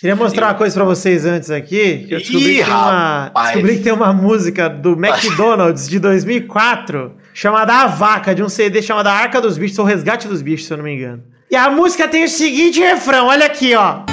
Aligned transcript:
Queria 0.00 0.16
mostrar 0.16 0.46
uma 0.46 0.54
coisa 0.54 0.74
pra 0.74 0.84
vocês 0.84 1.26
antes 1.26 1.50
aqui. 1.50 2.06
que 2.08 2.14
Eu 2.14 2.18
descobri, 2.20 2.52
Ih, 2.52 2.58
que 2.60 2.64
tem 2.64 2.72
uma, 2.74 3.32
descobri 3.42 3.76
que 3.76 3.82
tem 3.82 3.92
uma 3.92 4.12
música 4.14 4.66
do 4.66 4.92
McDonald's 4.92 5.86
de 5.86 5.98
2004 5.98 7.16
chamada 7.34 7.74
A 7.82 7.86
Vaca, 7.86 8.34
de 8.34 8.42
um 8.42 8.48
CD 8.48 8.80
chamado 8.80 9.08
A 9.08 9.12
Arca 9.12 9.42
dos 9.42 9.58
Bichos, 9.58 9.78
ou 9.78 9.84
Resgate 9.84 10.26
dos 10.26 10.40
Bichos, 10.40 10.66
se 10.66 10.72
eu 10.72 10.78
não 10.78 10.84
me 10.84 10.94
engano. 10.94 11.22
E 11.50 11.56
a 11.56 11.68
música 11.68 12.08
tem 12.08 12.24
o 12.24 12.28
seguinte 12.28 12.80
refrão, 12.80 13.26
olha 13.26 13.44
aqui, 13.44 13.74
ó. 13.74 14.04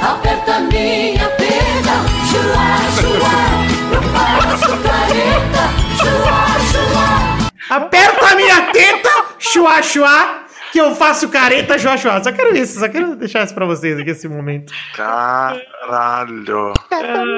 Aperta 0.00 0.60
minha 0.60 1.28
pena, 1.36 1.96
chua, 2.30 2.78
chua. 3.02 3.60
Eu 3.92 4.02
faço 4.02 4.78
careta, 4.78 5.64
chua, 5.98 6.46
chua. 6.72 7.76
Aperta 7.76 8.26
a 8.26 8.36
minha 8.36 8.62
teta, 8.72 9.10
chua, 9.38 9.82
chua, 9.82 10.39
que 10.72 10.78
eu 10.80 10.94
faço 10.94 11.28
careta, 11.28 11.78
chua. 11.78 11.98
Só 12.22 12.32
quero 12.32 12.56
isso, 12.56 12.78
só 12.80 12.88
quero 12.88 13.16
deixar 13.16 13.44
isso 13.44 13.54
pra 13.54 13.66
vocês 13.66 13.98
aqui, 13.98 14.10
esse 14.10 14.28
momento. 14.28 14.72
Caralho. 14.94 16.72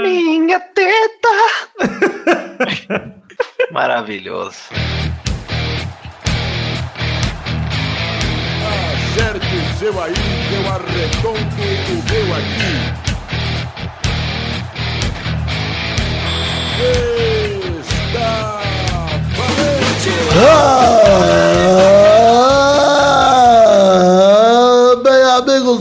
Minha 0.03 0.61
teta! 0.61 1.29
Maravilhoso. 3.73 4.57
Acerte 9.15 9.57
o 9.57 9.79
seu 9.79 10.03
aí, 10.03 10.13
que 10.15 10.55
eu 10.55 10.71
arredondo 10.71 11.39
o 11.39 12.03
meu 12.11 12.35
aqui. 12.35 13.03
Está 18.03 18.61
valente! 19.37 20.13
Ah, 20.35 22.12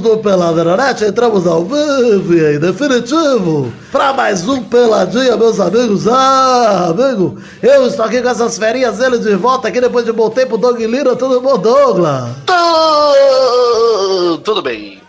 amigos 0.01 0.17
do 0.17 0.17
Peladranet, 0.17 1.03
entramos 1.05 1.45
ao 1.47 1.63
vivo 1.63 2.33
e 2.33 2.55
em 2.55 2.59
definitivo 2.59 3.71
para 3.91 4.13
mais 4.13 4.47
um 4.47 4.63
Peladinha, 4.63 5.37
meus 5.37 5.59
amigos. 5.59 6.07
Ah, 6.07 6.87
amigo, 6.89 7.37
eu 7.61 7.85
estou 7.87 8.05
aqui 8.05 8.21
com 8.21 8.29
essas 8.29 8.57
ferinhas 8.57 8.97
dele 8.97 9.17
de 9.19 9.35
volta 9.35 9.67
aqui 9.67 9.79
depois 9.79 10.05
de 10.05 10.11
bom 10.11 10.29
tempo. 10.29 10.57
Doug 10.57 10.79
Lira, 10.79 11.15
tudo 11.15 11.39
bom, 11.41 11.57
Douglas? 11.57 12.29
Tô- 12.45 14.37
Tudo 14.43 14.61
bem. 14.61 15.00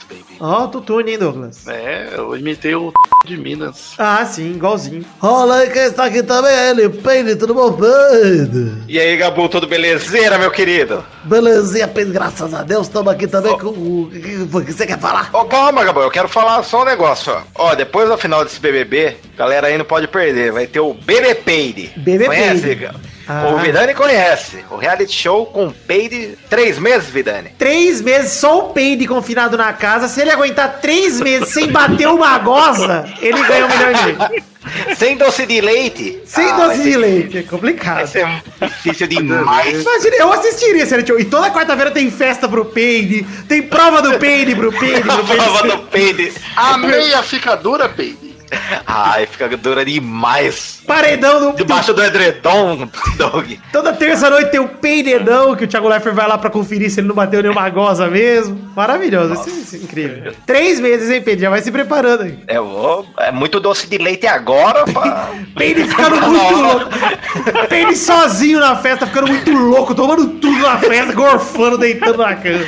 Ó, 0.45 0.65
o 0.65 0.69
tutune, 0.69 1.13
hein, 1.13 1.19
Douglas? 1.19 1.69
É, 1.69 2.15
eu 2.17 2.37
imitei 2.37 2.75
o 2.75 2.93
de 3.25 3.37
Minas. 3.37 3.95
Ah, 3.97 4.27
sim, 4.27 4.55
igualzinho. 4.55 5.05
Olha 5.21 5.55
aí, 5.55 5.71
quem 5.71 5.83
está 5.83 6.07
aqui 6.07 6.21
também 6.21 6.51
é 6.51 6.71
ele, 6.71 6.89
Peide, 6.89 7.37
tudo 7.37 7.55
bom, 7.55 7.73
Peide? 7.73 8.83
E 8.89 8.99
aí, 8.99 9.17
Gabu, 9.17 9.49
tudo 9.49 9.69
belezeira, 9.69 10.39
meu 10.39 10.51
querido? 10.51 11.05
Belezinha, 11.23 11.87
Peide, 11.87 12.11
graças 12.11 12.53
a 12.53 12.65
Deus, 12.65 12.89
estamos 12.89 13.13
aqui 13.13 13.29
também 13.29 13.57
com 13.57 13.69
o... 13.69 14.03
O 14.03 14.65
que, 14.65 14.73
você 14.73 14.85
quer 14.85 14.99
falar? 14.99 15.31
Ô, 15.33 15.45
calma, 15.45 15.85
Gabu, 15.85 16.01
eu 16.01 16.11
quero 16.11 16.29
falar 16.29 16.65
só 16.65 16.83
um 16.83 16.87
negócio, 16.87 17.33
ó. 17.33 17.69
Ó, 17.69 17.75
depois 17.77 18.09
do 18.09 18.19
final 18.19 18.43
desse 18.43 18.59
BBB, 18.59 19.19
galera 19.39 19.69
aí 19.69 19.79
não 19.79 19.85
pode 19.85 20.09
perder, 20.09 20.51
vai 20.51 20.67
ter 20.67 20.81
o 20.81 20.93
BB 20.93 21.37
Peide. 21.37 21.93
BB 21.97 22.25
Conhece, 22.27 22.63
Peide. 22.63 22.75
Gabu? 22.75 23.12
Ah. 23.29 23.49
O 23.49 23.59
Vidani 23.59 23.95
conhece. 23.95 24.65
O 24.71 24.77
reality 24.77 25.13
show 25.13 25.47
com 25.47 25.71
Peide, 25.71 26.37
três 26.51 26.79
meses, 26.79 27.09
Vidani. 27.09 27.51
Três 27.59 28.01
meses 28.01 28.33
só 28.33 28.67
o 28.67 28.71
peide 28.71 29.07
confinado 29.07 29.57
na 29.57 29.73
casa. 29.73 30.09
Se 30.09 30.21
ele 30.21 30.31
aguentar 30.31 30.79
três 30.81 31.21
meses 31.21 31.49
sem 31.51 31.69
bater 31.71 32.09
uma 32.09 32.37
goza, 32.39 33.05
ele 33.21 33.43
ganha 33.43 33.67
um 33.67 33.69
milhão 33.69 33.91
e 33.91 34.05
meio. 34.29 34.43
Sem 34.97 35.17
doce 35.17 35.45
de 35.45 35.61
leite. 35.61 36.21
Sem 36.25 36.49
Ah, 36.49 36.53
doce 36.69 36.83
de 36.83 36.97
leite, 36.97 37.39
é 37.39 37.41
Vai 37.41 37.51
complicado. 37.51 38.07
ser 38.07 38.27
difícil 38.61 39.07
demais. 39.09 39.83
Imagina, 39.83 40.17
eu 40.17 40.33
assistiria 40.33 40.83
esse 40.83 40.91
reality 40.91 41.09
show. 41.11 41.19
E 41.21 41.25
toda 41.25 41.51
quarta-feira 41.51 41.91
tem 41.91 42.11
festa 42.11 42.49
pro 42.49 42.65
peide, 42.65 43.25
tem 43.49 43.61
prova 43.63 44.01
do 44.01 44.19
peide 44.19 44.55
pro 44.55 44.73
peide. 44.73 45.03
A 45.11 45.15
pro 45.17 45.25
peide. 45.27 45.43
prova 45.43 45.63
do 45.69 45.79
Peide. 45.89 46.33
A 46.57 46.79
meia 46.79 47.23
fica 47.25 47.57
dura, 47.57 47.89
Peide. 47.89 48.32
Ai, 48.87 49.27
fica 49.27 49.49
dura 49.57 49.85
demais. 49.85 50.83
Paredão 50.87 51.53
do... 51.53 51.57
Debaixo 51.57 51.95
do 51.95 52.03
edredom, 52.03 52.89
Dog. 53.17 53.61
Toda 53.73 53.93
terça-noite 53.93 54.51
tem 54.51 54.61
o 54.61 54.69
peidedão, 54.69 55.55
que 55.57 55.65
o 55.65 55.69
Thiago 55.69 55.89
Leifert 55.89 56.15
vai 56.15 56.29
lá 56.29 56.37
pra 56.37 56.51
conferir 56.51 56.91
se 56.91 57.01
ele 57.01 57.09
não 57.09 57.15
bateu 57.15 57.43
nenhuma 57.43 57.69
goza 57.71 58.09
mesmo. 58.09 58.71
Maravilhoso, 58.75 59.35
isso, 59.35 59.49
isso 59.49 59.77
é 59.77 59.79
incrível. 59.79 60.33
Três 60.47 60.81
meses, 60.81 61.11
hein, 61.11 61.23
Peide? 61.23 61.43
Já 61.43 61.51
vai 61.51 61.63
se 61.63 61.71
preparando 61.71 62.25
aí. 62.25 62.39
É, 62.47 62.61
ó, 62.61 63.05
é 63.19 63.31
muito 63.31 63.61
doce 63.61 63.87
de 63.87 63.99
leite 63.99 64.27
agora, 64.27 64.85
pá. 64.87 65.31
Peide 65.57 65.85
ficando 65.85 66.21
muito 66.21 66.57
louco. 66.57 66.89
Peide 67.69 67.97
sozinho 67.97 68.61
na 68.61 68.77
festa, 68.77 69.07
ficando 69.07 69.29
muito 69.29 69.53
louco, 69.53 69.95
tomando 69.95 70.27
tudo 70.29 70.59
na 70.59 70.79
festa, 70.79 71.13
gorfando, 71.13 71.79
deitando 71.79 72.19
na 72.19 72.35
cama. 72.35 72.65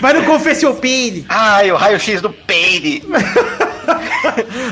Vai 0.00 0.12
no 0.12 0.24
confessio 0.24 0.74
Peide. 0.74 1.24
Ai, 1.28 1.70
o 1.72 1.76
raio-x 1.76 2.22
do 2.22 2.30
Peide. 2.30 3.02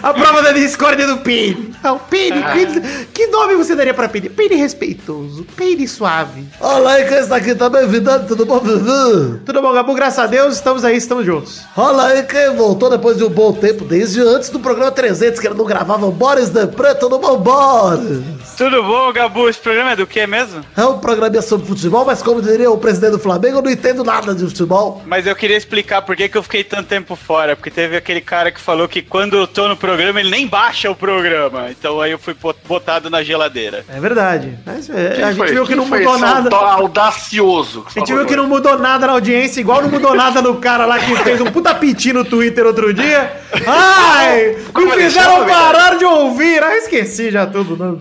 A 0.03 0.12
prova 0.12 0.43
da 0.43 0.53
discórdia 0.53 1.06
do 1.06 1.19
Peide. 1.19 1.71
Ah, 1.82 1.93
o 1.93 1.99
Peide, 1.99 2.43
Peide- 2.53 3.06
Que 3.12 3.27
nome 3.28 3.54
você 3.54 3.75
daria 3.75 3.94
pra 3.94 4.09
Peide? 4.09 4.28
Peide 4.28 4.54
respeitoso, 4.54 5.44
Peide 5.56 5.87
suave. 5.88 6.44
Olha 6.60 6.88
aí, 6.91 7.04
quem 7.06 7.19
está 7.19 7.37
aqui 7.37 7.55
também, 7.55 7.87
Vidani, 7.87 8.26
tudo 8.26 8.44
bom, 8.47 8.59
Vivi? 8.60 9.38
Tudo 9.44 9.62
bom, 9.62 9.72
Gabu? 9.72 9.94
Graças 9.94 10.19
a 10.19 10.26
Deus, 10.26 10.55
estamos 10.55 10.84
aí, 10.84 10.97
estamos 10.97 11.25
juntos. 11.25 11.62
Olha 11.76 12.03
aí 12.05 12.22
quem 12.25 12.55
voltou 12.55 12.91
depois 12.91 13.16
de 13.16 13.25
um 13.25 13.28
bom 13.31 13.53
tempo, 13.53 13.84
desde 13.84 14.21
antes 14.21 14.49
do 14.50 14.59
programa 14.60 14.91
300, 14.91 15.41
que 15.41 15.47
ele 15.47 15.55
não 15.55 15.65
gravava 15.65 16.10
Boris 16.10 16.50
de 16.50 16.66
Preto 16.66 17.09
no 17.09 17.19
Bom 17.19 17.37
Boris. 17.38 18.22
Tudo 18.56 18.82
bom, 18.82 19.12
Gabu? 19.12 19.49
Esse 19.49 19.59
programa 19.60 19.93
é 19.93 19.97
do 19.97 20.06
que 20.06 20.26
mesmo? 20.26 20.62
É 20.76 20.84
um 20.84 20.99
programinha 20.99 21.43
sobre 21.43 21.66
futebol, 21.66 22.05
mas 22.05 22.22
como 22.22 22.41
diria 22.41 22.71
o 22.71 22.78
presidente 22.78 23.12
do 23.12 23.19
Flamengo, 23.19 23.59
eu 23.59 23.62
não 23.62 23.71
entendo 23.71 24.03
nada 24.03 24.34
de 24.34 24.44
futebol. 24.44 25.03
Mas 25.06 25.26
eu 25.26 25.37
queria 25.37 25.56
explicar 25.56 26.03
por 26.03 26.16
que, 26.16 26.28
que 26.28 26.37
eu 26.38 26.43
fiquei 26.43 26.65
tanto 26.65 26.87
tempo 26.88 27.15
fora. 27.15 27.55
Porque 27.55 27.71
teve 27.71 27.97
aquele 27.97 28.21
cara 28.21 28.50
que 28.50 28.60
falou 28.60 28.88
que 28.88 29.03
quando 29.09 29.37
eu 29.37 29.47
tô 29.47 29.69
no 29.69 29.77
programa, 29.77 30.21
ele 30.21 30.31
nem 30.31 30.47
baixa 30.47 30.91
o 30.91 30.94
programa. 30.94 31.69
Então 31.71 32.00
aí 32.00 32.11
eu 32.12 32.19
fui 32.19 32.34
bot- 32.34 32.59
botado 32.67 33.09
na 33.11 33.22
geladeira. 33.22 33.84
É 33.89 34.00
verdade. 34.00 34.59
Mas 34.65 34.89
é, 34.91 35.22
a 35.22 35.27
gente 35.28 35.37
foi? 35.39 35.49
viu 35.49 35.62
que 35.62 35.69
Quem 35.69 35.77
não 35.77 35.87
foi 35.87 35.99
mudou 36.00 36.15
esse 36.15 36.22
nada. 36.25 36.56
auda- 36.56 36.72
Audacioso. 36.83 37.84
A 37.94 37.99
gente 37.99 38.12
viu 38.12 38.27
que 38.27 38.37
não 38.37 38.47
mudou 38.49 38.78
nada 38.78 39.06
na 39.06 39.12
audiência, 39.15 39.61
igual 39.61 39.83
não 39.83 39.89
mudou 39.89 40.15
nada 40.15 40.41
no 40.43 40.56
cara 40.56 40.84
lá 40.87 40.99
que 40.99 41.15
fez 41.17 41.41
um 41.41 41.47
puta 41.47 41.75
piti 41.75 42.12
no 42.12 42.25
Twitter 42.25 42.67
outro 42.67 42.93
dia. 42.93 43.33
Ai! 43.67 44.56
Como 44.72 44.87
me 44.94 45.03
fizeram 45.03 45.33
chama, 45.38 45.47
parar 45.47 45.97
de 45.97 46.05
ouvir. 46.05 46.62
Ah, 46.62 46.73
eu 46.73 46.78
esqueci 46.78 47.31
já 47.31 47.47
tudo. 47.47 47.77
Não. 47.77 47.97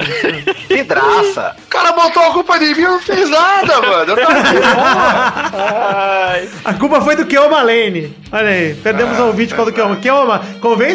Vidraça. 0.68 1.56
O 1.66 1.68
cara 1.70 1.92
botou 1.92 2.24
a 2.24 2.32
culpa 2.34 2.58
de 2.60 2.66
mim 2.74 2.82
e 2.82 2.84
não 2.84 3.00
fez 3.00 3.30
nada, 3.30 3.82
mano. 3.82 4.12
Eu 4.12 4.18
tava 4.18 4.42
de. 4.42 4.56
A 6.66 6.74
culpa 6.74 7.02
foi 7.02 7.16
do 7.16 7.26
Keoma 7.26 7.62
Lane. 7.62 8.16
Olha 8.32 8.50
aí, 8.50 8.74
perdemos 8.76 9.18
o 9.20 9.28
ouvinte 9.28 9.54
com 9.54 9.62
o 9.62 9.66
do 9.66 9.72
Keoma. 9.72 9.96
Keoma, 9.98 10.42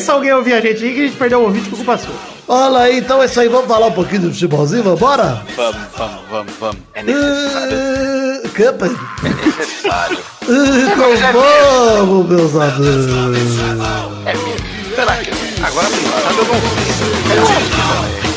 convença 0.00 0.12
alguém 0.12 0.32
ouvir 0.32 0.54
a 0.54 0.60
gente 0.60 0.82
aí 0.84 0.94
que 0.94 1.00
a 1.00 1.06
gente 1.06 1.16
perdeu 1.16 1.40
o 1.40 1.44
ouvinte 1.44 1.68
por 1.68 1.76
culpa 1.76 1.98
sua. 1.98 2.14
Olha 2.48 2.78
aí, 2.80 2.98
então 2.98 3.22
é 3.22 3.26
isso 3.26 3.38
aí, 3.40 3.48
vamos 3.48 3.68
falar 3.68 3.86
um 3.86 3.92
pouquinho 3.92 4.22
de 4.22 4.30
futebolzinho, 4.30 4.82
vambora? 4.82 5.42
Vamos, 5.56 5.76
vamos, 5.96 6.20
vamos, 6.30 6.52
vamos. 6.58 6.76
É 6.94 7.02
necessário. 7.02 7.76
Uh? 8.54 8.90
É 9.22 9.46
necessário. 9.46 10.18
Uh, 10.48 10.90
Então 10.96 11.32
vamos, 11.32 12.28
meus 12.28 12.56
amigos. 12.56 13.58
É 14.26 14.34
mesmo. 14.34 14.94
Será 14.94 15.16
que. 15.16 15.30
Agora, 15.62 15.86
sabe, 15.86 16.38
eu 16.38 16.44
não 16.44 16.54
sei. 16.60 17.36
Eu 17.36 17.40
não 17.42 18.26
é. 18.26 18.29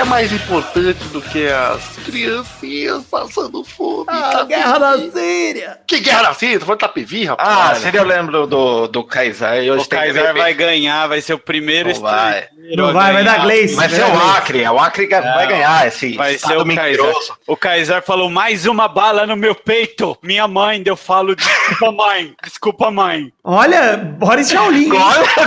É 0.00 0.04
mais 0.04 0.32
importante 0.32 1.04
do 1.08 1.20
que 1.20 1.46
as 1.46 1.84
criancinhas 2.06 3.04
passando 3.04 3.62
fome. 3.62 4.06
Ah, 4.08 4.30
Itapevi. 4.30 4.48
guerra 4.48 4.78
na 4.78 4.98
Síria. 5.10 5.78
Que 5.86 6.00
guerra 6.00 6.22
na 6.22 6.32
Síria? 6.32 6.58
Tu 6.58 6.64
foi 6.64 6.76
Tapevi, 6.78 7.24
rapaz? 7.26 7.84
Ah, 7.84 7.90
se 7.90 7.94
eu 7.94 8.04
lembro 8.04 8.46
do, 8.46 8.88
do 8.88 9.04
Kaysar. 9.04 9.62
e 9.62 9.70
Hoje 9.70 9.84
O 9.84 9.88
BBB. 9.90 10.38
vai 10.38 10.54
ganhar, 10.54 11.06
vai 11.06 11.20
ser 11.20 11.34
o 11.34 11.38
primeiro 11.38 11.90
Não 11.92 12.00
vai. 12.00 12.48
Não 12.74 12.92
vai, 12.94 13.12
vai 13.12 13.24
dar 13.24 13.42
Gleice. 13.42 13.74
Vai 13.74 13.90
ser 13.90 14.04
o 14.04 14.18
Acre. 14.30 14.66
O 14.68 14.78
Acre 14.78 15.06
vai 15.06 15.46
ganhar 15.46 15.86
esse 15.86 16.16
Vai 16.16 16.38
ser 16.38 16.56
o 16.56 16.64
Kaiser. 16.64 17.14
O 17.46 17.56
Kaiser 17.56 18.02
falou 18.02 18.30
mais 18.30 18.64
uma 18.64 18.88
bala 18.88 19.26
no 19.26 19.36
meu 19.36 19.54
peito. 19.54 20.16
Minha 20.22 20.48
mãe, 20.48 20.82
eu 20.86 20.96
falo 20.96 21.36
desculpa 21.36 21.92
mãe, 21.92 22.34
desculpa 22.42 22.90
mãe. 22.90 23.30
Olha, 23.44 23.98
Boris 23.98 24.48
Shaolin. 24.48 24.88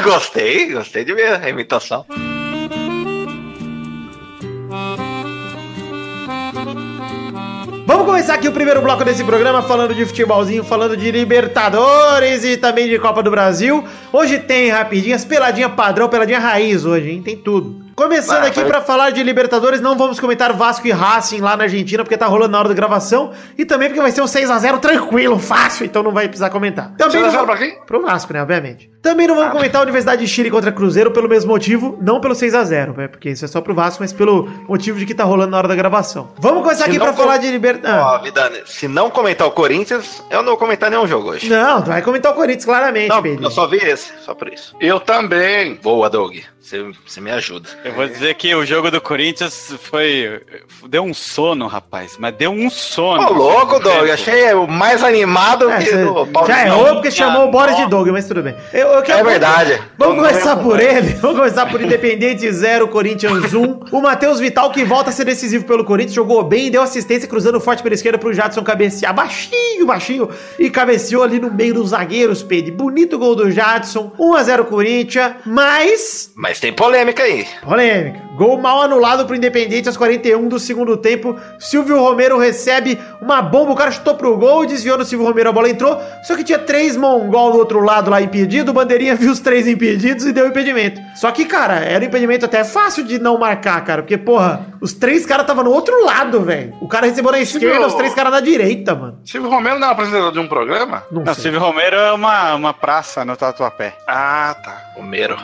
gostei, 0.03 0.73
gostei 0.73 1.03
de 1.03 1.15
ver 1.15 1.41
a 1.43 1.49
imitação. 1.49 2.05
Vamos 7.85 8.05
começar 8.05 8.35
aqui 8.35 8.47
o 8.47 8.53
primeiro 8.53 8.81
bloco 8.81 9.03
desse 9.03 9.25
programa 9.25 9.61
falando 9.61 9.93
de 9.93 10.05
futebolzinho, 10.05 10.63
falando 10.63 10.95
de 10.95 11.11
Libertadores 11.11 12.45
e 12.45 12.55
também 12.55 12.87
de 12.87 12.97
Copa 12.97 13.21
do 13.21 13.29
Brasil. 13.29 13.83
Hoje 14.11 14.39
tem 14.39 14.69
rapidinhas, 14.69 15.25
peladinha 15.25 15.67
padrão, 15.67 16.07
peladinha 16.07 16.39
raiz 16.39 16.85
hoje, 16.85 17.11
hein? 17.11 17.21
Tem 17.21 17.35
tudo. 17.35 17.83
Começando 17.95 18.43
Ah, 18.43 18.47
aqui 18.47 18.63
pra 18.65 18.81
falar 18.81 19.11
de 19.11 19.21
Libertadores, 19.21 19.79
não 19.79 19.95
vamos 19.97 20.19
comentar 20.19 20.51
Vasco 20.53 20.87
e 20.87 20.91
Racing 20.91 21.41
lá 21.41 21.55
na 21.55 21.63
Argentina, 21.65 22.03
porque 22.03 22.17
tá 22.17 22.25
rolando 22.25 22.51
na 22.51 22.59
hora 22.59 22.69
da 22.69 22.73
gravação, 22.73 23.31
e 23.57 23.63
também 23.65 23.89
porque 23.89 24.01
vai 24.01 24.11
ser 24.11 24.21
um 24.21 24.27
6x0 24.27 24.79
tranquilo, 24.79 25.37
fácil, 25.37 25.85
então 25.85 26.01
não 26.01 26.11
vai 26.11 26.27
precisar 26.27 26.49
comentar. 26.49 26.91
Também 26.97 27.11
6 27.21 27.23
a 27.23 27.27
não 27.27 27.31
0 27.31 27.45
vamos- 27.45 27.59
pra 27.59 27.67
quem? 27.67 27.85
Pro 27.85 28.01
Vasco, 28.01 28.33
né, 28.33 28.41
obviamente. 28.41 28.89
Também 29.01 29.27
não 29.27 29.35
vamos 29.35 29.51
comentar 29.53 29.81
a 29.81 29.83
Universidade 29.83 30.21
de 30.25 30.27
Chile 30.27 30.49
contra 30.49 30.71
Cruzeiro 30.71 31.11
pelo 31.11 31.29
mesmo 31.29 31.51
motivo, 31.51 31.97
não 32.01 32.19
pelo 32.19 32.33
6x0, 32.33 32.93
né, 32.97 33.07
porque 33.07 33.29
isso 33.29 33.45
é 33.45 33.47
só 33.47 33.61
pro 33.61 33.75
Vasco, 33.75 34.01
mas 34.01 34.11
pelo 34.11 34.49
motivo 34.67 34.97
de 34.97 35.05
que 35.05 35.13
tá 35.13 35.23
rolando 35.23 35.51
na 35.51 35.57
hora 35.57 35.67
da 35.67 35.75
gravação. 35.75 36.29
Vamos 36.39 36.63
começar 36.63 36.85
Se 36.85 36.89
aqui 36.89 36.99
pra 36.99 37.13
for- 37.13 37.23
falar 37.23 37.37
de 37.37 37.51
Libertadores. 37.51 38.03
Ó, 38.05 38.17
Vidani, 38.23 38.57
se 38.65 38.87
não 38.87 39.09
comentar 39.09 39.45
o 39.47 39.51
Corinthians, 39.51 40.23
eu 40.31 40.39
não 40.39 40.49
vou 40.49 40.57
comentar 40.57 40.89
nenhum 40.89 41.07
jogo 41.07 41.29
hoje. 41.29 41.47
Não, 41.49 41.81
tu 41.81 41.89
vai 41.89 42.01
comentar 42.01 42.31
o 42.31 42.35
Corinthians 42.35 42.65
claramente, 42.65 43.09
Não, 43.09 43.21
Pedro. 43.21 43.43
eu 43.45 43.51
só 43.51 43.67
vi 43.67 43.77
esse, 43.77 44.11
só 44.25 44.33
por 44.33 44.47
isso. 44.51 44.75
Eu 44.79 44.99
também. 44.99 45.75
Boa, 45.75 46.09
Doug. 46.09 46.37
Você, 46.63 46.81
você 47.05 47.19
me 47.19 47.29
ajuda. 47.29 47.67
Eu 47.83 47.91
vou 47.91 48.07
dizer 48.07 48.35
que 48.35 48.55
o 48.55 48.65
jogo 48.65 48.89
do 48.89 49.01
Corinthians 49.01 49.75
foi. 49.81 50.41
Deu 50.87 51.03
um 51.03 51.13
sono, 51.13 51.67
rapaz. 51.67 52.15
Mas 52.17 52.33
deu 52.35 52.51
um 52.51 52.69
sono. 52.69 53.27
Ô, 53.27 53.33
louco, 53.33 53.79
Doug. 53.79 54.09
Achei 54.09 54.53
o 54.53 54.65
mais 54.65 55.03
animado 55.03 55.69
É, 55.69 55.79
que 55.79 55.85
cê 55.87 56.05
do 56.05 56.25
Paulo. 56.27 56.47
já 56.47 56.65
errou 56.65 56.93
porque 56.93 57.11
chamou 57.11 57.49
o 57.49 57.51
Boris 57.51 57.75
de. 57.75 57.85
Doug, 57.89 58.07
mas 58.11 58.25
tudo 58.29 58.41
bem. 58.41 58.55
Eu, 58.71 58.87
eu 58.87 59.01
quero- 59.03 59.19
É 59.19 59.23
verdade. 59.23 59.73
Vamos 59.97 60.15
Vamos 60.15 60.29
começar 60.29 60.55
por 60.55 60.79
ele. 60.79 61.09
Vamos 61.19 61.37
começar 61.37 61.65
por 61.65 61.81
Independente 61.81 62.49
0, 62.49 62.87
Corinthians 62.87 63.53
1. 63.53 63.79
O 63.91 64.01
Matheus 64.01 64.39
Vital, 64.39 64.71
que 64.71 64.85
volta 64.85 65.09
a 65.09 65.13
ser 65.13 65.25
decisivo 65.25 65.65
pelo 65.65 65.83
Corinthians, 65.83 66.13
jogou 66.15 66.41
bem, 66.43 66.71
deu 66.71 66.81
assistência 66.81 67.27
cruzando 67.27 67.59
forte 67.59 67.83
pela 67.83 67.93
esquerda 67.93 68.17
pro 68.17 68.33
Jadson 68.33 68.63
cabecear 68.63 69.13
baixinho, 69.13 69.85
baixinho. 69.85 70.29
E 70.57 70.69
cabeceou 70.69 71.23
ali 71.23 71.41
no 71.41 71.51
meio 71.53 71.73
dos 71.73 71.89
zagueiros, 71.89 72.41
Pedro. 72.41 72.73
Bonito 72.73 73.19
gol 73.19 73.35
do 73.35 73.51
Jadson. 73.51 74.13
1x0 74.17 74.63
Corinthians, 74.63 75.33
mas 75.45 76.31
Mas 76.33 76.52
tem 76.59 76.73
polêmica 76.73 77.23
aí. 77.23 77.47
Polêmica. 77.61 78.22
Gol 78.35 78.57
mal 78.57 78.81
anulado 78.81 79.25
pro 79.25 79.35
Independente 79.35 79.87
aos 79.87 79.97
41 79.97 80.47
do 80.47 80.57
segundo 80.59 80.97
tempo. 80.97 81.37
Silvio 81.59 81.99
Romero 81.99 82.37
recebe 82.37 82.99
uma 83.21 83.41
bomba. 83.41 83.73
O 83.73 83.75
cara 83.75 83.91
chutou 83.91 84.15
pro 84.15 84.35
gol, 84.37 84.65
desviou 84.65 84.97
no 84.97 85.05
Silvio 85.05 85.27
Romero, 85.27 85.49
a 85.49 85.53
bola 85.53 85.69
entrou. 85.69 86.01
Só 86.23 86.35
que 86.35 86.43
tinha 86.43 86.57
três 86.57 86.97
mongol 86.97 87.51
do 87.51 87.59
outro 87.59 87.79
lado 87.81 88.09
lá 88.09 88.21
impedido. 88.21 88.71
O 88.71 88.73
Bandeirinha 88.73 89.13
viu 89.15 89.31
os 89.31 89.39
três 89.39 89.67
impedidos 89.67 90.25
e 90.25 90.33
deu 90.33 90.47
impedimento. 90.47 90.99
Só 91.15 91.31
que, 91.31 91.45
cara, 91.45 91.75
era 91.75 92.03
um 92.03 92.07
impedimento 92.07 92.45
até 92.45 92.63
fácil 92.63 93.03
de 93.03 93.19
não 93.19 93.37
marcar, 93.37 93.83
cara. 93.83 94.01
Porque, 94.01 94.17
porra, 94.17 94.65
os 94.81 94.93
três 94.93 95.25
caras 95.25 95.43
estavam 95.43 95.63
no 95.63 95.71
outro 95.71 96.03
lado, 96.03 96.41
velho. 96.41 96.73
O 96.81 96.87
cara 96.87 97.05
recebeu 97.05 97.31
na 97.31 97.39
esquerda, 97.39 97.77
viu? 97.77 97.87
os 97.87 97.93
três 97.93 98.13
caras 98.13 98.31
na 98.31 98.39
direita, 98.39 98.95
mano. 98.95 99.19
Silvio 99.23 99.49
Romero 99.49 99.79
não 99.79 99.87
é 99.87 99.91
apresentador 99.91 100.31
de 100.31 100.39
um 100.39 100.47
programa? 100.47 101.03
Não, 101.11 101.23
Não, 101.23 101.33
sei. 101.33 101.43
Silvio 101.43 101.59
Romero 101.59 101.95
é 101.95 102.11
uma, 102.13 102.55
uma 102.55 102.73
praça 102.73 103.23
no 103.23 103.37
Tatuapé. 103.37 103.93
Ah, 104.07 104.55
tá. 104.63 104.81
Romero. 104.95 105.37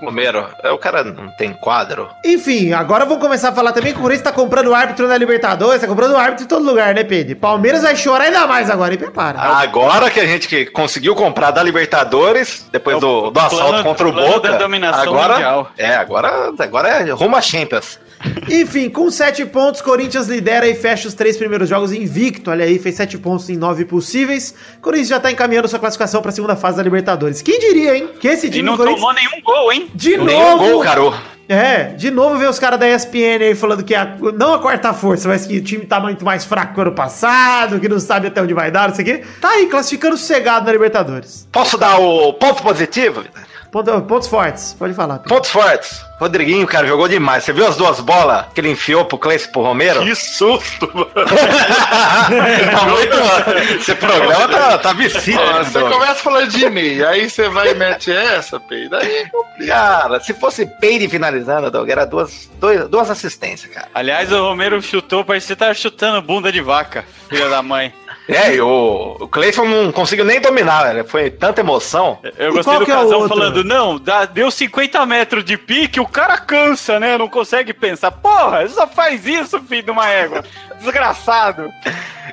Romero, 0.00 0.46
é, 0.62 0.70
o 0.70 0.78
cara 0.78 1.04
não 1.04 1.28
tem 1.36 1.52
quadro. 1.52 2.08
Enfim, 2.32 2.72
agora 2.72 3.04
vamos 3.04 3.22
começar 3.22 3.48
a 3.48 3.52
falar 3.52 3.72
também 3.72 3.92
que 3.92 3.98
o 3.98 4.02
Corinthians 4.02 4.24
tá 4.24 4.32
comprando 4.32 4.74
árbitro 4.74 5.08
na 5.08 5.16
Libertadores, 5.16 5.80
tá 5.80 5.86
comprando 5.86 6.16
árbitro 6.16 6.44
em 6.44 6.48
todo 6.48 6.64
lugar, 6.64 6.94
né, 6.94 7.02
Pedro? 7.04 7.34
Palmeiras 7.36 7.82
vai 7.82 7.96
chorar 7.96 8.24
ainda 8.24 8.46
mais 8.46 8.68
agora, 8.68 8.92
e 8.92 8.98
prepara. 8.98 9.38
Agora 9.40 10.10
que 10.10 10.20
a 10.20 10.26
gente 10.26 10.46
que 10.46 10.66
conseguiu 10.66 11.14
comprar 11.14 11.50
da 11.50 11.62
Libertadores, 11.62 12.66
depois 12.70 12.94
É 12.94 12.96
o 12.98 13.00
do, 13.00 13.30
do 13.30 13.40
assalto 13.40 13.66
plano- 13.68 13.84
contra 13.84 14.08
o 14.08 14.12
Boca, 14.12 14.50
da 14.52 14.58
dominação 14.58 15.02
agora, 15.02 15.32
mundial. 15.34 15.70
É, 15.78 15.94
agora, 15.96 16.52
agora 16.58 16.88
é 16.88 17.10
rumo 17.12 17.34
a 17.36 17.40
Champions. 17.40 17.98
Enfim, 18.50 18.90
com 18.90 19.10
sete 19.10 19.46
pontos, 19.46 19.80
Corinthians 19.80 20.26
lidera 20.26 20.66
e 20.66 20.74
fecha 20.74 21.06
os 21.06 21.14
três 21.14 21.36
primeiros 21.36 21.68
jogos 21.68 21.92
invicto. 21.92 22.50
Olha 22.50 22.64
aí, 22.64 22.78
fez 22.78 22.96
sete 22.96 23.16
pontos 23.16 23.48
em 23.48 23.56
nove 23.56 23.84
possíveis. 23.84 24.54
Corinthians 24.82 25.08
já 25.08 25.20
tá 25.20 25.30
encaminhando 25.30 25.68
sua 25.68 25.78
classificação 25.78 26.20
pra 26.20 26.32
segunda 26.32 26.56
fase 26.56 26.76
da 26.76 26.82
Libertadores. 26.82 27.40
Quem 27.42 27.58
diria, 27.60 27.96
hein? 27.96 28.10
Que 28.20 28.26
esse 28.28 28.48
E 28.48 28.50
time 28.50 28.64
não 28.64 28.72
do 28.72 28.78
Corinthians... 28.78 29.00
tomou 29.00 29.14
nenhum 29.14 29.42
gol, 29.42 29.72
hein? 29.72 29.88
De 29.94 30.16
Nenhum 30.18 30.50
novo... 30.56 30.68
gol, 30.72 30.80
Caro. 30.82 31.14
É, 31.48 31.84
de 31.94 32.10
novo 32.10 32.36
ver 32.36 32.48
os 32.50 32.58
caras 32.58 32.78
da 32.78 32.86
ESPN 32.86 33.40
aí 33.40 33.54
falando 33.54 33.82
que 33.82 33.94
a, 33.94 34.16
não 34.34 34.52
a 34.52 34.58
quarta 34.58 34.92
força, 34.92 35.28
mas 35.28 35.46
que 35.46 35.56
o 35.56 35.64
time 35.64 35.86
tá 35.86 35.98
muito 35.98 36.22
mais 36.22 36.44
fraco 36.44 36.74
que 36.74 36.78
o 36.78 36.82
ano 36.82 36.92
passado, 36.92 37.80
que 37.80 37.88
não 37.88 37.98
sabe 37.98 38.26
até 38.26 38.42
onde 38.42 38.52
vai 38.52 38.70
dar, 38.70 38.88
não 38.88 38.94
sei 38.94 39.02
o 39.02 39.06
quê. 39.06 39.24
Tá 39.40 39.48
aí, 39.48 39.66
classificando 39.66 40.16
sossegado 40.18 40.66
na 40.66 40.72
Libertadores. 40.72 41.48
Posso 41.50 41.78
dar 41.78 41.98
o 41.98 42.34
ponto 42.34 42.62
positivo? 42.62 43.24
Ponto- 43.70 44.00
pontos 44.02 44.28
fortes, 44.28 44.74
pode 44.78 44.94
falar. 44.94 45.18
Pedro. 45.18 45.34
Pontos 45.34 45.50
fortes. 45.50 46.06
Rodriguinho, 46.18 46.66
cara, 46.66 46.86
jogou 46.86 47.06
demais. 47.06 47.44
Você 47.44 47.52
viu 47.52 47.66
as 47.66 47.76
duas 47.76 48.00
bolas 48.00 48.46
que 48.52 48.60
ele 48.60 48.70
enfiou 48.70 49.04
pro 49.04 49.18
Cleice 49.18 49.46
e 49.46 49.52
pro 49.52 49.60
Romero? 49.62 50.02
Que 50.02 50.14
susto, 50.16 50.90
mano. 50.92 51.08
tá 51.14 52.86
muito... 52.88 53.76
Esse 53.78 53.94
programa 53.94 54.48
tá, 54.48 54.78
tá 54.78 54.92
vestido, 54.92 55.38
Ó, 55.40 55.52
né, 55.58 55.64
Você 55.64 55.80
começa 55.80 56.14
falando 56.16 56.48
de 56.48 56.68
mim, 56.70 57.00
aí 57.02 57.28
você 57.30 57.48
vai 57.48 57.70
e 57.70 57.74
mete 57.74 58.10
essa, 58.10 58.58
Pei. 58.58 58.88
Daí 58.88 59.26
Cara, 59.66 60.18
se 60.20 60.34
fosse 60.34 60.66
Peire 60.66 61.08
finalizando, 61.08 61.70
Doug, 61.70 61.88
era 61.88 62.04
duas, 62.04 62.50
dois- 62.58 62.88
duas 62.88 63.10
assistências, 63.10 63.72
cara. 63.72 63.88
Aliás, 63.94 64.32
o 64.32 64.42
Romero 64.42 64.80
chutou, 64.82 65.24
parecia 65.24 65.54
que 65.54 65.60
tava 65.60 65.74
chutando 65.74 66.20
bunda 66.22 66.50
de 66.50 66.60
vaca, 66.60 67.04
filha 67.28 67.48
da 67.48 67.62
mãe. 67.62 67.92
É, 68.28 68.54
e 68.54 68.60
o, 68.60 69.16
o 69.20 69.26
Cleison 69.28 69.64
não 69.64 69.90
conseguiu 69.90 70.24
nem 70.24 70.38
dominar, 70.40 70.84
velho. 70.84 71.04
Foi 71.08 71.30
tanta 71.30 71.62
emoção. 71.62 72.18
Eu 72.36 72.50
E 72.50 72.52
gostei 72.52 72.62
qual 72.64 72.78
do 72.80 72.84
que 72.84 72.90
é 72.90 72.94
o 72.94 72.98
casal 73.02 73.20
outro? 73.20 73.28
falando, 73.36 73.64
não, 73.64 73.98
dá- 73.98 74.26
deu 74.26 74.50
50 74.50 75.06
metros 75.06 75.42
de 75.44 75.56
pique, 75.56 75.98
o 75.98 76.06
cara 76.06 76.36
cansa, 76.36 77.00
né? 77.00 77.16
Não 77.16 77.28
consegue 77.28 77.72
pensar. 77.72 78.10
Porra, 78.10 78.68
só 78.68 78.86
faz 78.86 79.26
isso, 79.26 79.58
filho 79.62 79.84
de 79.84 79.90
uma 79.90 80.08
égua. 80.10 80.44
Desgraçado. 80.80 81.70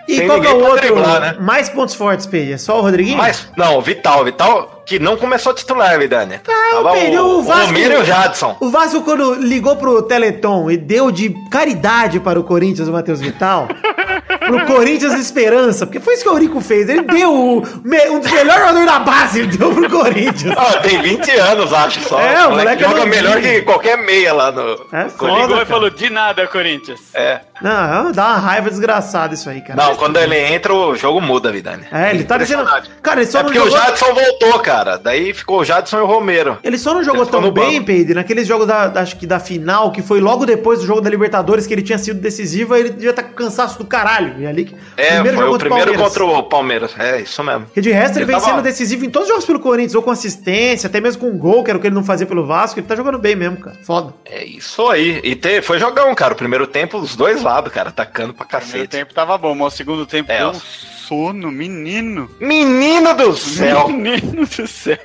E 0.07 0.17
Sem 0.17 0.27
qual 0.27 0.39
que 0.39 0.47
é 0.47 0.51
o 0.51 0.59
outro? 0.63 0.77
driblar, 0.81 1.19
né? 1.19 1.35
Mais 1.39 1.67
pontos 1.69 1.95
fortes, 1.95 2.25
Pedro? 2.25 2.53
É 2.53 2.57
só 2.57 2.77
o 2.77 2.81
Rodriguinho? 2.81 3.17
Mas, 3.17 3.49
não, 3.57 3.77
o 3.77 3.81
Vital, 3.81 4.21
o 4.21 4.25
Vital, 4.25 4.83
que 4.85 4.99
não 4.99 5.17
começou 5.17 5.51
a 5.51 5.55
titular, 5.55 5.97
Vidani. 5.97 6.37
Tava 6.39 6.91
Pedro, 6.93 7.23
o, 7.23 7.27
o 7.37 7.39
o 7.39 7.43
Vasco- 7.43 7.65
Romero 7.67 7.93
e 7.95 7.97
o 7.97 8.05
Jadson. 8.05 8.55
O 8.59 8.69
Vasco, 8.69 9.01
quando 9.01 9.33
ligou 9.35 9.75
pro 9.77 10.03
Teleton 10.03 10.69
e 10.69 10.77
deu 10.77 11.09
de 11.11 11.33
caridade 11.49 12.19
para 12.19 12.39
o 12.39 12.43
Corinthians 12.43 12.87
o 12.87 12.91
Matheus 12.91 13.19
Vital, 13.19 13.67
pro 14.45 14.65
Corinthians 14.67 15.13
Esperança, 15.15 15.87
porque 15.87 15.99
foi 15.99 16.13
isso 16.13 16.23
que 16.23 16.29
o 16.29 16.33
Eurico 16.33 16.61
fez. 16.61 16.87
Ele 16.87 17.01
deu 17.01 17.33
o 17.33 17.57
um 17.59 18.19
dos 18.19 18.31
melhores 18.31 18.59
jogadores 18.61 18.85
da 18.85 18.99
base, 18.99 19.39
ele 19.39 19.57
deu 19.57 19.73
pro 19.73 19.89
Corinthians. 19.89 20.55
Ah, 20.55 20.77
tem 20.81 21.01
20 21.01 21.31
anos, 21.31 21.73
acho 21.73 22.01
só. 22.01 22.19
É, 22.21 22.45
o 22.45 22.51
moleque 22.51 22.83
é 22.83 22.87
joga 22.87 23.05
novinho. 23.05 23.15
melhor 23.15 23.41
que 23.41 23.61
qualquer 23.63 23.97
meia 23.97 24.33
lá 24.33 24.51
no. 24.51 24.61
É 24.91 25.09
foda. 25.09 25.13
Corinthians. 25.17 25.41
Ligou 25.41 25.47
cara. 25.55 25.63
e 25.63 25.65
falou, 25.65 25.89
de 25.89 26.09
nada, 26.11 26.45
Corinthians. 26.47 26.99
É. 27.13 27.39
Não, 27.61 28.11
dá 28.11 28.34
uma 28.35 28.41
raiva 28.41 28.69
desgraçada 28.69 29.33
isso 29.33 29.49
aí, 29.49 29.61
cara. 29.61 29.81
Não, 29.81 29.95
quando 29.95 30.17
ele 30.17 30.37
entra, 30.37 30.73
o 30.73 30.95
jogo 30.95 31.21
muda, 31.21 31.51
Vidani. 31.51 31.85
É, 31.91 32.11
ele 32.11 32.23
tá 32.23 32.37
dizendo. 32.37 32.65
Cara, 33.01 33.21
ele 33.21 33.29
só 33.31 33.39
É 33.39 33.43
não 33.43 33.49
porque 33.51 33.59
jogou. 33.59 33.73
o 33.77 33.85
Jadson 33.85 34.13
voltou, 34.13 34.59
cara. 34.59 34.97
Daí 34.97 35.33
ficou 35.33 35.59
o 35.59 35.65
Jadson 35.65 35.97
e 35.99 36.01
o 36.01 36.05
Romero. 36.05 36.57
Ele 36.63 36.77
só 36.77 36.93
não 36.93 37.03
jogou 37.03 37.25
tão 37.25 37.49
bem. 37.51 37.83
Pedro, 37.83 38.15
naqueles 38.15 38.47
jogos 38.47 38.67
da, 38.67 38.87
da- 38.87 39.01
acho 39.01 39.15
que 39.17 39.27
da 39.27 39.39
final, 39.39 39.91
que 39.91 40.01
foi 40.01 40.19
logo 40.19 40.45
depois 40.45 40.79
do 40.79 40.85
jogo 40.85 41.01
da 41.01 41.09
Libertadores, 41.09 41.67
que 41.67 41.73
ele 41.73 41.81
tinha 41.81 41.97
sido 41.97 42.19
decisivo, 42.19 42.73
aí 42.73 42.81
ele 42.81 42.89
devia 42.91 43.09
estar 43.11 43.23
com 43.23 43.33
cansaço 43.33 43.77
do 43.77 43.85
caralho. 43.85 44.35
E 44.39 44.47
ali, 44.47 44.75
É, 44.97 45.17
foi 45.17 45.47
o 45.47 45.57
primeiro 45.57 45.69
Palmeiras. 45.69 45.97
contra 45.97 46.25
o 46.25 46.43
Palmeiras. 46.43 46.91
É, 46.97 47.21
isso 47.21 47.43
mesmo. 47.43 47.65
Porque 47.65 47.81
de 47.81 47.91
resto 47.91 48.13
ele, 48.17 48.19
Ele 48.19 48.25
vem 48.31 48.35
tava- 48.35 48.47
sendo 48.51 48.61
decisivo 48.63 49.05
em 49.05 49.09
todos 49.09 49.27
os 49.27 49.33
jogos 49.33 49.45
pelo 49.45 49.59
Corinthians, 49.59 49.95
ou 49.95 50.01
com 50.01 50.11
assistência, 50.11 50.87
até 50.87 50.99
mesmo 50.99 51.21
com 51.21 51.37
gol, 51.37 51.63
que 51.63 51.69
era 51.71 51.77
o 51.77 51.81
que 51.81 51.87
ele 51.87 51.95
não 51.95 52.03
fazia 52.03 52.25
pelo 52.25 52.45
Vasco. 52.45 52.79
Ele 52.79 52.87
tá 52.87 52.95
jogando 52.95 53.17
bem 53.19 53.35
mesmo, 53.35 53.57
cara. 53.57 53.75
Foda. 53.83 54.13
É 54.25 54.43
isso 54.43 54.87
aí. 54.89 55.19
E 55.23 55.35
te, 55.35 55.61
foi 55.61 55.79
jogão, 55.79 56.13
cara. 56.15 56.33
O 56.33 56.37
primeiro 56.37 56.65
tempo, 56.67 56.97
os 56.97 57.15
dois 57.15 57.41
lados, 57.43 57.71
cara, 57.71 57.89
atacando 57.89 58.24
pra 58.33 58.45
Primeiro 58.45 58.71
cacete. 58.71 58.87
tempo 58.89 59.13
tava 59.13 59.37
bom, 59.37 59.53
mas 59.55 59.73
o 59.73 59.77
segundo 59.77 60.05
tempo 60.05 60.31
É, 60.31 60.39
deu 60.39 60.49
um 60.51 60.59
sono, 61.07 61.51
menino. 61.51 62.27
Menino 62.39 63.13
do 63.13 63.35
céu! 63.35 63.89
Menino 64.05 64.45
do 64.45 64.67
céu. 64.67 64.97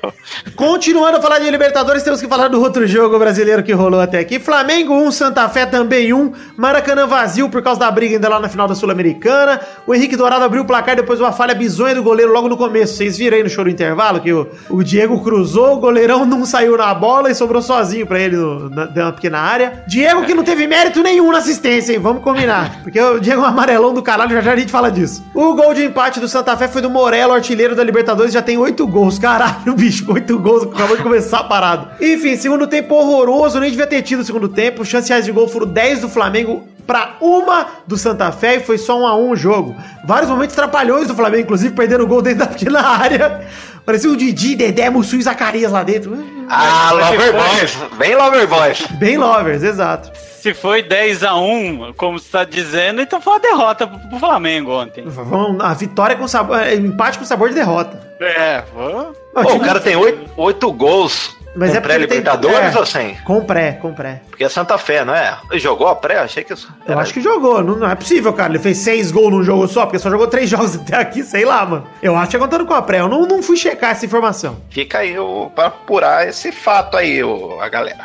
Continuando 0.57 1.19
a 1.19 1.23
falar 1.23 1.39
de 1.39 1.51
Libertadores, 1.51 2.03
temos 2.03 2.21
que 2.21 2.29
falar 2.29 2.49
do 2.49 2.61
outro 2.61 2.87
jogo 2.87 3.19
brasileiro 3.19 3.63
que 3.63 3.73
rolou 3.73 4.01
até 4.01 4.19
aqui. 4.19 4.39
Flamengo 4.39 4.95
1, 4.95 5.13
Santa 5.13 5.49
Fé 5.49 5.67
também 5.67 6.13
1. 6.13 6.33
Maracanã 6.57 7.07
vazio 7.07 7.51
por 7.51 7.63
causa 7.63 7.81
da 7.81 7.91
briga 7.91 8.15
ainda 8.15 8.29
lá 8.29 8.41
na 8.41 8.49
final 8.49 8.67
da 8.67 8.75
Sul-Americana. 8.75 9.61
O 9.87 9.95
Henrique 9.95 10.17
Dourado 10.17 10.45
abriu 10.45 10.63
o 10.63 10.65
placar 10.65 10.97
depois 10.97 11.19
de 11.19 11.25
uma 11.25 11.33
falha 11.33 11.55
bizonha 11.55 11.95
do 11.95 12.03
goleiro 12.03 12.33
logo 12.33 12.49
no 12.49 12.57
começo. 12.57 12.95
Vocês 12.95 13.19
viram 13.19 13.37
aí 13.37 13.43
no 13.43 13.51
show 13.51 13.65
do 13.65 13.71
intervalo 13.71 14.21
que 14.21 14.33
o, 14.33 14.49
o 14.71 14.83
Diego 14.83 15.23
cruzou, 15.23 15.77
o 15.77 15.81
goleirão 15.81 16.25
não 16.25 16.47
saiu 16.47 16.79
na 16.79 16.95
bola 16.95 17.31
e 17.31 17.35
sobrou 17.35 17.61
sozinho 17.61 18.07
pra 18.07 18.19
ele 18.19 18.37
no, 18.37 18.71
na, 18.71 19.13
pequena 19.13 19.39
área. 19.39 19.85
Diego 19.87 20.25
que 20.25 20.35
não 20.35 20.45
teve 20.45 20.67
mérito 20.67 21.03
nenhum 21.03 21.31
na 21.31 21.39
assistência, 21.39 21.93
hein? 21.93 21.99
Vamos 21.99 22.23
combinar. 22.23 22.83
Porque 22.83 23.01
o 23.01 23.21
Diego 23.21 23.43
é 23.43 23.45
um 23.45 23.49
amarelão 23.49 23.93
do 23.93 24.03
caralho, 24.03 24.31
já 24.31 24.41
já 24.41 24.53
a 24.53 24.57
gente 24.57 24.73
fala 24.73 24.91
disso. 24.91 25.23
O 25.35 25.55
gol 25.55 25.75
de 25.75 25.90
empate 25.91 26.21
do 26.21 26.29
Santa 26.29 26.57
Fé 26.57 26.69
foi 26.69 26.81
do 26.81 26.89
Morello, 26.89 27.33
artilheiro 27.33 27.75
da 27.75 27.83
Libertadores, 27.83 28.33
já 28.33 28.41
tem 28.41 28.57
oito 28.57 28.87
gols. 28.87 29.19
Caralho, 29.19 29.75
bicho, 29.75 30.11
oito 30.13 30.39
gols, 30.39 30.63
acabou 30.63 30.97
de 30.97 31.03
começar 31.03 31.41
a 31.41 31.45
parada. 31.45 31.97
Enfim, 32.01 32.37
segundo 32.37 32.67
tempo 32.67 32.95
horroroso, 32.95 33.59
nem 33.59 33.71
devia 33.71 33.87
ter 33.87 34.01
tido 34.03 34.21
o 34.21 34.25
segundo 34.25 34.49
tempo. 34.49 34.85
Chances 34.85 35.25
de 35.25 35.33
gol 35.33 35.49
foram 35.49 35.67
10 35.67 36.03
do 36.03 36.09
Flamengo 36.09 36.65
pra 36.87 37.17
uma 37.21 37.67
do 37.87 37.97
Santa 37.97 38.31
Fé 38.33 38.57
e 38.57 38.61
foi 38.61 38.79
só 38.79 39.01
um 39.01 39.07
a 39.07 39.17
um 39.17 39.31
o 39.31 39.37
jogo. 39.37 39.77
Vários 40.05 40.31
momentos 40.31 40.55
trapalhões 40.55 41.09
do 41.09 41.15
Flamengo, 41.15 41.43
inclusive 41.43 41.75
perdendo 41.75 42.05
o 42.05 42.07
gol 42.07 42.23
dentro 42.23 42.41
da 42.41 42.47
pequena 42.47 42.81
área. 42.81 43.47
Parecia 43.91 44.09
o 44.09 44.17
Didi, 44.17 44.55
Dedé, 44.55 44.89
Mussu 44.89 45.17
e 45.17 45.23
Zacarias 45.23 45.73
lá 45.73 45.83
dentro. 45.83 46.17
Ah, 46.49 46.93
Lover 46.93 47.33
Boys. 47.33 47.77
Bem 47.99 48.15
Lover 48.15 48.47
Boys. 48.47 48.87
Bem 48.93 49.19
lovers, 49.19 49.65
exato. 49.65 50.13
Se 50.17 50.55
foi 50.55 50.85
10x1, 50.85 51.93
como 51.97 52.17
você 52.17 52.31
tá 52.31 52.45
dizendo, 52.45 53.03
então 53.03 53.21
foi 53.21 53.33
uma 53.33 53.41
derrota 53.41 53.89
pro 53.89 53.99
pro 53.99 54.19
Flamengo 54.21 54.71
ontem. 54.71 55.03
Vamos, 55.05 55.61
a 55.61 55.75
vitória 55.75 56.15
com 56.15 56.29
sabor, 56.29 56.61
é, 56.61 56.77
empate 56.77 57.19
com 57.19 57.25
sabor 57.25 57.49
de 57.49 57.57
derrota. 57.57 58.01
É, 58.21 58.63
vou... 58.73 59.13
Pô, 59.35 59.55
o 59.55 59.61
cara 59.61 59.81
tem 59.81 59.97
oito, 59.97 60.31
oito 60.37 60.73
gols 60.73 61.37
Mas 61.57 61.71
Com 61.71 61.75
é 61.75 61.79
ele 61.79 62.07
tem- 62.07 62.07
pré-Libertadores 62.23 62.75
é. 62.77 62.79
ou 62.79 62.87
sem? 62.87 63.15
Com 63.25 63.45
pré, 63.45 63.73
com 63.73 63.93
pré. 63.93 64.23
Porque 64.31 64.45
é 64.45 64.49
Santa 64.49 64.79
Fé, 64.79 65.05
não 65.05 65.15
é? 65.15 65.37
Ele 65.51 65.59
jogou 65.59 65.89
a 65.89 65.97
pré? 65.97 66.19
Achei 66.21 66.45
que 66.45 66.53
isso. 66.53 66.73
Eu 66.87 66.93
era- 66.93 67.01
acho 67.03 67.13
que 67.13 67.21
jogou, 67.21 67.63
não, 67.63 67.75
não 67.77 67.91
é 67.91 67.95
possível, 67.97 68.33
cara. 68.33 68.51
Ele 68.53 68.59
fez 68.61 68.79
seis 68.79 69.11
gols 69.11 69.33
num 69.33 69.43
jogo 69.43 69.67
só, 69.67 69.85
porque 69.85 69.99
só 69.99 70.09
jogou 70.09 70.29
três 70.29 70.49
jogos 70.51 70.77
até 70.77 70.97
aqui, 70.97 71.25
sei 71.25 71.45
lá, 71.45 71.67
mano. 71.67 71.87
Eu 72.01 72.17
acho 72.17 72.31
que 72.31 72.37
é 72.37 72.39
contando 72.39 72.65
com 72.67 72.75
a 72.75 72.83
pré. 72.83 73.01
Eu 73.01 73.09
não, 73.09 73.23
não 73.27 73.43
fui 73.43 73.57
checar 73.57 73.91
essa 73.91 74.07
informação. 74.07 74.59
Fica 74.71 74.99
aí 74.99 75.19
o, 75.19 75.51
pra 75.55 75.67
apurar 75.67 76.29
esse 76.29 76.53
fato 76.53 76.97
aí, 76.97 77.23
o, 77.25 77.61
a 77.61 77.69
galera. 77.69 77.99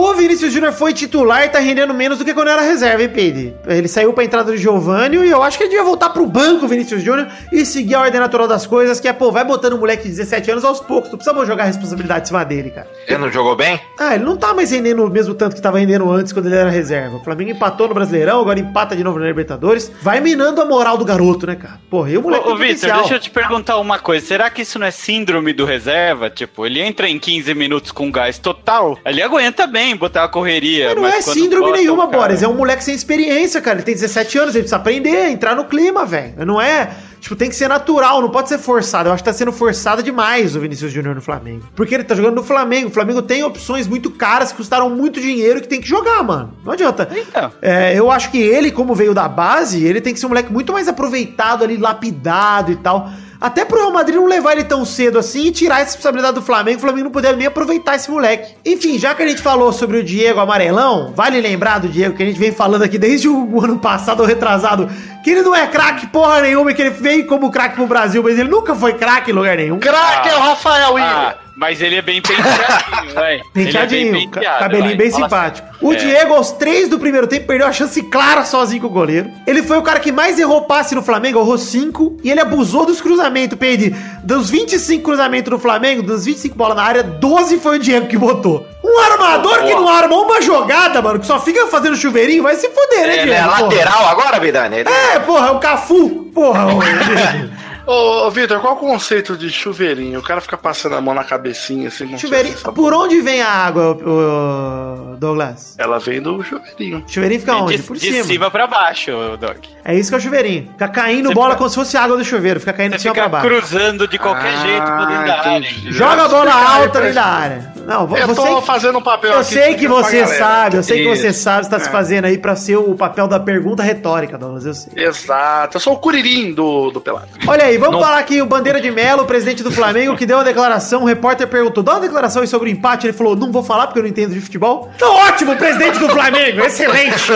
O 0.00 0.14
Vinícius 0.14 0.52
Júnior 0.52 0.72
foi 0.72 0.92
titular 0.94 1.44
e 1.44 1.48
tá 1.48 1.58
rendendo 1.58 1.92
menos 1.92 2.18
do 2.18 2.24
que 2.24 2.32
quando 2.32 2.46
era 2.46 2.62
reserva, 2.62 3.02
hein, 3.02 3.08
Peide? 3.08 3.52
Ele 3.66 3.88
saiu 3.88 4.12
pra 4.12 4.22
entrada 4.22 4.52
do 4.52 4.56
Giovanni 4.56 5.16
e 5.16 5.28
eu 5.28 5.42
acho 5.42 5.58
que 5.58 5.64
ele 5.64 5.70
devia 5.70 5.84
voltar 5.84 6.10
pro 6.10 6.24
banco, 6.24 6.66
o 6.66 6.68
Vinícius 6.68 7.02
Júnior, 7.02 7.26
e 7.50 7.66
seguir 7.66 7.96
a 7.96 8.02
ordem 8.02 8.20
natural 8.20 8.46
das 8.46 8.64
coisas, 8.64 9.00
que 9.00 9.08
é, 9.08 9.12
pô, 9.12 9.32
vai 9.32 9.44
botando 9.44 9.72
o 9.72 9.78
moleque 9.78 10.04
de 10.04 10.10
17 10.10 10.52
anos 10.52 10.64
aos 10.64 10.78
poucos. 10.78 11.10
Tu 11.10 11.16
precisa 11.16 11.44
jogar 11.44 11.64
a 11.64 11.66
responsabilidade 11.66 12.22
em 12.22 12.26
cima 12.26 12.44
dele, 12.44 12.70
cara. 12.70 12.86
Ele 13.08 13.18
não 13.18 13.28
jogou 13.28 13.56
bem? 13.56 13.80
Ah, 13.98 14.14
ele 14.14 14.22
não 14.22 14.36
tá 14.36 14.54
mais 14.54 14.70
rendendo 14.70 15.04
o 15.04 15.10
mesmo 15.10 15.34
tanto 15.34 15.56
que 15.56 15.60
tava 15.60 15.80
rendendo 15.80 16.08
antes 16.12 16.32
quando 16.32 16.46
ele 16.46 16.54
era 16.54 16.70
reserva. 16.70 17.16
O 17.16 17.24
Flamengo 17.24 17.50
empatou 17.50 17.88
no 17.88 17.94
Brasileirão, 17.94 18.40
agora 18.40 18.60
empata 18.60 18.94
de 18.94 19.02
novo 19.02 19.18
na 19.18 19.26
Libertadores. 19.26 19.90
Vai 20.00 20.20
minando 20.20 20.62
a 20.62 20.64
moral 20.64 20.96
do 20.96 21.04
garoto, 21.04 21.44
né, 21.44 21.56
cara? 21.56 21.80
Porra, 21.90 22.10
e 22.10 22.16
o 22.16 22.22
moleque 22.22 22.46
Ô, 22.46 22.52
ô 22.52 22.56
Vitor, 22.56 22.92
deixa 22.98 23.14
eu 23.14 23.18
te 23.18 23.30
perguntar 23.30 23.78
uma 23.78 23.98
coisa. 23.98 24.24
Será 24.24 24.48
que 24.48 24.62
isso 24.62 24.78
não 24.78 24.86
é 24.86 24.92
síndrome 24.92 25.52
do 25.52 25.64
reserva? 25.64 26.30
Tipo, 26.30 26.64
ele 26.64 26.80
entra 26.80 27.08
em 27.08 27.18
15 27.18 27.52
minutos 27.52 27.90
com 27.90 28.12
gás 28.12 28.38
total, 28.38 28.96
ele 29.04 29.20
aguenta 29.20 29.66
bem 29.66 29.87
botar 29.96 30.24
a 30.24 30.28
correria. 30.28 30.86
Mas 30.88 30.96
não 30.96 31.06
é 31.06 31.22
quando 31.22 31.34
síndrome 31.34 31.72
nenhuma, 31.72 32.06
cara- 32.08 32.18
Boris. 32.18 32.42
É 32.42 32.48
um 32.48 32.54
moleque 32.54 32.82
sem 32.84 32.94
experiência, 32.94 33.60
cara. 33.60 33.76
Ele 33.76 33.84
tem 33.84 33.94
17 33.94 34.38
anos, 34.38 34.54
ele 34.54 34.62
precisa 34.62 34.76
aprender, 34.76 35.28
entrar 35.30 35.54
no 35.54 35.64
clima, 35.64 36.04
velho. 36.04 36.34
Não 36.46 36.60
é. 36.60 36.90
Tipo, 37.20 37.34
tem 37.34 37.48
que 37.48 37.56
ser 37.56 37.68
natural, 37.68 38.22
não 38.22 38.30
pode 38.30 38.48
ser 38.48 38.58
forçado. 38.58 39.08
Eu 39.08 39.12
acho 39.12 39.24
que 39.24 39.28
tá 39.28 39.34
sendo 39.34 39.50
forçado 39.50 40.04
demais 40.04 40.54
o 40.54 40.60
Vinícius 40.60 40.92
Júnior 40.92 41.16
no 41.16 41.20
Flamengo. 41.20 41.64
Porque 41.74 41.92
ele 41.92 42.04
tá 42.04 42.14
jogando 42.14 42.36
no 42.36 42.44
Flamengo. 42.44 42.88
O 42.88 42.92
Flamengo 42.92 43.20
tem 43.22 43.42
opções 43.42 43.88
muito 43.88 44.08
caras 44.10 44.52
que 44.52 44.56
custaram 44.58 44.88
muito 44.88 45.20
dinheiro 45.20 45.60
que 45.60 45.66
tem 45.66 45.80
que 45.80 45.88
jogar, 45.88 46.22
mano. 46.22 46.54
Não 46.64 46.72
adianta. 46.72 47.08
Então. 47.12 47.50
É, 47.60 47.92
eu 47.98 48.08
acho 48.08 48.30
que 48.30 48.38
ele, 48.38 48.70
como 48.70 48.94
veio 48.94 49.12
da 49.14 49.28
base, 49.28 49.84
ele 49.84 50.00
tem 50.00 50.14
que 50.14 50.20
ser 50.20 50.26
um 50.26 50.28
moleque 50.28 50.52
muito 50.52 50.72
mais 50.72 50.86
aproveitado 50.86 51.64
ali, 51.64 51.76
lapidado 51.76 52.70
e 52.70 52.76
tal. 52.76 53.10
Até 53.40 53.64
pro 53.64 53.78
Real 53.78 53.92
Madrid 53.92 54.16
não 54.16 54.26
levar 54.26 54.52
ele 54.52 54.64
tão 54.64 54.84
cedo 54.84 55.16
assim 55.16 55.46
e 55.46 55.52
tirar 55.52 55.76
essa 55.76 55.92
responsabilidade 55.92 56.34
do 56.34 56.42
Flamengo, 56.42 56.78
o 56.78 56.80
Flamengo 56.80 57.04
não 57.04 57.10
puder 57.12 57.36
nem 57.36 57.46
aproveitar 57.46 57.94
esse 57.94 58.10
moleque. 58.10 58.56
Enfim, 58.66 58.98
já 58.98 59.14
que 59.14 59.22
a 59.22 59.28
gente 59.28 59.40
falou 59.40 59.72
sobre 59.72 59.98
o 59.98 60.02
Diego 60.02 60.40
Amarelão, 60.40 61.12
vale 61.14 61.40
lembrar 61.40 61.78
do 61.78 61.88
Diego 61.88 62.16
que 62.16 62.22
a 62.22 62.26
gente 62.26 62.38
vem 62.38 62.50
falando 62.50 62.82
aqui 62.82 62.98
desde 62.98 63.28
o 63.28 63.60
ano 63.62 63.78
passado 63.78 64.20
ou 64.20 64.26
retrasado, 64.26 64.90
que 65.22 65.30
ele 65.30 65.42
não 65.42 65.54
é 65.54 65.68
craque 65.68 66.08
porra 66.08 66.40
nenhuma, 66.40 66.74
que 66.74 66.82
ele 66.82 66.90
veio 66.90 67.26
como 67.26 67.50
craque 67.50 67.76
pro 67.76 67.86
Brasil, 67.86 68.22
mas 68.24 68.36
ele 68.36 68.48
nunca 68.48 68.74
foi 68.74 68.94
craque 68.94 69.30
em 69.30 69.34
lugar 69.34 69.56
nenhum. 69.56 69.78
Craque 69.78 70.28
é 70.28 70.36
o 70.36 70.40
Rafael 70.40 70.94
William. 70.94 71.08
Ah, 71.08 71.36
mas 71.58 71.80
ele 71.82 71.96
é 71.96 72.02
bem 72.02 72.22
penteadinho, 72.22 73.14
vai. 73.14 73.42
Penteadinho, 73.52 74.08
é 74.08 74.12
bem 74.12 74.30
penteado, 74.30 74.58
cabelinho 74.60 74.86
vai. 74.88 74.96
bem 74.96 75.10
Fala 75.10 75.24
simpático. 75.24 75.68
assim. 75.68 75.78
O 75.86 75.92
É. 75.92 75.96
Diego, 75.96 76.34
aos 76.34 76.52
três 76.52 76.88
do 76.88 76.98
primeiro 76.98 77.26
tempo, 77.26 77.46
perdeu 77.46 77.66
a 77.66 77.72
chance 77.72 78.00
clara 78.04 78.44
sozinho 78.44 78.80
com 78.82 78.86
o 78.86 78.90
goleiro. 78.90 79.28
Ele 79.46 79.62
foi 79.62 79.76
o 79.76 79.82
cara 79.82 79.98
que 79.98 80.12
mais 80.12 80.38
errou 80.38 80.62
passe 80.62 80.94
no 80.94 81.02
Flamengo, 81.02 81.40
errou 81.40 81.58
cinco. 81.58 82.16
E 82.22 82.30
ele 82.30 82.40
abusou 82.40 82.86
dos 82.86 83.00
cruzamentos, 83.00 83.58
Peide. 83.58 83.94
Dos 84.22 84.50
25 84.50 85.02
cruzamentos 85.02 85.50
no 85.50 85.58
Flamengo, 85.58 86.02
dos 86.02 86.24
25 86.24 86.56
bolas 86.56 86.76
na 86.76 86.82
área, 86.84 87.02
12 87.02 87.58
foi 87.58 87.76
o 87.76 87.80
Diego 87.80 88.06
que 88.06 88.16
botou. 88.16 88.66
Um 88.84 88.98
armador 89.12 89.64
que 89.64 89.74
não 89.74 89.88
armou 89.88 90.24
uma 90.24 90.40
jogada, 90.40 91.02
mano, 91.02 91.18
que 91.18 91.26
só 91.26 91.40
fica 91.40 91.66
fazendo 91.66 91.96
chuveirinho, 91.96 92.42
vai 92.42 92.54
se 92.54 92.68
foder, 92.68 93.06
né, 93.06 93.22
Ele 93.22 93.32
é 93.32 93.42
porra? 93.42 93.62
lateral 93.62 94.06
agora, 94.08 94.38
Vidani? 94.38 94.76
Ele... 94.78 94.88
É, 94.88 95.18
porra, 95.20 95.48
é 95.48 95.50
o 95.50 95.58
Cafu. 95.58 96.30
Porra, 96.34 96.66
Diego. 96.70 97.50
Ô, 97.88 98.26
ô 98.26 98.30
Vitor, 98.30 98.60
qual 98.60 98.74
o 98.74 98.76
conceito 98.76 99.34
de 99.34 99.48
chuveirinho? 99.48 100.20
O 100.20 100.22
cara 100.22 100.42
fica 100.42 100.58
passando 100.58 100.94
a 100.94 101.00
mão 101.00 101.14
na 101.14 101.24
cabecinha 101.24 101.88
assim. 101.88 102.06
se 102.10 102.18
Chuveirinho. 102.18 102.56
Por 102.58 102.92
onde 102.92 103.20
vem 103.22 103.40
a 103.40 103.48
água, 103.48 103.96
ô, 104.06 105.16
Douglas? 105.16 105.74
Ela 105.78 105.98
vem 105.98 106.20
do 106.20 106.42
chuveirinho. 106.42 107.02
Chuveirinho 107.06 107.40
fica 107.40 107.56
onde? 107.56 107.76
De, 107.78 107.82
Por 107.82 107.96
de 107.96 108.12
cima. 108.12 108.24
cima 108.24 108.50
pra 108.50 108.66
baixo, 108.66 109.10
Doc. 109.40 109.56
É 109.84 109.94
isso 109.94 110.10
que 110.10 110.14
é 110.16 110.18
o 110.18 110.20
chuveirinho. 110.20 110.68
Fica 110.72 110.88
caindo 110.88 111.28
Você 111.28 111.34
bola 111.34 111.48
fica- 111.50 111.58
como 111.58 111.70
se 111.70 111.76
fosse 111.76 111.96
água 111.96 112.16
do 112.18 112.24
chuveiro. 112.24 112.60
Fica 112.60 112.74
caindo 112.74 112.96
de 112.96 113.00
cima 113.00 113.14
pra 113.14 113.24
fica 113.24 113.32
baixo. 113.42 113.48
cruzando 113.48 114.06
de 114.06 114.18
qualquer 114.18 114.52
Ah, 114.54 114.66
jeito 114.66 114.82
pra 114.84 115.04
dentro 115.06 115.26
da 115.26 115.40
área. 115.40 115.68
Joga 115.90 116.24
a 116.24 116.28
bola 116.28 116.52
alta 116.52 116.98
ali 116.98 117.12
da 117.12 117.24
área. 117.24 117.72
Não, 117.86 118.02
Eu 118.02 118.26
você. 118.26 118.34
tô 118.34 118.60
fazendo 118.60 118.98
um 118.98 119.02
papel 119.02 119.30
Eu 119.32 119.38
aqui 119.38 119.54
sei 119.54 119.74
que 119.76 119.88
você 119.88 120.26
sabe, 120.26 120.76
eu 120.76 120.82
sei 120.82 121.04
que 121.04 121.16
você 121.16 121.28
Isso. 121.28 121.40
sabe, 121.42 121.64
você 121.64 121.70
tá 121.70 121.80
se 121.80 121.88
É. 121.88 121.90
fazendo 121.90 122.26
aí 122.26 122.36
pra 122.36 122.54
ser 122.54 122.76
o 122.76 122.94
papel 122.94 123.26
da 123.26 123.40
pergunta 123.40 123.82
retórica, 123.82 124.36
Douglas, 124.36 124.66
eu 124.66 124.74
sei. 124.74 124.92
Exato. 124.94 125.78
Eu 125.78 125.80
sou 125.80 125.94
o 125.94 125.96
Curirim 125.96 126.52
do, 126.52 126.90
do 126.90 127.00
Pelado. 127.00 127.28
Olha 127.46 127.64
aí, 127.64 127.77
vamos 127.78 128.00
falar 128.00 128.18
aqui 128.18 128.42
o 128.42 128.46
Bandeira 128.46 128.80
de 128.80 128.90
Melo, 128.90 129.24
presidente 129.24 129.62
do 129.62 129.70
Flamengo, 129.70 130.16
que 130.16 130.26
deu 130.26 130.38
uma 130.38 130.44
declaração. 130.44 131.02
O 131.02 131.06
repórter 131.06 131.46
perguntou: 131.46 131.82
dá 131.82 131.92
uma 131.92 132.00
declaração 132.00 132.42
aí 132.42 132.48
sobre 132.48 132.68
o 132.68 132.72
empate. 132.72 133.06
Ele 133.06 133.12
falou: 133.12 133.36
não 133.36 133.50
vou 133.50 133.62
falar 133.62 133.86
porque 133.86 133.98
eu 133.98 134.02
não 134.02 134.10
entendo 134.10 134.34
de 134.34 134.40
futebol. 134.40 134.90
Então, 134.96 135.14
ótimo, 135.14 135.56
presidente 135.56 135.98
do 135.98 136.08
Flamengo, 136.08 136.60
excelente. 136.60 137.26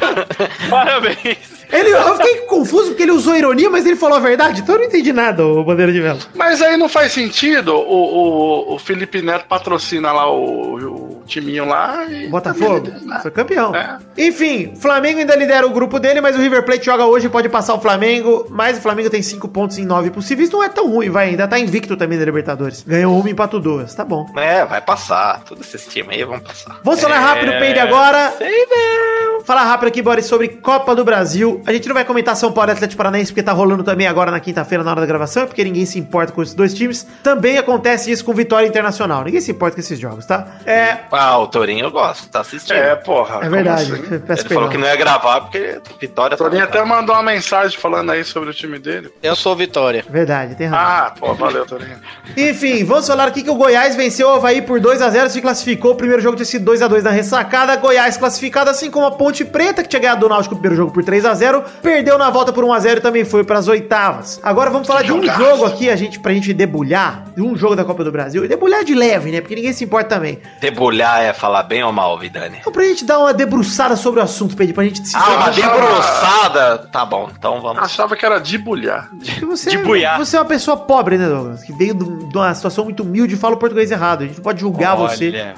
Parabéns. 0.70 1.62
Ele, 1.72 1.88
eu 1.88 2.16
fiquei 2.16 2.36
confuso 2.42 2.88
porque 2.88 3.02
ele 3.02 3.12
usou 3.12 3.34
ironia, 3.34 3.70
mas 3.70 3.86
ele 3.86 3.96
falou 3.96 4.18
a 4.18 4.20
verdade, 4.20 4.60
então 4.60 4.74
eu 4.74 4.80
não 4.80 4.86
entendi 4.86 5.10
nada, 5.10 5.44
o 5.46 5.64
Bandeira 5.64 5.90
de 5.90 6.02
Melo. 6.02 6.20
Mas 6.34 6.60
aí 6.60 6.76
não 6.76 6.86
faz 6.86 7.12
sentido 7.12 7.74
o, 7.74 8.72
o, 8.72 8.74
o 8.74 8.78
Felipe 8.78 9.22
Neto 9.22 9.46
patrocina 9.46 10.12
lá 10.12 10.30
o, 10.30 10.76
o 10.76 11.21
timinho 11.26 11.64
lá 11.64 12.04
e. 12.04 12.28
Botafogo 12.28 12.88
foi 13.22 13.30
campeão. 13.30 13.74
É. 13.74 13.98
Enfim, 14.16 14.72
o 14.74 14.76
Flamengo 14.76 15.18
ainda 15.20 15.34
lidera 15.36 15.66
o 15.66 15.70
grupo 15.70 15.98
dele, 15.98 16.20
mas 16.20 16.36
o 16.36 16.38
River 16.38 16.64
Plate 16.64 16.84
joga 16.86 17.04
hoje 17.04 17.26
e 17.26 17.28
pode 17.30 17.48
passar 17.48 17.74
o 17.74 17.80
Flamengo. 17.80 18.46
Mas 18.50 18.78
o 18.78 18.80
Flamengo 18.80 19.10
tem 19.10 19.22
5 19.22 19.46
pontos 19.48 19.78
em 19.78 19.84
9 19.84 20.10
possíveis. 20.10 20.50
Não 20.50 20.62
é 20.62 20.68
tão 20.68 20.88
ruim, 20.90 21.10
vai. 21.10 21.28
Ainda 21.30 21.46
tá 21.48 21.58
invicto 21.58 21.96
também 21.96 22.18
na 22.18 22.24
Libertadores. 22.24 22.82
Ganhou 22.86 23.18
uma 23.18 23.28
e 23.28 23.32
empatou 23.32 23.60
duas. 23.60 23.94
Tá 23.94 24.04
bom. 24.04 24.26
É, 24.36 24.64
vai 24.64 24.80
passar. 24.80 25.42
Todos 25.44 25.66
esses 25.74 25.92
times 25.92 26.16
aí 26.16 26.24
vão 26.24 26.40
passar. 26.40 26.80
Vamos 26.82 27.00
falar 27.00 27.18
rápido, 27.20 27.52
É, 27.52 27.58
Peide, 27.60 27.78
agora. 27.78 28.32
Sei 28.38 28.66
não. 28.66 29.42
Falar 29.44 29.64
rápido 29.64 29.88
aqui, 29.88 30.00
Boris, 30.02 30.26
sobre 30.26 30.48
Copa 30.48 30.94
do 30.94 31.04
Brasil. 31.04 31.60
A 31.66 31.72
gente 31.72 31.88
não 31.88 31.94
vai 31.94 32.04
comentar 32.04 32.36
São 32.36 32.52
Paulo 32.52 32.70
e 32.70 32.72
Atlético 32.74 32.98
Paranaense, 32.98 33.32
porque 33.32 33.42
tá 33.42 33.52
rolando 33.52 33.82
também 33.82 34.06
agora 34.06 34.30
na 34.30 34.38
quinta-feira, 34.38 34.84
na 34.84 34.90
hora 34.92 35.00
da 35.00 35.06
gravação, 35.06 35.46
porque 35.46 35.64
ninguém 35.64 35.84
se 35.84 35.98
importa 35.98 36.32
com 36.32 36.42
esses 36.42 36.54
dois 36.54 36.72
times. 36.72 37.06
Também 37.22 37.58
acontece 37.58 38.10
isso 38.10 38.24
com 38.24 38.32
Vitória 38.32 38.66
Internacional. 38.66 39.24
Ninguém 39.24 39.40
se 39.40 39.50
importa 39.50 39.74
com 39.74 39.80
esses 39.80 39.98
jogos, 39.98 40.26
tá? 40.26 40.46
É, 40.64 40.98
Ah, 41.12 41.38
o 41.38 41.46
Torinho 41.46 41.84
eu 41.86 41.90
gosto, 41.90 42.28
tá 42.28 42.40
assistindo. 42.40 42.76
É, 42.76 42.94
porra. 42.96 43.36
é 43.36 43.38
como 43.40 43.50
verdade. 43.50 43.92
assim? 43.92 44.18
Peço 44.20 44.42
Ele 44.46 44.54
falou 44.54 44.68
que 44.68 44.78
não 44.78 44.86
ia 44.88 44.96
gravar 44.96 45.42
porque 45.42 45.78
Vitória 46.00 46.34
O 46.34 46.38
Torinho 46.38 46.62
tá- 46.66 46.78
até 46.78 46.84
mandou 46.84 47.14
uma 47.14 47.22
mensagem 47.22 47.78
falando 47.78 48.10
aí 48.10 48.24
sobre 48.24 48.50
o 48.50 48.54
time 48.54 48.78
dele. 48.78 49.10
Eu 49.22 49.36
sou 49.36 49.54
Vitória. 49.54 50.04
Verdade, 50.08 50.54
tem 50.54 50.66
razão. 50.66 50.84
Ah, 51.06 51.14
pô, 51.18 51.34
valeu, 51.34 51.66
Torinho. 51.66 51.98
Enfim, 52.36 52.84
vamos 52.84 53.06
falar 53.06 53.26
aqui 53.28 53.42
que 53.42 53.50
o 53.50 53.54
Goiás 53.54 53.94
venceu 53.94 54.28
o 54.28 54.32
Havaí 54.36 54.62
por 54.62 54.80
2x0, 54.80 55.28
se 55.28 55.40
classificou. 55.42 55.92
O 55.92 55.96
primeiro 55.96 56.22
jogo 56.22 56.36
tinha 56.36 56.46
sido 56.46 56.64
2x2 56.72 57.02
na 57.02 57.10
ressacada. 57.10 57.76
Goiás 57.76 58.16
classificado, 58.16 58.70
assim 58.70 58.90
como 58.90 59.06
a 59.06 59.10
Ponte 59.12 59.44
Preta, 59.44 59.82
que 59.82 59.88
tinha 59.88 60.00
ganhado 60.00 60.20
do 60.20 60.28
Náutico 60.28 60.54
no 60.54 60.60
primeiro 60.60 60.82
jogo 60.82 60.92
por 60.94 61.02
3x0. 61.04 61.62
Perdeu 61.82 62.16
na 62.16 62.30
volta 62.30 62.52
por 62.52 62.64
1x0 62.64 62.98
e 62.98 63.00
também 63.00 63.24
foi 63.24 63.44
para 63.44 63.58
as 63.58 63.68
oitavas. 63.68 64.40
Agora 64.42 64.70
vamos 64.70 64.86
falar 64.88 65.02
de 65.02 65.12
um 65.12 65.20
Jogaço. 65.20 65.40
jogo 65.40 65.66
aqui, 65.66 65.90
a 65.90 65.96
gente, 65.96 66.18
pra 66.20 66.32
gente 66.32 66.52
debulhar. 66.54 67.24
De 67.34 67.42
um 67.42 67.56
jogo 67.56 67.74
da 67.76 67.84
Copa 67.84 68.02
do 68.04 68.12
Brasil. 68.12 68.44
E 68.44 68.48
debulhar 68.48 68.84
de 68.84 68.94
leve, 68.94 69.30
né? 69.30 69.40
Porque 69.40 69.54
ninguém 69.54 69.72
se 69.72 69.84
importa 69.84 70.16
também. 70.16 70.38
Debulhar 70.60 71.01
é 71.02 71.32
falar 71.32 71.62
bem 71.64 71.82
ou 71.82 71.92
mal, 71.92 72.18
Vidani? 72.18 72.58
Então, 72.60 72.72
pra 72.72 72.82
gente 72.84 73.04
dar 73.04 73.18
uma 73.18 73.32
debruçada 73.34 73.96
sobre 73.96 74.20
o 74.20 74.22
assunto, 74.22 74.56
Pedro, 74.56 74.74
pra 74.74 74.84
gente 74.84 75.06
se 75.06 75.16
Ah, 75.16 75.28
uma 75.36 75.50
debruçada. 75.50 76.78
Tá 76.90 77.04
bom, 77.04 77.28
então 77.36 77.60
vamos. 77.60 77.82
Achava 77.82 78.16
que 78.16 78.24
era 78.24 78.38
de 78.38 78.58
bulhar. 78.58 79.08
Porque 79.10 79.44
você, 79.44 79.70
de 79.70 79.78
buiar. 79.78 80.18
você 80.18 80.36
é 80.36 80.40
uma 80.40 80.46
pessoa 80.46 80.76
pobre, 80.76 81.18
né, 81.18 81.28
Douglas? 81.28 81.62
Que 81.62 81.72
veio 81.72 81.94
de 81.94 82.36
uma 82.36 82.54
situação 82.54 82.84
muito 82.84 83.02
humilde 83.02 83.34
e 83.34 83.38
fala 83.38 83.54
o 83.54 83.58
português 83.58 83.90
errado. 83.90 84.22
A 84.22 84.26
gente 84.26 84.36
não 84.36 84.42
pode 84.44 84.60
julgar 84.60 84.98
Olha, 84.98 85.08
você 85.08 85.30
pela 85.30 85.54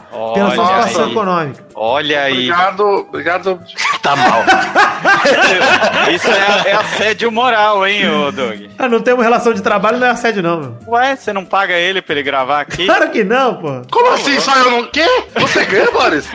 olha 0.46 0.54
sua 0.54 0.66
situação 0.66 1.04
aí. 1.04 1.10
econômica. 1.10 1.64
Olha 1.74 2.22
aí. 2.22 2.32
Obrigado, 2.50 2.80
obrigado. 3.08 3.60
Tá 4.04 4.14
mal. 4.16 4.44
Isso 6.14 6.28
é, 6.30 6.70
é 6.70 6.72
assédio 6.74 7.32
moral, 7.32 7.86
hein, 7.86 8.06
ô 8.06 8.30
Doug? 8.30 8.66
Ah, 8.78 8.86
não 8.86 9.00
temos 9.00 9.24
relação 9.24 9.54
de 9.54 9.62
trabalho, 9.62 9.98
não 9.98 10.06
é 10.06 10.10
assédio, 10.10 10.42
não, 10.42 10.60
meu. 10.60 10.76
Ué, 10.88 11.16
você 11.16 11.32
não 11.32 11.42
paga 11.42 11.72
ele 11.72 12.02
pra 12.02 12.14
ele 12.14 12.22
gravar 12.22 12.60
aqui? 12.60 12.84
Claro 12.84 13.08
que 13.10 13.24
não, 13.24 13.54
pô. 13.54 13.80
Como 13.90 14.10
assim? 14.12 14.38
Só 14.40 14.54
eu 14.58 14.70
não. 14.72 14.84
Quê? 14.90 15.06
Você 15.40 15.64
ganha, 15.64 15.90
Boris? 15.90 16.26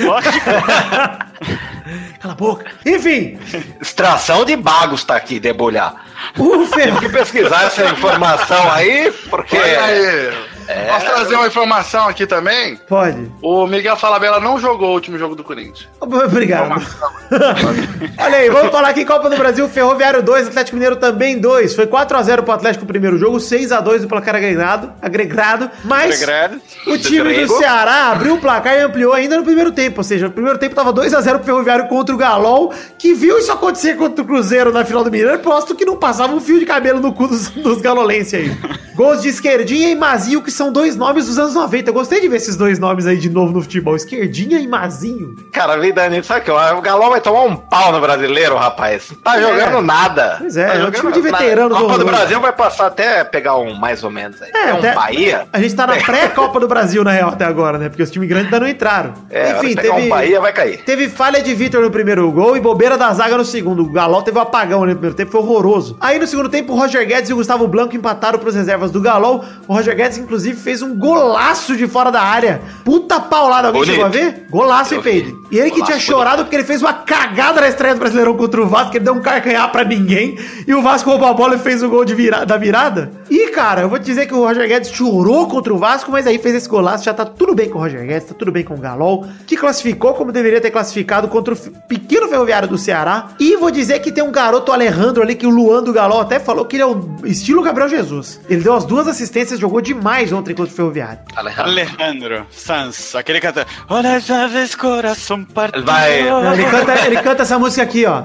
Lógico. 0.00 0.44
Cala 2.20 2.34
a 2.34 2.36
boca. 2.36 2.66
Enfim, 2.84 3.38
Extração 3.80 4.44
de 4.44 4.56
bagos 4.56 5.04
tá 5.04 5.16
aqui, 5.16 5.38
debulhar. 5.38 5.94
o 6.36 6.66
Fer... 6.66 6.84
Tem 6.84 6.96
que 6.96 7.08
pesquisar 7.08 7.64
essa 7.64 7.84
informação 7.86 8.70
aí, 8.72 9.12
porque. 9.30 9.56
Olha 9.56 9.84
aí. 9.84 10.57
Posso 10.86 11.06
trazer 11.06 11.34
uma 11.34 11.46
informação 11.46 12.08
aqui 12.08 12.26
também? 12.26 12.76
Pode. 12.88 13.30
O 13.42 13.66
Miguel 13.66 13.96
Falabella 13.96 14.38
não 14.38 14.58
jogou 14.58 14.90
o 14.90 14.92
último 14.92 15.16
jogo 15.18 15.34
do 15.34 15.42
Corinthians. 15.42 15.88
Obrigado. 16.00 16.82
Olha 18.18 18.36
aí, 18.36 18.50
vamos 18.50 18.70
falar 18.70 18.88
aqui 18.88 19.04
Copa 19.04 19.30
do 19.30 19.36
Brasil, 19.36 19.68
Ferroviário 19.68 20.22
2, 20.22 20.48
Atlético 20.48 20.76
Mineiro 20.76 20.96
também 20.96 21.38
2. 21.38 21.74
Foi 21.74 21.86
4x0 21.86 22.42
pro 22.42 22.52
Atlético 22.52 22.84
no 22.84 22.88
primeiro 22.88 23.16
jogo, 23.18 23.38
6x2 23.38 24.00
do 24.00 24.08
placar 24.08 24.36
agregado, 24.36 24.92
agregado. 25.00 25.70
Mas 25.84 26.22
Agregado. 26.22 26.60
o 26.86 26.98
time 26.98 27.46
do. 27.46 27.56
Ceará 27.58 28.12
abriu 28.12 28.34
o 28.34 28.38
placar 28.40 28.74
e 28.74 28.80
ampliou 28.80 29.12
ainda 29.12 29.36
no 29.36 29.44
primeiro 29.44 29.72
tempo. 29.72 30.00
Ou 30.00 30.04
seja, 30.04 30.26
no 30.26 30.32
primeiro 30.32 30.58
tempo 30.58 30.74
tava 30.74 30.92
2x0 30.92 31.36
pro 31.36 31.44
Ferroviário 31.44 31.88
contra 31.88 32.14
o 32.14 32.18
Galol, 32.18 32.72
que 32.98 33.14
viu 33.14 33.38
isso 33.38 33.50
acontecer 33.50 33.96
contra 33.96 34.22
o 34.22 34.26
Cruzeiro 34.26 34.72
na 34.72 34.84
final 34.84 35.02
do 35.02 35.10
Mineiro. 35.10 35.38
Posto 35.38 35.74
que 35.74 35.84
não 35.84 35.96
passava 35.96 36.32
um 36.34 36.40
fio 36.40 36.58
de 36.58 36.66
cabelo 36.66 37.00
no 37.00 37.12
cu 37.12 37.26
dos, 37.28 37.48
dos 37.50 37.80
galolenses 37.80 38.34
aí. 38.34 38.56
Gols 38.98 39.22
de 39.22 39.28
Esquerdinha 39.28 39.90
e 39.90 39.94
Mazinho, 39.94 40.42
que 40.42 40.50
são 40.50 40.72
dois 40.72 40.96
nomes 40.96 41.26
dos 41.26 41.38
anos 41.38 41.54
90. 41.54 41.88
Eu 41.90 41.94
gostei 41.94 42.20
de 42.20 42.26
ver 42.26 42.34
esses 42.38 42.56
dois 42.56 42.80
nomes 42.80 43.06
aí 43.06 43.16
de 43.16 43.30
novo 43.30 43.52
no 43.52 43.62
futebol. 43.62 43.94
Esquerdinha 43.94 44.58
e 44.58 44.66
Mazinho. 44.66 45.36
Cara, 45.52 45.76
vida 45.76 46.08
nisso, 46.08 46.26
sabe 46.26 46.40
o 46.40 46.44
que? 46.44 46.50
O 46.50 46.80
Galol 46.82 47.10
vai 47.10 47.20
tomar 47.20 47.42
um 47.44 47.54
pau 47.54 47.92
no 47.92 48.00
brasileiro, 48.00 48.56
rapaz. 48.56 49.12
Tá 49.22 49.38
É. 49.38 49.40
jogando 49.42 49.82
nada. 49.82 50.36
Pois 50.40 50.56
é, 50.56 50.66
tá 50.66 50.74
é 50.74 50.84
um 50.84 50.90
time 50.90 51.12
de 51.12 51.20
nada. 51.22 51.38
veteranos 51.44 51.76
A 51.76 51.80
Copa 51.80 51.98
do. 51.98 52.04
Brasil 52.06 52.40
vai 52.40 52.52
passar 52.52 52.86
até 52.86 53.22
pegar 53.22 53.56
um 53.56 53.72
mais 53.72 54.02
ou 54.02 54.10
menos 54.10 54.42
aí. 54.42 54.50
É, 54.52 54.74
um 54.74 54.78
até- 54.78 54.92
Bahia. 54.94 55.46
A 55.52 55.60
gente 55.60 55.76
tá 55.76 55.86
na 55.86 55.94
pré-Copa 56.02 56.58
do 56.58 56.66
Brasil, 56.66 57.04
na 57.04 57.12
real, 57.12 57.28
até 57.28 57.44
agora, 57.44 57.78
né? 57.78 57.88
Porque 57.88 58.02
os 58.02 58.10
times 58.10 58.28
grandes 58.28 58.46
ainda 58.46 58.58
não 58.58 58.68
entraram. 58.68 59.14
É, 59.30 59.52
Enfim, 59.52 59.76
pegar 59.76 59.94
um 59.94 60.08
Bahia 60.08 60.40
vai 60.40 60.52
cair. 60.52 60.78
Teve 60.84 61.08
falha 61.08 61.40
de 61.40 61.54
Vitor 61.54 61.80
no 61.82 61.90
primeiro 61.92 62.28
gol 62.32 62.56
e 62.56 62.60
bobeira 62.60 62.98
da 62.98 63.12
zaga 63.12 63.36
no 63.38 63.44
segundo. 63.44 63.84
O 63.84 63.92
Galol 63.92 64.22
teve 64.22 64.36
um 64.38 64.42
apagão 64.42 64.82
ali 64.82 64.90
no 64.90 64.96
primeiro 64.98 65.16
tempo, 65.16 65.30
foi 65.30 65.40
horroroso. 65.40 65.96
Aí 66.00 66.18
no 66.18 66.26
segundo 66.26 66.48
tempo, 66.48 66.72
o 66.72 66.76
Roger 66.76 67.06
Guedes 67.06 67.30
e 67.30 67.32
o 67.32 67.36
Gustavo 67.36 67.68
Blanco 67.68 67.94
empataram 67.94 68.40
pros 68.40 68.56
reservas 68.56 68.87
do 68.90 69.00
Galol. 69.00 69.44
O 69.66 69.72
Roger 69.74 69.94
Guedes, 69.96 70.18
inclusive, 70.18 70.56
fez 70.58 70.82
um 70.82 70.94
golaço 70.96 71.76
de 71.76 71.86
fora 71.86 72.10
da 72.10 72.22
área. 72.22 72.60
Puta 72.84 73.20
paulada, 73.20 73.68
alguém 73.68 73.82
Bonito. 73.82 73.94
chegou 73.94 74.06
a 74.06 74.08
ver? 74.10 74.46
Golaço, 74.50 74.94
hein. 74.94 75.02
Peide? 75.02 75.34
E 75.50 75.58
ele 75.58 75.70
que 75.70 75.76
Golaço 75.76 75.86
tinha 75.92 75.98
chorado 76.00 76.42
porque 76.44 76.56
ele 76.56 76.64
fez 76.64 76.82
uma 76.82 76.92
cagada 76.92 77.60
na 77.60 77.68
estreia 77.68 77.94
do 77.94 78.00
Brasileirão 78.00 78.36
contra 78.36 78.62
o 78.62 78.66
Vasco, 78.66 78.90
que 78.92 78.98
ele 78.98 79.04
deu 79.04 79.14
um 79.14 79.20
carcanhar 79.20 79.70
pra 79.70 79.84
ninguém. 79.84 80.38
E 80.66 80.74
o 80.74 80.82
Vasco 80.82 81.10
roubou 81.10 81.28
a 81.28 81.34
bola 81.34 81.54
e 81.54 81.58
fez 81.58 81.82
o 81.82 81.88
gol 81.88 82.04
de 82.04 82.14
vira- 82.14 82.44
da 82.44 82.56
virada. 82.56 83.10
E, 83.30 83.48
cara, 83.48 83.82
eu 83.82 83.88
vou 83.88 83.98
te 83.98 84.04
dizer 84.06 84.26
que 84.26 84.34
o 84.34 84.40
Roger 84.44 84.66
Guedes 84.68 84.90
chorou 84.90 85.46
contra 85.48 85.72
o 85.72 85.78
Vasco, 85.78 86.10
mas 86.10 86.26
aí 86.26 86.38
fez 86.38 86.54
esse 86.54 86.68
golaço. 86.68 87.04
Já 87.04 87.12
tá 87.14 87.24
tudo 87.24 87.54
bem 87.54 87.68
com 87.68 87.78
o 87.78 87.82
Roger 87.82 88.04
Guedes, 88.06 88.28
tá 88.28 88.34
tudo 88.38 88.50
bem 88.52 88.64
com 88.64 88.74
o 88.74 88.78
Galol, 88.78 89.26
que 89.46 89.56
classificou 89.56 90.14
como 90.14 90.32
deveria 90.32 90.60
ter 90.60 90.70
classificado 90.70 91.28
contra 91.28 91.54
o 91.54 91.56
pequeno 91.88 92.28
ferroviário 92.28 92.68
do 92.68 92.78
Ceará. 92.78 93.28
E 93.38 93.56
vou 93.56 93.70
dizer 93.70 93.98
que 94.00 94.10
tem 94.12 94.22
um 94.24 94.30
garoto 94.32 94.72
Alejandro 94.72 95.22
ali, 95.22 95.34
que 95.34 95.46
o 95.46 95.50
Luan 95.50 95.82
do 95.82 95.92
Galol 95.92 96.20
até 96.20 96.38
falou 96.38 96.64
que 96.64 96.76
ele 96.76 96.82
é 96.82 96.86
o 96.86 97.00
estilo 97.24 97.62
Gabriel 97.62 97.88
Jesus. 97.88 98.40
Ele 98.48 98.62
deu 98.62 98.72
as 98.78 98.84
duas 98.84 99.08
assistências, 99.08 99.58
jogou 99.58 99.80
demais 99.80 100.32
ontem 100.32 100.54
contra 100.54 100.72
o 100.72 100.76
ferroviário. 100.76 101.18
Alejandro. 101.34 101.64
Alejandro 101.70 102.46
Sanz, 102.50 103.14
aquele 103.14 103.40
canta. 103.40 103.66
Olha, 103.88 104.20
já 104.20 104.46
vez 104.46 104.74
coração 104.74 105.44
partido. 105.44 105.84
Vai. 105.84 106.20
Ele, 106.20 106.64
canta, 106.64 107.06
ele 107.06 107.20
canta 107.20 107.42
essa 107.42 107.58
música 107.58 107.82
aqui, 107.82 108.06
ó. 108.06 108.18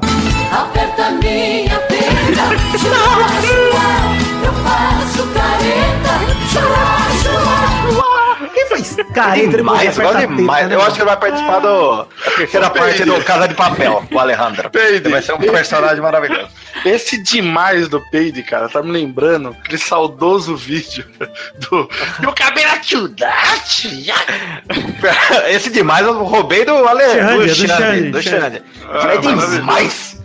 Aperta 0.52 1.10
minha 1.12 1.80
perna, 1.80 2.46
chua, 2.78 3.28
chua, 3.42 4.46
eu 4.46 4.54
faço 4.64 5.28
careta, 5.34 6.14
chua, 6.52 7.24
chua. 7.24 7.53
Faz 8.74 8.96
careta 9.14 9.50
de 9.50 9.58
Demais, 9.58 9.98
gosto 9.98 10.18
aperta 10.18 10.36
demais. 10.36 10.72
Eu 10.72 10.80
né? 10.80 10.86
acho 10.86 10.96
que 10.96 11.02
ele 11.02 11.10
vai 11.10 11.18
participar 11.18 11.60
do, 11.60 11.98
da 11.98 12.32
terceira 12.36 12.70
parte 12.72 13.06
do 13.06 13.24
Casa 13.24 13.48
de 13.48 13.54
Papel, 13.54 14.04
o 14.12 14.20
Alejandro. 14.20 14.70
Peide. 14.72 15.10
Vai 15.10 15.22
ser 15.22 15.34
um 15.34 15.38
personagem 15.38 16.02
maravilhoso. 16.02 16.48
Esse 16.84 17.22
demais 17.22 17.88
do 17.88 18.02
Peide, 18.10 18.42
cara, 18.42 18.68
tá 18.68 18.82
me 18.82 18.92
lembrando 18.92 19.50
aquele 19.50 19.78
saudoso 19.78 20.56
vídeo 20.56 21.06
do. 21.70 21.88
Meu 22.20 22.34
cabelo 22.34 22.68
é 22.68 22.72
atiudate! 22.72 24.12
Esse 25.50 25.70
demais 25.70 26.06
eu 26.06 26.24
roubei 26.24 26.66
do 26.66 26.74
Ale, 26.88 27.04
Xande, 27.04 27.36
do 27.36 27.46
do 27.46 27.56
Xande, 27.56 28.10
do 28.10 28.22
Xande. 28.22 28.62
Falei 28.82 29.20
maravilhoso. 29.20 29.56
demais. 29.56 30.24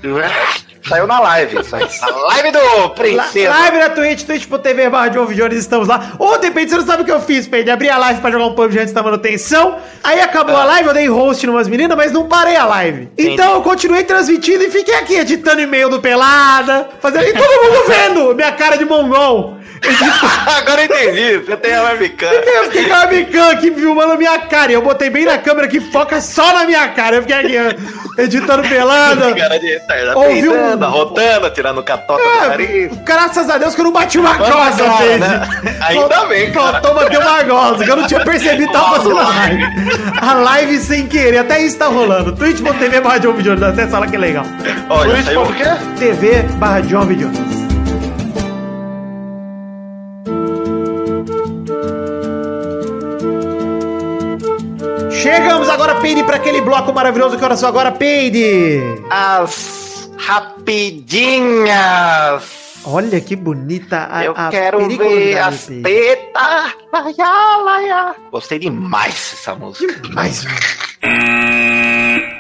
Saiu 0.89 1.07
na 1.07 1.21
live. 1.21 1.57
Na 2.01 2.17
live 2.29 2.51
do 2.51 2.59
La- 2.59 2.89
Princesa. 2.91 3.51
Live 3.51 3.79
na 3.79 3.91
Twitch, 3.91 4.23
twitch.tv 4.25 4.89
barra 4.89 5.09
John 5.09 5.27
Jones, 5.27 5.59
estamos 5.59 5.87
lá. 5.89 6.13
Ontem, 6.19 6.51
Peide, 6.51 6.71
você 6.71 6.77
não 6.79 6.87
sabe 6.87 7.03
o 7.03 7.05
que 7.05 7.13
eu 7.13 7.21
fiz, 7.21 7.47
Peide. 7.47 7.71
Abri 7.71 7.91
a 7.91 7.99
live 7.99 8.21
pra 8.21 8.31
jogar 8.31 8.47
um 8.47 8.55
PUBG 8.55 8.79
antes 8.81 8.93
da 8.95 9.03
manutenção. 9.03 9.77
Aí 10.03 10.21
acabou 10.21 10.57
Ah. 10.57 10.63
a 10.63 10.65
live, 10.65 10.89
eu 10.89 10.95
dei 10.95 11.07
host 11.09 11.47
numas 11.47 11.69
meninas, 11.69 11.97
mas 11.97 12.11
não 12.13 12.27
parei 12.27 12.57
a 12.57 12.65
live. 12.65 13.09
Então 13.19 13.55
eu 13.55 13.63
continuei 13.63 14.05
transmitindo 14.05 14.65
e 14.65 14.71
fiquei 14.71 14.95
aqui 14.95 15.15
editando 15.17 15.61
e-mail 15.61 15.91
do 15.91 16.01
Pelada, 16.01 16.89
fazendo... 17.01 17.25
E 17.25 17.33
todo 17.33 17.63
mundo 17.65 17.85
vendo 17.87 18.35
minha 18.35 18.53
cara 18.53 18.77
de 18.77 18.85
mongol. 18.85 19.58
Agora 20.59 20.81
eu 20.83 20.85
entendi. 20.87 21.39
Você 21.39 21.57
tem 21.57 21.75
a 21.75 21.83
webcam. 21.83 22.27
Eu 22.29 22.65
fiquei 22.65 22.85
com 22.87 22.95
a 22.95 23.01
webcam 23.05 23.51
aqui 23.51 23.71
filmando 23.73 24.13
a 24.13 24.17
minha 24.17 24.39
cara. 24.41 24.73
E 24.73 24.75
eu 24.75 24.83
botei 24.83 25.11
bem 25.11 25.25
na 25.25 25.39
câmera 25.39 25.69
que 25.69 25.81
foca 25.81 26.21
só 26.21 26.53
na 26.53 26.65
minha 26.65 26.89
cara. 26.89 27.17
Eu 27.17 27.23
fiquei 27.23 27.37
aqui, 27.37 27.77
editando 28.19 28.63
pelada. 28.69 29.35
Cara 29.39 29.59
de 29.59 29.67
retardado, 29.67 30.19
Ouviu 30.19 30.53
peidando, 30.53 30.85
um- 30.85 30.89
arrotando, 30.89 31.51
tirando 31.51 31.83
catota 31.83 32.23
do 32.23 32.29
É, 32.45 32.49
nariz. 32.49 32.93
graças 33.05 33.49
a 33.49 33.59
Deus 33.59 33.75
que 33.75 33.81
eu 33.81 33.85
não 33.85 33.93
bati 33.93 34.19
uma 34.19 34.35
agora, 34.35 34.53
Peide. 34.99 35.19
né? 35.21 35.77
Ainda 35.81 36.25
bem, 36.27 36.51
cara. 36.53 36.81
Faltou 36.81 36.95
bater 36.95 37.19
uma 37.19 37.43
goza, 37.43 37.85
que 37.85 37.91
eu 37.91 37.97
não 37.97 38.07
tinha 38.07 38.21
percebido 38.25 38.73
tava 38.73 38.97
fazendo 38.97 39.19
a 39.19 39.23
live. 39.29 39.65
A 40.21 40.35
live 40.35 40.79
sem 40.79 41.07
querer, 41.07 41.39
até 41.39 41.61
isso 41.63 41.79
tá 41.79 41.87
rolando. 41.87 42.35
twitch.tv 42.35 43.01
barra 43.01 43.19
John 43.19 43.35
acessa 43.65 43.99
lá 43.99 44.07
que 44.07 44.17
é 44.17 44.19
legal. 44.19 44.45
Olha, 44.91 45.11
Twitch, 45.13 45.25
saiu... 45.25 45.43
por 45.43 45.55
quê? 45.55 45.65
TV 45.99 46.43
barra 46.59 46.81
John 46.83 47.05
Videones. 47.07 47.58
Chegamos 55.39 55.69
agora, 55.69 55.95
Peide, 56.01 56.25
para 56.25 56.35
aquele 56.35 56.61
bloco 56.61 56.93
maravilhoso 56.93 57.39
que 57.39 57.45
horas 57.45 57.61
são 57.61 57.69
agora, 57.69 57.93
Peide. 57.93 58.83
As 59.09 60.11
rapidinhas. 60.19 61.79
Olha 62.85 63.21
que 63.21 63.37
bonita 63.37 64.09
a 64.11 64.25
Eu 64.25 64.35
a 64.37 64.49
quero 64.51 64.89
ver 64.89 65.39
as 65.39 65.67
tetas. 65.67 66.75
Laia, 66.93 67.57
laia. 67.65 68.17
Gostei 68.33 68.59
demais 68.59 69.15
dessa 69.15 69.55
música. 69.55 70.03
Mas, 70.13 70.45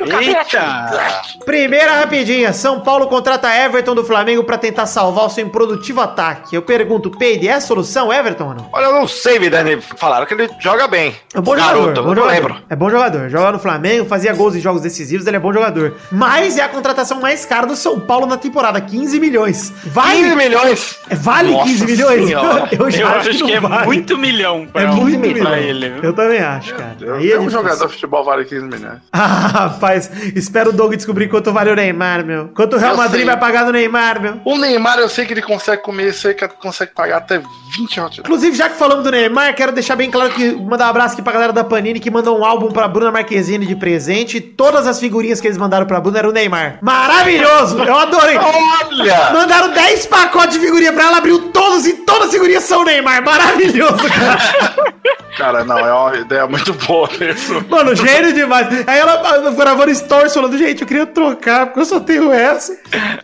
Eita! 0.20 1.22
Primeira 1.44 2.00
rapidinha, 2.00 2.52
São 2.52 2.80
Paulo 2.80 3.06
contrata 3.06 3.48
Everton 3.54 3.94
do 3.94 4.04
Flamengo 4.04 4.44
pra 4.44 4.58
tentar 4.58 4.86
salvar 4.86 5.26
o 5.26 5.30
seu 5.30 5.44
improdutivo 5.44 6.00
ataque. 6.00 6.54
Eu 6.54 6.62
pergunto, 6.62 7.10
Peide, 7.10 7.48
é 7.48 7.54
a 7.54 7.60
solução, 7.60 8.12
Everton 8.12 8.48
ou 8.48 8.54
não? 8.54 8.68
Olha, 8.72 8.86
eu 8.86 8.92
não 8.92 9.06
sei, 9.08 9.38
Vidani. 9.38 9.80
Falaram 9.96 10.26
que 10.26 10.34
ele 10.34 10.48
joga 10.58 10.86
bem. 10.88 11.14
É 11.34 11.38
um 11.38 11.42
bom 11.42 11.54
Garoto, 11.56 11.78
jogador, 11.80 12.02
bom 12.02 12.10
eu 12.10 12.14
não 12.14 12.22
jogador. 12.24 12.32
lembro. 12.48 12.62
É 12.68 12.76
bom 12.76 12.90
jogador. 12.90 13.28
Joga 13.28 13.52
no 13.52 13.58
Flamengo, 13.58 14.06
fazia 14.06 14.32
gols 14.34 14.54
em 14.54 14.60
jogos 14.60 14.82
decisivos, 14.82 15.26
ele 15.26 15.36
é 15.36 15.40
bom 15.40 15.52
jogador. 15.52 15.94
Mas 16.12 16.58
é 16.58 16.62
a 16.62 16.68
contratação 16.68 17.20
mais 17.20 17.44
cara 17.44 17.66
do 17.66 17.76
São 17.76 17.98
Paulo 18.00 18.26
na 18.26 18.36
temporada, 18.36 18.80
15 18.80 19.18
milhões. 19.20 19.70
15 19.70 19.88
Vale, 19.90 20.34
milhões. 20.36 20.96
vale 21.12 21.50
Nossa 21.52 21.64
15 21.64 21.84
milhões? 21.86 22.26
Senhora. 22.26 22.68
Eu 22.72 22.90
já 22.90 22.98
Eu 23.00 23.08
acho, 23.08 23.30
acho 23.30 23.44
que 23.46 23.52
é 23.52 23.60
vale. 23.60 23.86
muito 23.86 24.18
milhão 24.18 24.66
pra, 24.66 24.82
É 24.82 24.86
muito 24.86 25.18
pra 25.20 25.28
milhão. 25.28 25.56
ele. 25.56 25.88
viu? 25.90 26.02
Eu 26.04 26.12
também 26.12 26.38
acho, 26.40 26.74
cara. 26.74 26.96
Aí 27.00 27.06
é 27.06 27.36
um 27.36 27.40
difícil. 27.40 27.50
jogador 27.50 27.86
de 27.86 27.92
futebol 27.92 28.24
vale 28.24 28.44
15 28.44 28.64
milhões. 28.66 28.98
Ah, 29.12 29.26
rapaz, 29.48 29.87
espero 30.34 30.70
o 30.70 30.72
Doug 30.72 30.94
descobrir 30.94 31.28
quanto 31.28 31.52
vale 31.52 31.70
o 31.70 31.74
Neymar, 31.76 32.24
meu. 32.24 32.48
Quanto 32.48 32.76
o 32.76 32.78
Real 32.78 32.92
Eu 32.92 32.96
Madrid 32.96 33.18
sei. 33.20 33.24
vai 33.26 33.36
pagar 33.36 33.64
no 33.64 33.72
Neymar, 33.72 34.20
meu. 34.20 34.40
O 34.44 34.56
Neymar, 34.56 34.98
eu 34.98 35.08
sei 35.08 35.24
que 35.26 35.32
ele 35.32 35.42
consegue 35.42 35.82
comer, 35.82 36.08
eu 36.08 36.12
sei 36.12 36.34
que 36.34 36.44
ele 36.44 36.52
consegue 36.60 36.92
pagar 36.92 37.18
até 37.18 37.40
20 37.76 38.00
hot 38.00 38.20
Inclusive, 38.20 38.56
já 38.56 38.68
que 38.68 38.76
falamos 38.76 39.04
do 39.04 39.10
Neymar, 39.10 39.54
quero 39.54 39.72
deixar 39.72 39.96
bem 39.96 40.10
claro 40.10 40.30
que 40.30 40.52
mandar 40.52 40.86
um 40.86 40.90
abraço 40.90 41.14
aqui 41.14 41.22
pra 41.22 41.32
galera 41.32 41.52
da 41.52 41.64
Panini 41.64 42.00
que 42.00 42.10
mandou 42.10 42.38
um 42.38 42.44
álbum 42.44 42.70
pra 42.70 42.88
Bruna 42.88 43.10
Marquezine 43.10 43.66
de 43.66 43.76
presente. 43.76 44.38
E 44.38 44.40
todas 44.40 44.86
as 44.86 44.98
figurinhas 44.98 45.40
que 45.40 45.46
eles 45.46 45.58
mandaram 45.58 45.86
pra 45.86 46.00
Bruna 46.00 46.18
eram 46.18 46.30
o 46.30 46.32
Neymar. 46.32 46.78
Maravilhoso! 46.82 47.78
Eu 47.82 47.96
adorei! 47.98 48.36
Olha! 48.36 49.30
Mandaram 49.32 49.70
10 49.72 50.06
pacotes 50.06 50.58
de 50.58 50.64
figurinha 50.64 50.92
pra 50.92 51.04
ela, 51.04 51.18
abriu 51.18 51.50
todos 51.50 51.86
e 51.86 51.92
todas 51.94 52.28
as 52.28 52.32
figurinhas 52.32 52.64
são 52.64 52.82
o 52.82 52.84
Neymar. 52.84 53.22
Maravilhoso, 53.24 53.98
cara. 54.08 54.88
Cara, 55.36 55.64
não, 55.64 55.78
é 55.78 55.92
uma 55.92 56.16
ideia 56.16 56.46
muito 56.48 56.72
boa 56.74 57.08
isso. 57.20 57.64
Mano, 57.68 57.94
gênio 57.94 58.32
demais. 58.32 58.66
Aí 58.86 58.98
ela 58.98 59.12
ela 59.12 59.74
gravando 59.78 59.94
stories 59.94 60.34
falando, 60.34 60.58
gente, 60.58 60.82
eu 60.82 60.88
queria 60.88 61.06
trocar, 61.06 61.66
porque 61.66 61.80
eu 61.80 61.84
só 61.84 62.00
tenho 62.00 62.32
essa. 62.32 62.76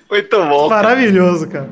Muito 0.08 0.36
bom. 0.36 0.68
cara. 0.68 0.88
Maravilhoso, 0.88 1.48
cara. 1.48 1.68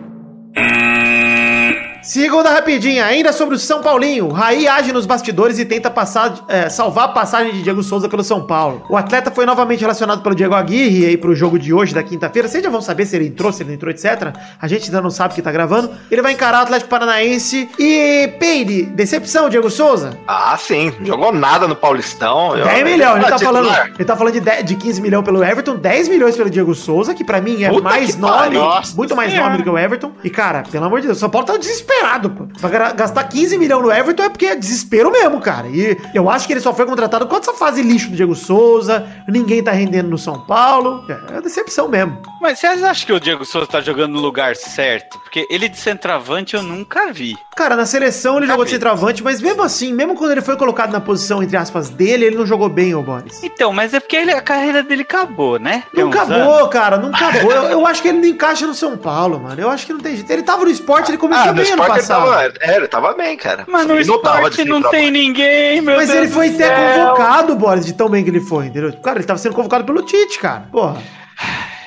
Segunda 2.02 2.50
rapidinha, 2.50 3.04
ainda 3.04 3.32
sobre 3.32 3.54
o 3.54 3.58
São 3.58 3.80
Paulinho. 3.80 4.26
O 4.26 4.32
Raí 4.32 4.66
age 4.66 4.92
nos 4.92 5.06
bastidores 5.06 5.58
e 5.60 5.64
tenta 5.64 5.88
passar, 5.88 6.34
é, 6.48 6.68
salvar 6.68 7.04
a 7.04 7.08
passagem 7.08 7.52
de 7.52 7.62
Diego 7.62 7.80
Souza 7.82 8.08
pelo 8.08 8.24
São 8.24 8.44
Paulo. 8.44 8.84
O 8.88 8.96
atleta 8.96 9.30
foi 9.30 9.46
novamente 9.46 9.80
relacionado 9.82 10.20
pelo 10.20 10.34
Diego 10.34 10.52
Aguirre 10.54 11.06
aí 11.06 11.16
pro 11.16 11.32
jogo 11.34 11.58
de 11.60 11.72
hoje, 11.72 11.94
da 11.94 12.02
quinta-feira. 12.02 12.48
Vocês 12.48 12.62
já 12.64 12.68
vão 12.70 12.80
saber 12.82 13.06
se 13.06 13.14
ele 13.14 13.28
entrou, 13.28 13.52
se 13.52 13.62
ele 13.62 13.68
não 13.68 13.74
entrou, 13.76 13.90
etc. 13.92 14.34
A 14.60 14.66
gente 14.66 14.86
ainda 14.86 15.00
não 15.00 15.10
sabe 15.10 15.34
que 15.34 15.40
tá 15.42 15.52
gravando. 15.52 15.90
Ele 16.10 16.20
vai 16.20 16.32
encarar 16.32 16.58
o 16.58 16.62
Atlético 16.62 16.90
Paranaense. 16.90 17.68
E, 17.78 18.28
Peide, 18.38 18.82
decepção, 18.82 19.48
Diego 19.48 19.70
Souza? 19.70 20.18
Ah, 20.26 20.56
sim. 20.58 20.92
Jogou 21.04 21.32
nada 21.32 21.68
no 21.68 21.76
Paulistão. 21.76 22.56
Eu- 22.56 22.64
10 22.64 22.82
milhões, 22.84 23.16
ele 23.16 23.24
Ah, 23.26 23.28
tá, 23.30 23.38
falando, 23.38 23.66
titular. 23.68 23.92
ele 23.94 24.04
tá 24.04 24.16
falando 24.16 24.32
de, 24.32 24.40
10 24.40 24.64
de 24.64 24.74
15 24.74 25.00
milhões 25.00 25.24
pelo 25.24 25.44
Everton, 25.44 25.76
10 25.76 26.08
milhões 26.08 26.36
pelo 26.36 26.50
Diego 26.50 26.74
Souza, 26.74 27.14
que 27.14 27.22
pra 27.22 27.40
mim 27.40 27.62
é 27.62 27.68
Puta 27.68 27.82
mais 27.82 28.16
nome. 28.16 28.56
Nossa 28.56 28.96
muito 28.96 29.14
mais 29.14 29.30
Senhora. 29.30 29.50
nome 29.50 29.58
do 29.58 29.64
que 29.64 29.70
o 29.70 29.78
Everton. 29.78 30.10
E 30.24 30.28
cara, 30.28 30.64
pelo 30.68 30.84
amor 30.84 31.00
de 31.00 31.06
Deus, 31.06 31.18
o 31.18 31.20
São 31.20 31.30
Paulo 31.30 31.46
tá 31.46 31.56
desesperado, 31.56 31.91
pô. 32.30 32.46
Pra 32.60 32.92
gastar 32.92 33.24
15 33.24 33.58
milhões 33.58 33.82
no 33.82 33.92
Everton 33.92 34.22
é 34.24 34.28
porque 34.28 34.46
é 34.46 34.56
desespero 34.56 35.10
mesmo, 35.10 35.40
cara. 35.40 35.68
E 35.68 35.96
eu 36.14 36.28
acho 36.30 36.46
que 36.46 36.52
ele 36.52 36.60
só 36.60 36.72
foi 36.74 36.86
contratado 36.86 37.26
com 37.26 37.36
essa 37.36 37.52
fase 37.54 37.82
lixo 37.82 38.10
do 38.10 38.16
Diego 38.16 38.34
Souza, 38.34 39.06
ninguém 39.28 39.62
tá 39.62 39.72
rendendo 39.72 40.08
no 40.08 40.18
São 40.18 40.40
Paulo. 40.40 41.04
É, 41.08 41.38
é 41.38 41.40
decepção 41.40 41.88
mesmo. 41.88 42.20
Mas 42.40 42.58
vocês 42.58 42.82
acham 42.82 43.06
que 43.06 43.12
o 43.12 43.20
Diego 43.20 43.44
Souza 43.44 43.66
tá 43.66 43.80
jogando 43.80 44.12
no 44.14 44.20
lugar 44.20 44.56
certo? 44.56 45.18
Porque 45.20 45.46
ele 45.50 45.68
de 45.68 45.78
centroavante 45.78 46.54
eu 46.56 46.62
nunca 46.62 47.12
vi. 47.12 47.36
Cara, 47.56 47.76
na 47.76 47.86
seleção 47.86 48.38
ele 48.38 48.46
jogou 48.46 48.64
de 48.64 48.70
vi. 48.70 48.76
centroavante, 48.76 49.22
mas 49.22 49.40
mesmo 49.40 49.62
assim, 49.62 49.92
mesmo 49.92 50.14
quando 50.14 50.32
ele 50.32 50.40
foi 50.40 50.56
colocado 50.56 50.90
na 50.92 51.00
posição, 51.00 51.42
entre 51.42 51.56
aspas, 51.56 51.90
dele, 51.90 52.24
ele 52.26 52.36
não 52.36 52.46
jogou 52.46 52.68
bem, 52.68 52.94
ô 52.94 53.02
Boris. 53.02 53.42
Então, 53.42 53.72
mas 53.72 53.92
é 53.94 54.00
porque 54.00 54.16
ele- 54.16 54.32
a 54.32 54.40
carreira 54.40 54.82
dele 54.82 55.02
acabou, 55.02 55.58
né? 55.58 55.84
Não 55.94 56.08
acabou, 56.08 56.36
anos. 56.58 56.68
cara, 56.70 56.96
não 56.96 57.08
acabou. 57.10 57.52
Eu, 57.52 57.62
eu 57.64 57.86
acho 57.86 58.02
que 58.02 58.08
ele 58.08 58.18
não 58.18 58.26
encaixa 58.28 58.66
no 58.66 58.74
São 58.74 58.96
Paulo, 58.96 59.38
mano. 59.40 59.60
Eu 59.60 59.70
acho 59.70 59.86
que 59.86 59.92
não 59.92 60.00
tem 60.00 60.16
jeito. 60.16 60.30
Ele 60.30 60.42
tava 60.42 60.64
no 60.64 60.70
esporte, 60.70 61.10
ele 61.10 61.18
começou 61.18 61.44
Ah, 61.44 61.52
no 61.52 61.62
bem 61.62 61.72
ano 61.72 61.81
esporte 61.82 61.98
ele 62.00 62.08
passado. 62.08 62.30
tava, 62.30 62.52
é, 62.72 62.76
ele 62.76 62.88
tava 62.88 63.14
bem, 63.14 63.36
cara. 63.36 63.64
Mas 63.68 63.86
no 63.86 63.94
Ele 63.96 64.04
não 64.06 64.22
tava 64.22 64.36
esporte 64.36 64.64
de 64.64 64.68
não 64.70 64.82
tem 64.82 65.10
ninguém, 65.10 65.80
meu 65.80 65.96
Mas 65.96 66.08
Deus 66.08 66.18
ele 66.20 66.28
foi 66.28 66.48
até 66.48 66.96
convocado, 66.96 67.54
Boris, 67.56 67.84
de 67.86 67.92
tão 67.92 68.08
bem 68.08 68.22
que 68.24 68.30
ele 68.30 68.40
foi, 68.40 68.66
entendeu? 68.66 68.92
Cara, 69.00 69.18
ele 69.18 69.26
tava 69.26 69.38
sendo 69.38 69.54
convocado 69.54 69.84
pelo 69.84 70.02
Tite, 70.02 70.38
cara. 70.38 70.68
Porra. 70.70 71.00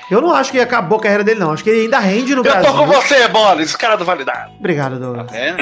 Eu 0.10 0.22
não 0.22 0.32
acho 0.32 0.52
que 0.52 0.60
acabou 0.60 1.00
a 1.00 1.02
carreira 1.02 1.24
dele, 1.24 1.40
não. 1.40 1.52
Acho 1.52 1.64
que 1.64 1.70
ele 1.70 1.82
ainda 1.82 1.98
rende 2.00 2.36
no 2.36 2.40
Eu 2.40 2.44
Brasil. 2.44 2.72
tô 2.72 2.78
com 2.78 2.86
você, 2.86 3.28
Boris, 3.28 3.76
cara 3.76 3.96
do 3.96 4.06
Validade. 4.06 4.54
Obrigado, 4.60 5.00
Douglas. 5.00 5.32
É? 5.34 5.56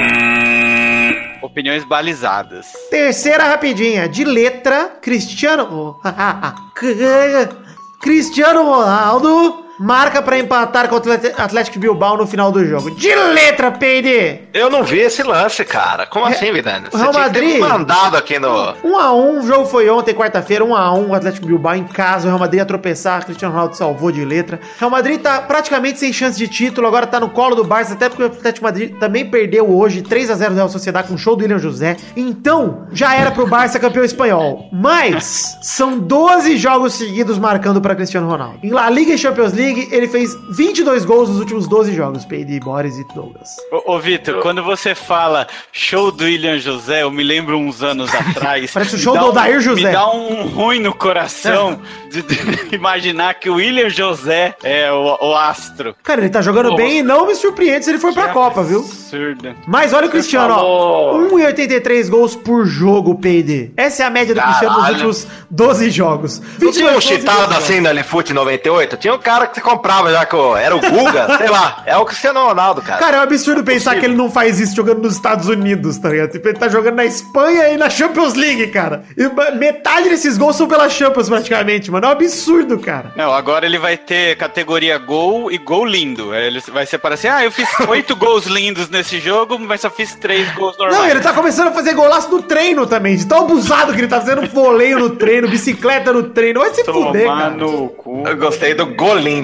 Opiniões 1.41 1.85
balizadas. 1.85 2.67
Terceira 2.89 3.45
rapidinha. 3.45 4.07
De 4.09 4.25
letra, 4.25 4.97
Cristiano... 5.01 5.97
Cristiano 8.01 8.63
Ronaldo 8.63 9.62
marca 9.79 10.21
pra 10.21 10.37
empatar 10.37 10.87
com 10.87 10.95
o 10.95 10.99
Atlético 11.37 11.79
Bilbao 11.79 12.17
no 12.17 12.27
final 12.27 12.51
do 12.51 12.65
jogo. 12.65 12.91
De 12.91 13.13
letra, 13.15 13.71
Peide! 13.71 14.41
Eu 14.53 14.69
não 14.69 14.83
vi 14.83 14.99
esse 14.99 15.23
lance, 15.23 15.63
cara. 15.65 16.05
Como 16.05 16.25
assim, 16.25 16.51
Vidani? 16.51 16.87
o 16.91 16.97
Real 16.97 17.13
Madrid- 17.13 17.59
mandado 17.59 18.15
aqui 18.17 18.37
no... 18.39 18.73
1 18.83 18.97
a 18.97 19.13
1 19.13 19.39
o 19.39 19.47
jogo 19.47 19.65
foi 19.65 19.89
ontem, 19.89 20.13
quarta-feira, 20.13 20.63
1 20.63 20.75
a 20.75 20.93
1 20.93 21.09
o 21.09 21.15
Atlético 21.15 21.47
Bilbao 21.47 21.75
em 21.75 21.83
casa, 21.85 22.25
o 22.25 22.27
Real 22.27 22.39
Madrid 22.39 22.59
ia 22.59 22.65
tropeçar, 22.65 23.25
Cristiano 23.25 23.53
Ronaldo 23.53 23.75
salvou 23.75 24.11
de 24.11 24.23
letra. 24.23 24.59
O 24.77 24.79
Real 24.79 24.91
Madrid 24.91 25.19
tá 25.21 25.41
praticamente 25.41 25.99
sem 25.99 26.13
chance 26.13 26.37
de 26.37 26.47
título, 26.47 26.87
agora 26.87 27.07
tá 27.07 27.19
no 27.19 27.29
colo 27.29 27.55
do 27.55 27.63
Barça, 27.63 27.93
até 27.93 28.09
porque 28.09 28.23
o 28.23 28.27
Atlético 28.27 28.65
Madrid 28.65 28.95
também 28.97 29.25
perdeu 29.29 29.69
hoje 29.69 30.01
3 30.01 30.29
a 30.29 30.35
0 30.35 30.51
do 30.51 30.55
Real 30.57 30.69
Sociedade 30.69 31.07
com 31.07 31.15
o 31.15 31.17
show 31.17 31.35
do 31.35 31.41
William 31.41 31.57
José. 31.59 31.97
Então, 32.15 32.87
já 32.91 33.15
era 33.15 33.31
pro 33.31 33.47
Barça 33.47 33.79
campeão 33.79 34.03
espanhol. 34.03 34.69
Mas 34.71 35.57
são 35.61 35.97
12 35.97 36.57
jogos 36.57 36.93
seguidos 36.93 37.37
marcando 37.39 37.81
pra 37.81 37.95
Cristiano 37.95 38.29
Ronaldo. 38.29 38.59
Em 38.61 38.69
La 38.69 38.89
Liga 38.89 39.13
e 39.13 39.17
Champions 39.17 39.53
League, 39.53 39.62
ele 39.65 40.07
fez 40.07 40.35
22 40.51 41.05
gols 41.05 41.29
nos 41.29 41.39
últimos 41.39 41.67
12 41.67 41.93
jogos, 41.93 42.25
Peide, 42.25 42.59
Boris 42.59 42.97
e 42.97 43.03
Douglas. 43.13 43.49
Ô, 43.71 43.93
ô 43.95 43.99
Vitor, 43.99 44.41
quando 44.41 44.63
você 44.63 44.93
fala 44.95 45.47
show 45.71 46.11
do 46.11 46.23
William 46.25 46.57
José, 46.59 47.03
eu 47.03 47.11
me 47.11 47.23
lembro 47.23 47.57
uns 47.57 47.81
anos 47.83 48.09
atrás. 48.15 48.71
Parece 48.71 48.95
o 48.95 48.99
show 48.99 49.17
do 49.17 49.25
um- 49.25 49.29
Odair 49.29 49.59
José. 49.61 49.83
Me 49.83 49.91
dá 49.91 50.09
um 50.11 50.47
ruim 50.47 50.79
no 50.79 50.93
coração 50.93 51.79
de, 52.11 52.21
de 52.21 52.75
imaginar 52.75 53.33
que 53.35 53.49
o 53.49 53.55
William 53.55 53.89
José 53.89 54.55
é 54.63 54.91
o, 54.91 55.17
o 55.21 55.35
astro. 55.35 55.95
Cara, 56.03 56.21
ele 56.21 56.29
tá 56.29 56.41
jogando 56.41 56.75
bem 56.75 56.99
e 56.99 57.03
não 57.03 57.25
me 57.27 57.35
surpreende 57.35 57.85
se 57.85 57.91
ele 57.91 57.99
for 57.99 58.13
pra 58.13 58.29
Copa, 58.29 58.63
viu? 58.63 58.79
Absurdo. 58.79 59.55
Mas 59.67 59.93
olha 59.93 60.07
o 60.07 60.09
Cristiano, 60.09 60.53
ó. 60.53 60.57
falou. 60.57 61.29
1,83 61.37 62.09
gols 62.09 62.35
por 62.35 62.65
jogo, 62.65 63.15
PD. 63.15 63.71
Essa 63.77 64.03
é 64.03 64.05
a 64.05 64.09
média 64.09 64.33
do 64.35 64.41
Cristiano 64.41 64.75
nos 64.75 64.83
Caralho. 64.85 64.93
últimos 65.07 65.27
12 65.49 65.89
jogos. 65.91 66.41
Não 66.59 66.71
tinha 66.71 66.91
um 66.97 67.01
cheatado 67.01 67.47
12 67.53 67.57
assim 67.57 67.79
no 67.81 67.91
Lifute 67.91 68.33
98? 68.33 68.97
Tinha 68.97 69.13
um 69.13 69.19
cara 69.19 69.47
que 69.53 69.59
você 69.59 69.61
comprava 69.61 70.11
já 70.11 70.25
que 70.25 70.35
era 70.59 70.75
o 70.75 70.79
Guga, 70.79 71.37
sei 71.37 71.49
lá. 71.49 71.83
É 71.85 71.97
o 71.97 72.05
Cristiano 72.05 72.45
Ronaldo, 72.45 72.81
cara. 72.81 72.99
Cara, 72.99 73.17
é 73.17 73.19
um 73.19 73.23
absurdo 73.23 73.63
pensar 73.63 73.95
que 73.99 74.05
ele 74.05 74.15
não 74.15 74.29
faz 74.29 74.59
isso 74.59 74.75
jogando 74.75 75.01
nos 75.03 75.13
Estados 75.15 75.47
Unidos, 75.47 75.97
tá 75.97 76.09
ligado? 76.09 76.31
Tipo, 76.31 76.47
ele 76.49 76.57
tá 76.57 76.67
jogando 76.67 76.95
na 76.95 77.05
Espanha 77.05 77.69
e 77.69 77.77
na 77.77 77.89
Champions 77.89 78.33
League, 78.33 78.67
cara. 78.67 79.03
E 79.17 79.55
metade 79.57 80.09
desses 80.09 80.37
gols 80.37 80.55
são 80.55 80.67
pela 80.67 80.89
Champions, 80.89 81.29
praticamente, 81.29 81.91
mano. 81.91 82.05
É 82.05 82.09
um 82.09 82.11
absurdo, 82.11 82.79
cara. 82.79 83.11
Não, 83.15 83.33
agora 83.33 83.65
ele 83.65 83.77
vai 83.77 83.97
ter 83.97 84.35
categoria 84.37 84.97
gol 84.97 85.51
e 85.51 85.57
gol 85.57 85.85
lindo. 85.85 86.33
Ele 86.33 86.59
vai 86.71 86.85
separar 86.85 87.15
assim: 87.15 87.27
ah, 87.27 87.43
eu 87.43 87.51
fiz 87.51 87.67
oito 87.87 88.15
gols 88.15 88.45
lindos 88.45 88.89
nesse 88.89 89.19
jogo, 89.19 89.59
mas 89.59 89.81
só 89.81 89.89
fiz 89.89 90.15
três 90.15 90.51
gols 90.55 90.77
normais. 90.77 90.99
Não, 90.99 91.09
ele 91.09 91.19
tá 91.19 91.33
começando 91.33 91.67
a 91.67 91.71
fazer 91.71 91.93
golaço 91.93 92.29
no 92.29 92.41
treino 92.41 92.85
também, 92.85 93.15
de 93.15 93.25
tão 93.25 93.39
abusado 93.39 93.93
que 93.93 93.99
ele 93.99 94.07
tá 94.07 94.19
fazendo 94.19 94.47
voleio 94.47 94.99
no 94.99 95.11
treino, 95.11 95.47
bicicleta 95.47 96.11
no 96.11 96.23
treino. 96.23 96.59
Vai 96.59 96.73
se 96.73 96.83
fuder, 96.83 97.23
Tomar 97.23 97.41
cara. 97.41 97.55
no 97.55 97.89
cu. 97.89 98.23
Eu 98.25 98.37
gostei 98.37 98.73
do. 98.73 98.93
Gol 98.93 99.15
lindo. 99.15 99.42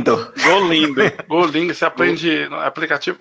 Golinho, 1.28 1.74
você 1.74 1.86
aprende 1.86 2.48
no 2.50 2.58
aplicativo. 2.58 3.18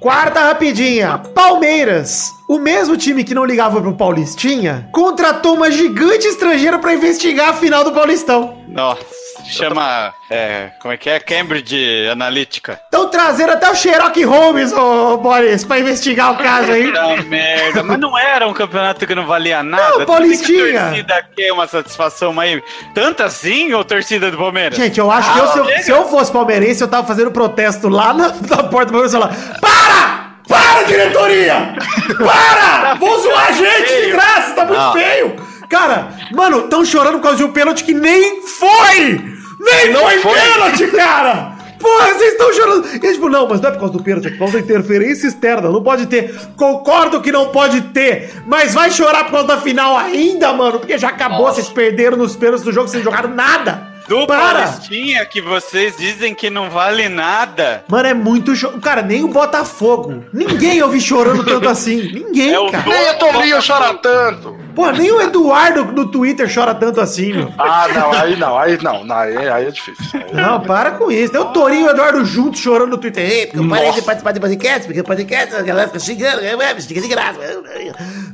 Quarta 0.00 0.40
rapidinha. 0.40 1.16
Palmeiras. 1.16 2.30
O 2.46 2.58
mesmo 2.58 2.94
time 2.94 3.24
que 3.24 3.34
não 3.34 3.44
ligava 3.46 3.80
pro 3.80 3.96
Paulistinha 3.96 4.86
contratou 4.92 5.54
uma 5.54 5.70
gigante 5.70 6.26
estrangeira 6.26 6.78
pra 6.78 6.92
investigar 6.92 7.48
a 7.48 7.54
final 7.54 7.82
do 7.82 7.92
Paulistão. 7.92 8.62
Nossa, 8.68 9.02
chama. 9.44 10.12
É, 10.30 10.70
como 10.80 10.92
é 10.92 10.96
que 10.96 11.08
é? 11.10 11.20
Cambridge 11.20 12.08
Analytica. 12.10 12.80
Estão 12.84 13.08
trazendo 13.08 13.52
até 13.52 13.70
o 13.70 13.74
Sherlock 13.74 14.22
Holmes, 14.24 14.72
ô 14.72 15.16
Boris, 15.18 15.64
pra 15.64 15.78
investigar 15.78 16.32
o 16.32 16.36
caso 16.36 16.72
aí. 16.72 16.86
Puta 16.86 17.22
merda, 17.28 17.82
mas 17.82 17.98
não 17.98 18.18
era 18.18 18.46
um 18.46 18.52
campeonato 18.52 19.06
que 19.06 19.14
não 19.14 19.26
valia 19.26 19.62
nada. 19.62 19.98
Não, 19.98 20.06
Paulistinha. 20.06 20.80
A 20.80 20.86
torcida 20.88 21.14
aqui 21.16 21.42
é 21.44 21.52
uma 21.52 21.66
satisfação, 21.66 22.32
mas 22.32 22.62
tanto 22.94 23.22
assim, 23.22 23.72
ô 23.74 23.84
torcida 23.84 24.30
do 24.30 24.36
Palmeiras? 24.38 24.76
Gente, 24.78 24.98
eu 24.98 25.10
acho 25.10 25.32
que 25.32 25.38
eu, 25.38 25.48
se, 25.48 25.58
eu, 25.58 25.82
se 25.82 25.90
eu 25.90 26.08
fosse 26.08 26.32
palmeirense, 26.32 26.82
eu 26.82 26.88
tava 26.88 27.06
fazendo 27.06 27.30
protesto 27.30 27.88
lá 27.88 28.12
na, 28.14 28.28
na 28.28 28.62
porta 28.64 28.86
do 28.86 28.92
Palmeiras 28.92 29.12
e 29.12 29.18
falar: 29.18 29.36
Para! 29.60 30.24
Para, 30.48 30.82
diretoria! 30.84 31.74
Para! 32.18 32.94
Vou 33.00 33.18
zoar 33.20 33.48
a 33.48 33.52
gente 33.52 34.02
de 34.02 34.12
graça, 34.12 34.52
tá 34.54 34.64
muito 34.64 34.80
Não. 34.80 34.92
feio! 34.92 35.53
Cara, 35.68 36.08
mano, 36.32 36.62
tão 36.68 36.84
chorando 36.84 37.14
por 37.14 37.22
causa 37.22 37.38
de 37.38 37.44
um 37.44 37.52
pênalti 37.52 37.84
que 37.84 37.94
nem 37.94 38.42
foi! 38.42 39.34
Nem 39.60 39.92
Não 39.92 40.02
foi, 40.02 40.18
foi. 40.18 40.32
pênalti, 40.40 40.86
cara! 40.88 41.54
Porra, 41.80 42.14
vocês 42.14 42.32
estão 42.32 42.52
chorando. 42.52 42.86
E 42.94 42.98
tipo, 42.98 43.28
não, 43.28 43.46
mas 43.46 43.60
não 43.60 43.68
é 43.68 43.72
por 43.72 43.80
causa 43.80 43.92
do 43.92 44.02
pênalti, 44.02 44.28
é 44.28 44.30
por 44.30 44.38
causa 44.38 44.54
da 44.54 44.60
interferência 44.60 45.26
externa. 45.26 45.68
Não 45.70 45.82
pode 45.82 46.06
ter. 46.06 46.34
Concordo 46.56 47.20
que 47.20 47.30
não 47.30 47.48
pode 47.48 47.80
ter. 47.82 48.32
Mas 48.46 48.72
vai 48.72 48.90
chorar 48.90 49.24
por 49.24 49.32
causa 49.32 49.46
da 49.48 49.58
final 49.58 49.94
ainda, 49.96 50.50
mano. 50.54 50.78
Porque 50.80 50.96
já 50.96 51.08
acabou, 51.08 51.46
vocês 51.52 51.68
perderam 51.68 52.16
nos 52.16 52.34
pênaltis 52.36 52.64
do 52.64 52.72
jogo, 52.72 52.88
vocês 52.88 53.04
jogaram 53.04 53.28
nada. 53.30 53.93
Do 54.08 54.26
Para! 54.26 54.62
Paulistinha 54.62 55.24
que 55.24 55.40
vocês 55.40 55.96
dizem 55.96 56.34
que 56.34 56.50
não 56.50 56.68
vale 56.70 57.08
nada. 57.08 57.84
Mano, 57.88 58.08
é 58.08 58.14
muito 58.14 58.54
choro. 58.54 58.78
Cara, 58.80 59.00
nem 59.02 59.24
o 59.24 59.28
Botafogo. 59.28 60.24
Ninguém 60.32 60.78
eu 60.78 60.88
vi 60.90 61.00
chorando 61.00 61.44
tanto 61.44 61.68
assim. 61.68 62.02
Ninguém, 62.12 62.54
É 62.54 62.70
cara. 62.70 62.84
Nem 62.86 63.10
o 63.10 63.18
Torinho 63.18 63.58
chora 63.66 63.94
tanto. 63.94 64.56
Pô, 64.74 64.90
nem 64.90 65.10
o 65.12 65.20
Eduardo 65.22 65.84
no 65.84 66.10
Twitter 66.10 66.52
chora 66.52 66.74
tanto 66.74 67.00
assim, 67.00 67.32
meu. 67.32 67.52
Ah, 67.56 67.86
não, 67.94 68.12
aí 68.12 68.36
não, 68.36 68.58
aí 68.58 68.78
não, 68.82 69.04
não 69.04 69.16
aí, 69.16 69.36
aí 69.48 69.66
é 69.66 69.70
difícil. 69.70 70.04
Aí- 70.20 70.34
Não, 70.34 70.60
para 70.60 70.90
com 70.92 71.10
isso. 71.12 71.30
Tem 71.32 71.40
o 71.40 71.44
Torinho 71.46 71.82
e 71.86 71.88
o 71.88 71.90
Eduardo 71.90 72.24
juntos 72.24 72.60
chorando 72.60 72.90
no 72.90 72.98
Twitter. 72.98 73.24
Ei, 73.24 73.46
porque 73.46 73.60
eu 73.64 73.68
parei 73.68 73.86
Nossa. 73.86 74.00
de 74.00 74.06
participar 74.06 74.32
de 74.32 74.40
podcast, 74.40 74.84
porque 74.86 75.00
o 75.00 75.04
podcast 75.04 75.54
a 75.54 75.62
galera 75.62 75.86
fica 75.86 76.00
xingando, 76.00 76.40
é, 76.44 76.74
me 76.74 76.82
xinga 76.82 77.00
de 77.00 77.08
graça. 77.08 77.38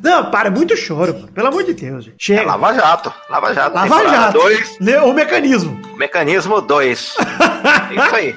Não, 0.02 0.30
para, 0.30 0.48
é 0.48 0.50
muito 0.50 0.74
choro, 0.78 1.12
mano. 1.12 1.28
Pelo 1.28 1.48
amor 1.48 1.62
de 1.62 1.74
Deus, 1.74 2.04
gente. 2.06 2.14
É 2.14 2.36
Chega. 2.38 2.42
Lava 2.56 2.72
Jato. 2.74 3.12
Lava 3.28 3.52
Jato. 3.54 3.76
Lava 3.76 4.08
Jato. 4.08 4.32
dois, 4.38 4.78
O 5.04 5.12
mecanismo. 5.12 5.59
Mecanismo 6.00 6.62
2. 6.62 6.98
Isso 6.98 8.16
aí. 8.16 8.34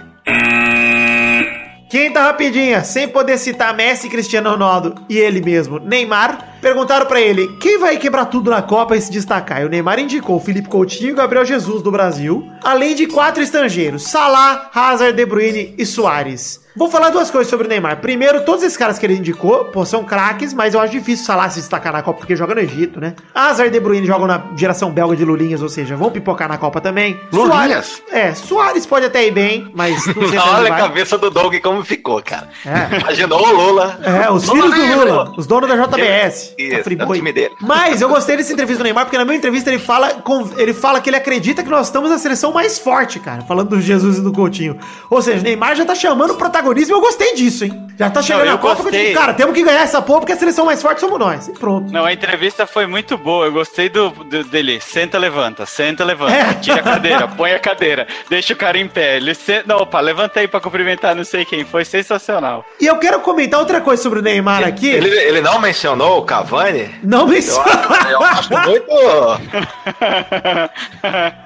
Quinta 1.89 2.21
rapidinha, 2.21 2.84
sem 2.84 3.08
poder 3.08 3.38
citar 3.38 3.73
Messi, 3.73 4.10
Cristiano 4.10 4.49
Ronaldo 4.49 4.95
e 5.08 5.17
ele 5.17 5.41
mesmo, 5.41 5.80
Neymar, 5.80 6.52
perguntaram 6.63 7.06
pra 7.06 7.19
ele 7.19 7.58
quem 7.60 7.78
vai 7.78 7.97
quebrar 7.97 8.26
tudo 8.26 8.49
na 8.49 8.62
Copa 8.62 8.95
e 8.95 9.02
se 9.02 9.12
destacar. 9.12 9.62
E 9.62 9.65
o 9.65 9.69
Neymar 9.69 9.99
indicou 9.99 10.39
Felipe 10.39 10.69
Coutinho 10.69 11.12
e 11.12 11.13
Gabriel 11.13 11.43
Jesus 11.43 11.84
do 11.84 11.91
Brasil, 11.91 12.49
além 12.63 12.95
de 12.95 13.06
quatro 13.06 13.43
estrangeiros, 13.43 14.04
Salah, 14.04 14.71
Hazard, 14.73 15.13
De 15.13 15.26
Bruyne 15.26 15.76
e 15.78 15.86
Soares. 15.86 16.63
Vou 16.76 16.89
falar 16.89 17.12
duas 17.12 17.30
coisas 17.30 17.52
sobre 17.52 17.67
o 17.67 17.69
Neymar. 17.69 17.97
Primeiro, 17.97 18.43
todos 18.45 18.63
esses 18.63 18.76
caras 18.76 18.97
que 18.97 19.06
ele 19.06 19.15
indicou, 19.15 19.65
pô, 19.65 19.86
são 19.86 20.04
craques, 20.04 20.56
mas 20.56 20.73
eu 20.73 20.80
acho 20.80 20.91
difícil 20.91 21.23
o 21.23 21.28
Salah 21.28 21.47
se 21.47 21.60
destacar 21.60 21.93
na 21.93 22.02
Copa 22.02 22.19
porque 22.19 22.36
joga 22.36 22.56
no 22.56 22.62
Egito, 22.62 22.99
né? 22.99 23.13
Hazard 23.34 23.69
e 23.69 23.71
De 23.71 23.80
Bruyne 23.80 24.08
jogam 24.08 24.26
na 24.26 24.43
geração 24.56 24.89
belga 24.89 25.15
de 25.15 25.23
Lulinhas, 25.23 25.62
ou 25.62 25.69
seja, 25.69 25.95
vão 25.95 26.10
pipocar 26.10 26.49
na 26.49 26.58
Copa 26.58 26.82
também. 26.82 27.19
Lulinhas? 27.32 27.86
Soares, 27.86 28.04
é, 28.12 28.34
Soares 28.34 28.86
pode 28.88 29.06
até 29.06 29.28
ir 29.28 29.32
bem, 29.32 29.69
mas 29.76 30.04
não 30.15 30.28
sei 30.28 30.39
Olha 30.39 30.73
a 30.73 30.78
cabeça 30.78 31.15
do 31.15 31.30
Doug 31.30 31.54
como 31.62 31.84
ficou, 31.86 32.23
cara. 32.23 32.49
É. 32.65 32.99
Imaginou 32.99 33.47
o 33.47 33.52
Lula. 33.52 33.99
É, 34.02 34.32
os 34.32 34.47
Lula 34.47 34.62
filhos 34.63 34.76
do 34.76 34.82
livre. 34.82 35.12
Lula, 35.12 35.34
os 35.38 35.45
donos 35.45 35.69
da 35.69 35.76
JBS. 35.76 36.52
Isso, 36.57 36.89
time 37.13 37.31
dele. 37.31 37.53
Mas 37.61 38.01
eu 38.01 38.09
gostei 38.09 38.37
dessa 38.37 38.51
entrevista 38.53 38.79
do 38.81 38.85
Neymar, 38.85 39.05
porque 39.05 39.17
na 39.17 39.25
minha 39.25 39.37
entrevista 39.37 39.69
ele 39.69 39.79
fala, 39.79 40.11
ele 40.57 40.73
fala 40.73 40.99
que 41.01 41.09
ele 41.09 41.17
acredita 41.17 41.63
que 41.63 41.69
nós 41.69 41.87
estamos 41.87 42.09
na 42.09 42.17
seleção 42.17 42.51
mais 42.51 42.79
forte, 42.79 43.19
cara. 43.19 43.41
Falando 43.43 43.69
do 43.69 43.81
Jesus 43.81 44.17
e 44.17 44.21
do 44.21 44.31
Coutinho. 44.31 44.77
Ou 45.09 45.21
seja, 45.21 45.39
o 45.39 45.43
Neymar 45.43 45.75
já 45.75 45.85
tá 45.85 45.95
chamando 45.95 46.31
o 46.31 46.35
protagonismo 46.35 46.93
e 46.93 46.97
eu 46.97 47.01
gostei 47.01 47.33
disso, 47.35 47.65
hein? 47.65 47.87
Já 47.97 48.09
tá 48.09 48.21
chegando 48.23 48.45
Não, 48.47 48.53
a 48.55 48.57
Copa, 48.57 48.83
gostei. 48.83 49.07
tipo, 49.09 49.19
cara, 49.19 49.33
temos 49.33 49.53
que 49.53 49.63
ganhar 49.63 49.81
essa 49.83 50.01
porra 50.01 50.21
porque 50.21 50.33
a 50.33 50.37
seleção 50.37 50.65
mais 50.65 50.81
forte 50.81 50.99
somos 50.99 51.19
nós. 51.19 51.47
E 51.47 51.51
pronto. 51.51 51.91
Não, 51.91 52.05
a 52.05 52.11
entrevista 52.13 52.65
foi 52.65 52.87
muito 52.87 53.17
boa. 53.17 53.45
Eu 53.45 53.51
gostei 53.51 53.87
do, 53.89 54.09
do- 54.09 54.43
dele. 54.43 54.79
Senta, 54.81 55.17
levanta, 55.19 55.65
senta, 55.65 56.03
levanta. 56.03 56.33
É. 56.33 56.53
Tira 56.55 56.77
a 56.79 56.83
cadeira, 56.83 57.27
põe 57.37 57.51
a 57.53 57.59
cadeira, 57.59 58.07
deixa 58.29 58.53
o 58.53 58.57
cara 58.57 58.79
em 58.79 58.87
pé. 58.87 59.17
Ele 59.17 59.35
se... 59.35 59.61
Não, 59.67 59.77
opa, 59.77 59.99
levanta 59.99 60.39
aí 60.39 60.47
pra 60.47 60.59
cumprimentar 60.59 61.15
não 61.15 61.23
sei 61.23 61.45
quem. 61.45 61.63
Foi 61.63 61.85
sensacional. 61.85 62.65
E 62.81 62.87
eu 62.87 62.97
quero 62.97 63.19
comentar 63.19 63.59
outra 63.59 63.79
coisa 63.79 64.01
sobre 64.01 64.19
o 64.19 64.21
Neymar 64.21 64.63
aqui. 64.63 64.87
Ele, 64.89 65.09
ele 65.09 65.41
não 65.41 65.59
mencionou 65.59 66.17
o 66.17 66.21
Cavani? 66.43 66.95
Não 67.03 67.21
Eu 67.21 67.27
menciona. 67.27 67.63
acho, 67.71 68.08
eu 68.10 68.21
acho 68.21 68.53
muito. 68.53 68.88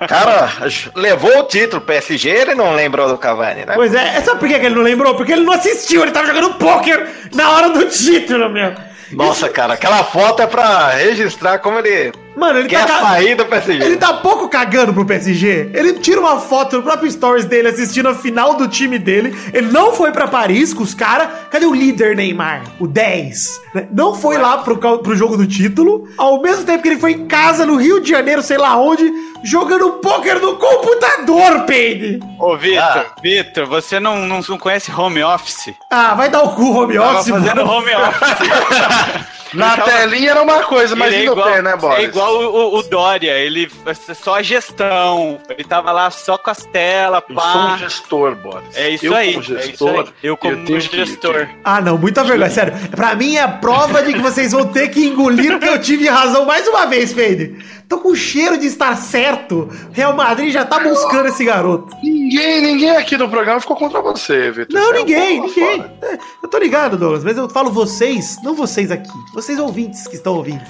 Cara, 0.07 0.49
levou 0.95 1.39
o 1.39 1.43
título 1.43 1.81
PSG, 1.81 2.29
ele 2.29 2.55
não 2.55 2.75
lembrou 2.75 3.07
do 3.07 3.17
Cavani, 3.17 3.65
né? 3.65 3.73
Pois 3.75 3.93
é, 3.93 4.19
sabe 4.21 4.39
por 4.39 4.47
que 4.47 4.55
ele 4.55 4.75
não 4.75 4.81
lembrou? 4.83 5.15
Porque 5.15 5.31
ele 5.33 5.43
não 5.43 5.53
assistiu, 5.53 6.01
ele 6.01 6.11
tava 6.11 6.27
jogando 6.27 6.55
pôquer 6.55 7.07
na 7.33 7.51
hora 7.51 7.69
do 7.69 7.85
título, 7.85 8.49
meu. 8.49 8.73
Nossa, 9.11 9.49
cara, 9.49 9.73
aquela 9.73 10.03
foto 10.03 10.41
é 10.41 10.47
pra 10.47 10.89
registrar 10.89 11.59
como 11.59 11.79
ele 11.79 12.11
Mano, 12.37 12.59
ele 12.59 12.69
quer 12.69 12.85
tá. 12.85 12.99
sair 12.99 13.33
do 13.33 13.45
PSG. 13.45 13.83
Ele 13.83 13.97
tá 13.97 14.13
pouco 14.13 14.47
cagando 14.47 14.93
pro 14.93 15.03
PSG. 15.03 15.71
Ele 15.73 15.93
tira 15.93 16.19
uma 16.19 16.39
foto 16.39 16.77
no 16.77 16.83
próprio 16.83 17.11
stories 17.11 17.45
dele 17.45 17.69
assistindo 17.69 18.07
a 18.09 18.13
final 18.13 18.53
do 18.53 18.67
time 18.67 18.99
dele. 18.99 19.35
Ele 19.51 19.71
não 19.71 19.91
foi 19.91 20.11
pra 20.11 20.27
Paris 20.27 20.71
com 20.71 20.83
os 20.83 20.93
caras. 20.93 21.29
Cadê 21.49 21.65
o 21.65 21.73
líder 21.73 22.15
Neymar? 22.15 22.61
O 22.79 22.85
10. 22.87 23.61
né? 23.73 23.87
Não 23.91 24.13
foi 24.13 24.37
lá 24.37 24.59
pro, 24.59 24.77
pro 24.77 25.15
jogo 25.15 25.35
do 25.35 25.47
título. 25.47 26.07
Ao 26.15 26.39
mesmo 26.39 26.63
tempo 26.63 26.83
que 26.83 26.89
ele 26.89 26.99
foi 26.99 27.13
em 27.13 27.25
casa 27.25 27.65
no 27.65 27.75
Rio 27.75 27.99
de 27.99 28.11
Janeiro, 28.11 28.43
sei 28.43 28.59
lá 28.59 28.77
onde, 28.77 29.11
jogando 29.47 29.93
pôquer 29.93 30.39
no 30.41 30.57
computador, 30.57 31.61
Peide. 31.65 32.19
Ô, 32.37 32.57
Vitor, 32.57 32.81
Ah. 32.83 33.05
Vitor, 33.21 33.65
você 33.65 33.99
não, 33.99 34.17
não, 34.25 34.41
não 34.47 34.57
conhece 34.57 34.91
home 34.91 35.23
office? 35.23 35.73
Ah, 35.89 36.13
vai 36.15 36.29
dar 36.29 36.41
o 36.43 36.53
cu, 36.53 36.77
home 36.77 36.95
Tava 36.95 37.19
office, 37.19 37.29
fazendo 37.29 37.65
mano. 37.65 37.71
home 37.71 37.91
office. 37.95 39.27
Na 39.53 39.77
telinha 39.77 40.31
era 40.31 40.41
uma 40.41 40.63
coisa, 40.63 40.95
mas 40.95 41.13
e 41.13 41.23
no 41.25 41.35
pé, 41.35 41.61
né, 41.61 41.75
Boris? 41.75 41.99
É 41.99 42.03
igual 42.03 42.35
o, 42.35 42.75
o- 42.75 42.79
o 42.79 42.83
Dória, 42.83 43.31
ele 43.37 43.69
só 44.15 44.35
a 44.35 44.41
gestão. 44.41 45.39
Ele 45.49 45.63
tava 45.63 45.91
lá 45.91 46.09
só 46.11 46.37
com 46.37 46.49
as 46.49 46.63
telas, 46.65 47.23
Eu 47.29 47.35
sou 47.39 47.45
um 47.61 47.67
pá. 47.67 47.77
gestor, 47.77 48.35
Boris. 48.35 48.75
É 48.75 48.89
isso 48.89 49.05
eu, 49.05 49.15
aí, 49.15 49.33
Como 49.33 49.39
é 49.39 49.41
isso 49.59 49.67
gestor, 49.67 49.99
aí. 49.99 50.13
Eu 50.23 50.37
como 50.37 50.65
tenho 50.65 50.79
que- 50.81 50.95
gestor. 50.97 51.47
Ah, 51.63 51.81
não, 51.81 51.97
muita 51.97 52.23
vergonha, 52.23 52.49
sério. 52.49 52.73
Pra 52.91 53.15
mim 53.15 53.35
é 53.37 53.47
prova 53.47 54.01
de 54.03 54.13
que 54.13 54.19
vocês 54.19 54.51
vão 54.51 54.65
ter 54.67 54.89
que 54.89 55.05
engolir 55.05 55.59
que 55.59 55.67
eu 55.67 55.79
tive 55.81 56.07
razão 56.07 56.45
mais 56.45 56.67
uma 56.67 56.85
vez, 56.85 57.13
Fede. 57.13 57.55
Tô 57.87 57.99
com 57.99 58.13
cheiro 58.13 58.57
de 58.57 58.65
estar 58.67 58.95
certo. 58.97 59.69
Real 59.93 60.13
Madrid 60.13 60.51
já 60.51 60.65
tá 60.65 60.77
buscando 60.79 61.27
esse 61.29 61.45
garoto. 61.45 61.95
Ninguém, 62.27 62.61
ninguém 62.61 62.89
aqui 62.97 63.15
no 63.17 63.29
programa 63.29 63.61
ficou 63.61 63.77
contra 63.77 64.01
você, 64.01 64.51
Vitor. 64.51 64.77
Não, 64.77 64.87
Você 64.87 64.95
é 64.95 64.99
ninguém, 64.99 65.41
ninguém. 65.41 65.77
fora. 65.77 65.97
É, 66.01 66.17
Eu 66.43 66.49
tô 66.49 66.57
ligado, 66.57 66.97
Douglas, 66.97 67.23
mas 67.23 67.37
eu 67.37 67.49
falo 67.49 67.71
vocês, 67.71 68.37
não 68.43 68.53
vocês 68.53 68.91
aqui. 68.91 69.09
Vocês 69.33 69.57
ouvintes 69.57 70.05
que 70.07 70.15
estão 70.15 70.35
ouvindo. 70.35 70.61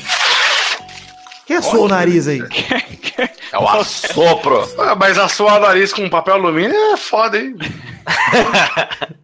Quem 1.48 1.58
assou 1.58 1.86
o 1.86 1.88
nariz 1.88 2.28
aí? 2.28 2.42
É 3.52 3.58
o 3.58 3.68
assopro. 3.68 4.68
Ah, 4.78 4.94
mas 4.94 5.18
assoar 5.18 5.58
o 5.58 5.62
nariz 5.62 5.92
com 5.92 6.08
papel 6.10 6.36
alumínio 6.36 6.76
é 6.94 6.98
foda, 6.98 7.40
hein? 7.40 7.56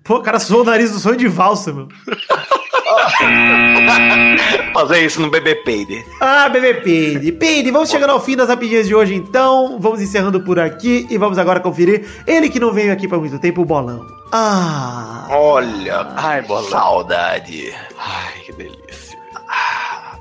Pô, 0.04 0.16
o 0.16 0.22
cara 0.22 0.38
assou 0.38 0.62
o 0.62 0.64
nariz 0.64 0.92
do 0.92 1.00
sonho 1.00 1.18
de 1.18 1.28
valsa, 1.28 1.72
meu. 1.72 1.88
Fazer 4.74 5.06
isso 5.06 5.22
no 5.22 5.30
bebê 5.30 5.56
Peide. 5.56 6.06
Ah, 6.20 6.50
bebê 6.50 6.74
Peide. 6.76 7.32
Peide, 7.32 7.72
vamos 7.72 7.90
chegando 7.90 8.10
ao 8.12 8.20
fim 8.20 8.36
das 8.36 8.50
rapidinhas 8.50 8.88
de 8.88 8.96
hoje 8.96 9.14
então. 9.16 9.78
Vamos 9.80 10.02
encerrando 10.02 10.42
por 10.42 10.60
aqui 10.60 11.06
e 11.10 11.18
vamos 11.18 11.38
agora 11.38 11.60
conferir 11.60 12.06
ele 12.26 12.50
que 12.50 12.60
não 12.60 12.72
veio 12.74 12.92
aqui 12.92 13.08
por 13.08 13.20
muito 13.20 13.38
tempo, 13.40 13.62
o 13.62 13.66
Bolão. 13.66 14.06
Ah, 14.32 15.28
Olha, 15.30 16.08
Ai, 16.16 16.42
bola. 16.42 16.68
saudade. 16.70 17.74
Ai, 17.98 18.34
que 18.46 18.54
delícia. 18.54 19.18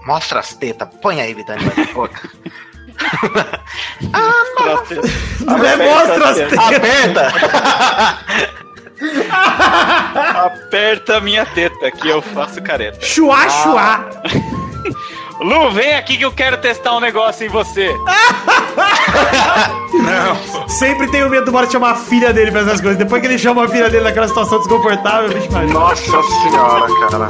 Mostra 0.07 0.41
as 0.41 0.53
tetas, 0.55 0.89
põe 1.01 1.21
aí, 1.21 1.33
Vitani, 1.33 1.65
pouco. 1.95 2.29
não 5.41 5.65
é 5.65 5.77
mostra 5.77 6.29
as 6.31 6.37
tetas. 6.37 6.59
Aperta! 6.59 7.33
Aperta 10.45 11.17
a 11.17 11.21
minha 11.21 11.45
teta 11.47 11.91
que 11.91 12.09
eu 12.09 12.23
faço 12.23 12.63
careta. 12.63 13.05
Chuá, 13.05 13.49
chuá. 13.49 14.05
Lu, 15.41 15.73
vem 15.73 15.95
aqui 15.95 16.17
que 16.17 16.25
eu 16.25 16.31
quero 16.31 16.57
testar 16.59 16.95
um 16.97 17.01
negócio 17.01 17.45
em 17.45 17.49
você. 17.49 17.93
Sempre 20.69 21.09
tenho 21.09 21.29
medo 21.29 21.47
do 21.47 21.53
Bora 21.53 21.69
chamar 21.69 21.91
a 21.93 21.97
filha 21.97 22.33
dele 22.33 22.53
pra 22.53 22.61
essas 22.61 22.81
coisas. 22.81 22.99
Depois 22.99 23.21
que 23.21 23.27
ele 23.27 23.39
chama 23.39 23.65
a 23.65 23.69
filha 23.69 23.91
dele 23.91 24.05
naquela 24.05 24.29
situação 24.29 24.59
desconfortável, 24.59 25.29
bicho, 25.31 25.51
Maria. 25.53 25.73
Nossa 25.73 26.23
senhora, 26.23 26.87
cara. 27.11 27.29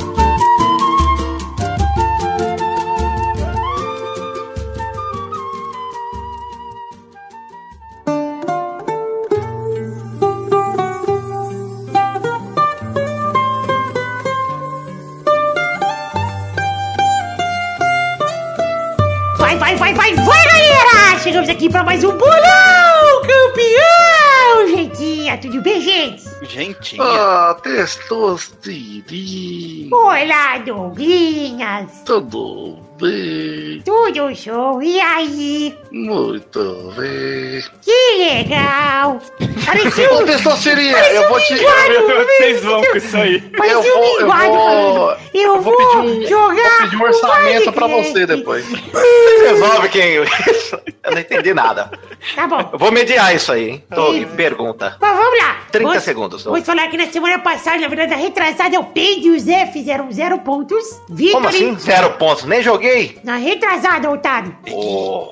Mais 21.93 22.05
um 22.05 22.17
bolão 22.17 23.21
campeão! 23.21 24.67
Gentinha, 24.75 25.37
tudo 25.37 25.61
bem, 25.61 25.79
gente? 25.83 26.23
Gente, 26.49 26.97
Ah, 26.99 27.55
testosterinha. 27.63 29.95
Olá, 29.95 30.57
Douglinhas! 30.65 32.01
Tudo 32.07 32.79
bem? 33.03 33.83
Tudo 33.85 34.35
show? 34.35 34.83
E 34.83 35.01
aí? 35.01 35.77
Muito 35.91 36.93
bem. 36.97 37.63
Que 37.83 38.17
legal! 38.19 39.21
Parecia 39.67 40.13
um... 40.15 40.25
testosterinha, 40.25 40.93
Parecia 40.95 41.15
eu 41.21 41.29
vou 41.29 41.41
te... 41.41 41.55
linguado, 41.55 42.27
vocês 42.27 42.63
vão 42.65 42.83
com 42.85 42.97
isso 42.97 43.17
aí. 43.17 43.41
Parecia 43.41 43.77
eu 43.91 43.99
um 43.99 44.03
vou- 44.03 44.21
eu 44.21 44.27
vou- 44.29 45.17
Eu, 45.35 45.43
eu 45.43 45.61
vou 45.63 45.77
vou, 45.77 46.03
pedir 46.03 46.17
um- 46.25 46.29
jogar 46.29 46.63
Vou 46.79 46.81
pedir 46.83 46.97
um 46.97 47.03
orçamento 47.03 47.73
pra 47.73 47.89
Minecraft." 47.89 48.13
você 48.13 48.27
depois. 48.27 48.65
Resolve 48.71 49.89
quem. 49.89 50.13
Eu 51.05 51.11
não 51.11 51.19
entendi 51.21 51.53
nada. 51.53 51.91
Tá 52.37 52.47
bom. 52.47 52.71
Eu 52.73 52.79
vou 52.79 52.93
mediar 52.93 53.35
isso 53.35 53.51
aí, 53.51 53.71
hein? 53.71 53.85
Tô, 53.93 54.13
Isso. 54.13 54.29
pergunta. 54.37 54.97
Mas 55.01 55.17
vamos 55.17 55.37
lá. 55.43 55.57
30 55.73 55.89
Vamos- 55.89 56.03
segundos. 56.05 56.45
Vamos 56.45 56.65
falar 56.65 56.87
que 56.89 56.97
na 56.97 57.07
semana 57.11 57.41
passada, 57.41 57.79
na 57.79 57.89
verdade, 57.89 58.23
retrasada, 58.23 58.79
o 58.79 58.85
Pedro 58.85 59.27
e 59.27 59.31
o 59.33 59.41
Zé 59.41 59.67
fizeram 59.67 60.11
zero 60.13 60.39
pontos. 60.39 60.85
Vitor 61.11 61.33
Como 61.35 61.49
assim? 61.49 61.77
Zero 61.77 62.11
pontos. 62.13 62.45
Nem 62.45 62.63
joguei. 62.63 62.92
Na 63.25 63.37
retrasada, 63.37 64.11
otário. 64.11 64.57
Oh. 64.71 65.31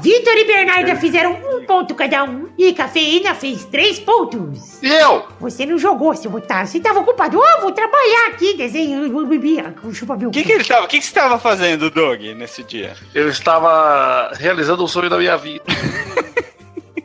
Vitor 0.00 0.36
e 0.36 0.44
Bernarda 0.44 0.96
fizeram 0.96 1.32
um 1.32 1.64
ponto 1.64 1.94
cada 1.94 2.24
um. 2.24 2.48
E 2.58 2.72
Cafeína 2.72 3.34
fez 3.34 3.64
três 3.64 3.98
pontos. 3.98 4.82
E 4.82 4.86
eu? 4.88 5.24
Você 5.40 5.64
não 5.66 5.78
jogou, 5.78 6.14
seu 6.14 6.32
otário. 6.34 6.68
Você 6.68 6.80
tava 6.80 7.00
ocupado. 7.00 7.38
Ó, 7.38 7.60
vou 7.60 7.72
trabalhar 7.72 8.28
aqui, 8.28 8.54
desenho. 8.56 9.06
Chupa 9.92 10.16
meu 10.16 10.28
O 10.28 10.32
que, 10.32 10.42
que 10.42 10.52
ele 10.52 10.64
tava? 10.64 10.84
O 10.84 10.88
que, 10.88 10.98
que 10.98 11.06
você 11.06 11.14
tava 11.14 11.38
fazendo, 11.38 11.90
Doug, 11.90 12.20
nesse 12.36 12.62
dia? 12.62 12.94
Eu 13.14 13.28
estava 13.28 14.32
realizando 14.34 14.84
o 14.84 14.88
sonho 14.88 15.08
da 15.10 15.18
minha 15.18 15.36
vida. 15.36 15.64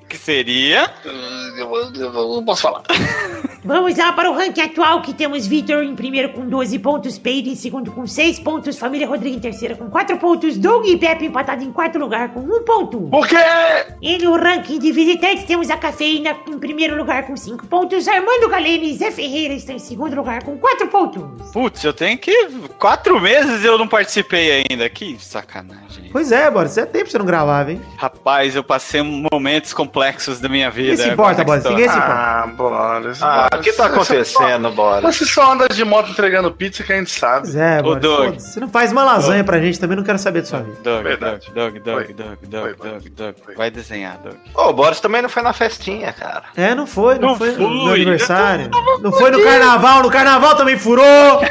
Que 0.08 0.18
seria? 0.18 0.94
Eu, 1.06 1.74
eu- 1.74 1.94
eu 1.96 2.12
não 2.36 2.44
posso 2.44 2.64
falar. 2.64 2.84
Vamos 3.64 3.96
lá 3.96 4.12
para 4.12 4.30
o 4.30 4.34
ranking 4.34 4.62
atual, 4.62 5.02
que 5.02 5.14
temos 5.14 5.46
Vitor 5.46 5.84
em 5.84 5.96
primeiro 5.96 6.30
com 6.30 6.48
12 6.48 6.80
pontos, 6.80 7.18
Peide 7.20 7.52
em 7.52 7.56
segundo 7.56 7.92
com 7.92 8.08
6 8.08 8.40
pontos, 8.40 8.78
Família 8.78 9.08
Rodrigo 9.08 9.38
em 9.38 9.40
terceiro 9.40 9.78
com 9.78 9.90
4 9.90 10.18
pontos, 10.18 10.58
Doug 10.58 10.88
e 10.88 10.98
Pepe 10.98 11.26
empatado 11.26 11.64
em 11.64 11.72
quarto 11.72 12.00
lugar 12.00 12.30
com 12.30 12.40
1 12.40 12.64
ponto. 12.64 13.02
Por 13.02 13.28
quê? 13.28 13.36
E 14.02 14.18
no 14.18 14.36
ranking 14.36 14.80
de 14.80 14.92
visitantes 14.92 15.44
temos 15.44 15.70
a 15.70 15.78
Cafeína 15.78 16.36
em 16.48 16.58
primeiro 16.58 16.98
lugar 16.98 17.28
com 17.28 17.38
5 17.38 17.68
pontos, 17.68 18.08
Armando 18.08 18.50
Galeno 18.50 18.84
e 18.84 18.96
Zé 18.96 19.12
Ferreira 19.12 19.54
estão 19.54 19.76
em 19.76 19.80
segundo 19.80 20.16
lugar 20.16 20.44
com 20.44 20.58
4 20.58 20.88
pontos. 20.88 21.52
Putz, 21.52 21.84
eu 21.84 21.94
tenho 21.94 22.18
que. 22.18 22.32
Quatro 22.80 23.20
meses 23.20 23.64
eu 23.64 23.78
não 23.78 23.88
participei 23.88 24.66
ainda. 24.70 24.90
Que 24.90 25.16
sacanagem. 25.20 26.10
Pois 26.12 26.32
é, 26.32 26.50
Boris, 26.50 26.78
é 26.78 26.86
tempo 26.86 27.06
que 27.06 27.12
você 27.12 27.18
não 27.18 27.26
gravava, 27.26 27.72
hein? 27.72 27.82
Rapaz, 27.98 28.56
eu 28.56 28.64
passei 28.64 29.02
momentos 29.02 29.72
complexos 29.74 30.40
da 30.40 30.50
minha 30.50 30.70
vida. 30.72 30.92
Ninguém 30.92 31.06
se 31.06 31.14
importa, 31.14 31.42
Agora 31.42 31.62
Boris, 31.62 31.78
ninguém 31.78 31.90
se 31.90 31.98
importa. 31.98 32.14
Ah, 32.14 32.48
Boris. 32.48 33.22
Ah, 33.22 33.50
o 33.54 33.58
Boris, 33.58 33.72
que 33.72 33.78
tá 33.78 33.86
acontecendo, 33.88 34.64
só- 34.70 34.70
Bora? 34.72 35.12
Você 35.12 35.26
só 35.26 35.52
anda 35.54 35.68
de 35.68 35.84
moto 35.84 36.10
entregando 36.12 36.52
pizza 36.52 36.84
que 36.84 36.92
a 36.94 36.98
gente 36.98 37.12
sabe. 37.12 37.42
Pois 37.44 37.56
é, 37.56 37.82
Boris, 37.82 38.02
Doug. 38.02 38.34
Você 38.40 38.60
não 38.60 38.70
faz 38.70 38.92
uma 38.92 39.04
lasanha 39.04 39.44
pra 39.44 39.60
gente, 39.60 39.80
também 39.80 39.98
não 39.98 40.04
quero 40.04 40.18
saber 40.20 40.42
da 40.42 40.48
sua 40.48 40.60
vida. 40.60 40.78
Doug, 40.84 41.04
Verdade. 41.04 41.52
Doug, 41.54 41.74
Doug. 41.78 42.06
Doug, 42.12 42.12
Doug, 42.44 42.76
Doug. 42.78 43.04
Doug. 43.10 43.36
Vai 43.58 43.70
desenhar, 43.72 44.18
Doug. 44.24 44.36
Ô, 44.56 44.70
o 44.70 44.74
Boris 44.74 45.00
também 45.00 45.22
não 45.22 45.30
foi 45.30 45.42
na 45.44 45.54
festinha, 45.54 46.14
cara. 46.14 46.44
É, 46.56 46.74
não 46.76 46.88
foi, 46.88 47.20
não, 47.20 47.30
Não 47.30 47.36
foi, 47.38 47.54
fui, 47.54 47.64
no 47.66 47.92
aniversário. 47.94 48.70
Não 49.02 49.12
foi 49.12 49.32
no 49.32 49.44
carnaval, 49.44 50.04
no 50.04 50.10
carnaval 50.12 50.56
também 50.56 50.78
furou. 50.78 51.42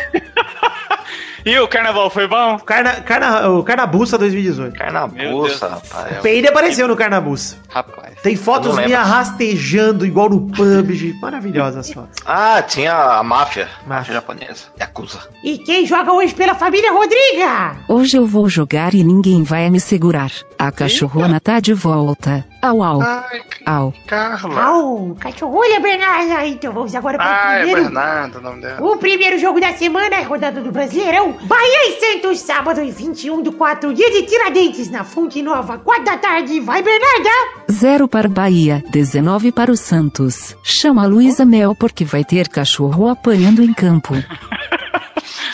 E 1.44 1.59
o 1.59 1.66
carnaval 1.66 2.11
foi 2.11 2.26
bom? 2.26 2.59
Carna, 2.59 3.00
carna, 3.00 3.48
o 3.48 3.62
Carnabuça 3.62 4.18
2018. 4.18 4.61
Meu 4.61 4.72
Deus 4.72 5.59
Carnabuça, 5.59 5.68
rapaz. 5.68 6.18
Peide 6.22 6.48
apareceu 6.48 6.87
no 6.87 6.96
Carnabuça. 6.96 7.57
Rapaz. 7.68 8.14
Tem 8.22 8.37
fotos 8.37 8.76
lembro. 8.76 8.96
rastejando 8.96 10.05
igual 10.05 10.29
no 10.29 10.40
PUBG. 10.50 11.14
Maravilhosas 11.20 11.90
fotos. 11.92 12.16
Ah, 12.26 12.62
tinha 12.62 12.92
a 12.92 13.22
máfia. 13.22 13.64
Máfia. 13.87 13.87
Máfia 13.87 14.14
japonesa. 14.14 14.64
Yakuza. 14.79 15.20
E 15.42 15.59
quem 15.59 15.87
joga 15.87 16.12
hoje 16.12 16.35
pela 16.35 16.55
família 16.55 16.92
Rodriga? 16.92 17.76
Hoje 17.88 18.16
eu 18.16 18.26
vou 18.26 18.48
jogar 18.48 18.94
e 18.94 19.03
ninguém 19.03 19.42
vai 19.42 19.70
me 19.70 19.81
segurar. 19.81 20.31
A 20.59 20.70
cachorrona 20.70 21.40
tá 21.40 21.61
de 21.61 21.72
volta. 21.72 22.44
Au, 22.62 22.83
au, 22.83 23.01
Ai, 23.01 23.40
au. 23.66 23.94
Carla. 24.07 24.64
Au, 24.66 25.16
cachorrolha, 25.18 25.81
Bernarda. 25.81 26.46
Então 26.46 26.70
vamos 26.73 26.94
agora 26.94 27.16
para 27.16 27.27
o 27.27 27.31
Ah, 27.31 27.55
é 27.55 27.62
primeiro. 27.62 27.83
Bernardo 27.85 28.38
o 28.38 28.42
nome 28.42 28.61
dela. 28.61 28.83
O 28.83 28.99
primeiro 28.99 29.38
jogo 29.38 29.59
da 29.61 29.73
semana 29.73 30.14
é 30.16 30.23
rodada 30.23 30.61
do 30.61 30.70
Brasileirão. 30.70 31.33
Bahia 31.42 31.88
e 31.88 31.99
Santos, 32.01 32.40
sábado 32.40 32.83
e 32.83 32.90
21 32.90 33.40
do 33.42 33.53
4, 33.53 33.94
dia 33.94 34.11
de 34.11 34.25
Tiradentes, 34.25 34.90
na 34.90 35.05
Fonte 35.05 35.40
Nova, 35.42 35.79
4 35.79 36.05
da 36.05 36.18
tarde. 36.18 36.61
Vai, 36.61 36.83
Bernarda! 36.83 37.31
Zero 37.70 38.07
para 38.07 38.29
Bahia, 38.29 38.85
19 38.90 39.53
para 39.53 39.73
o 39.73 39.77
Santos. 39.77 40.55
Chama 40.62 41.05
a 41.05 41.07
Luísa 41.07 41.46
Mel 41.46 41.75
porque 41.75 42.05
vai 42.05 42.25
ter 42.25 42.46
cachorro 42.49 43.09
apanhando 43.09 43.62
em 43.62 43.73
campo. 43.73 44.12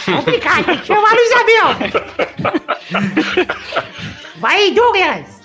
Complicado, 0.06 0.84
chama 0.84 1.08
a 1.08 1.14
Luiz 1.14 1.32
Abel. 1.32 1.68
Vai, 4.38 4.70
Douglas! 4.70 5.35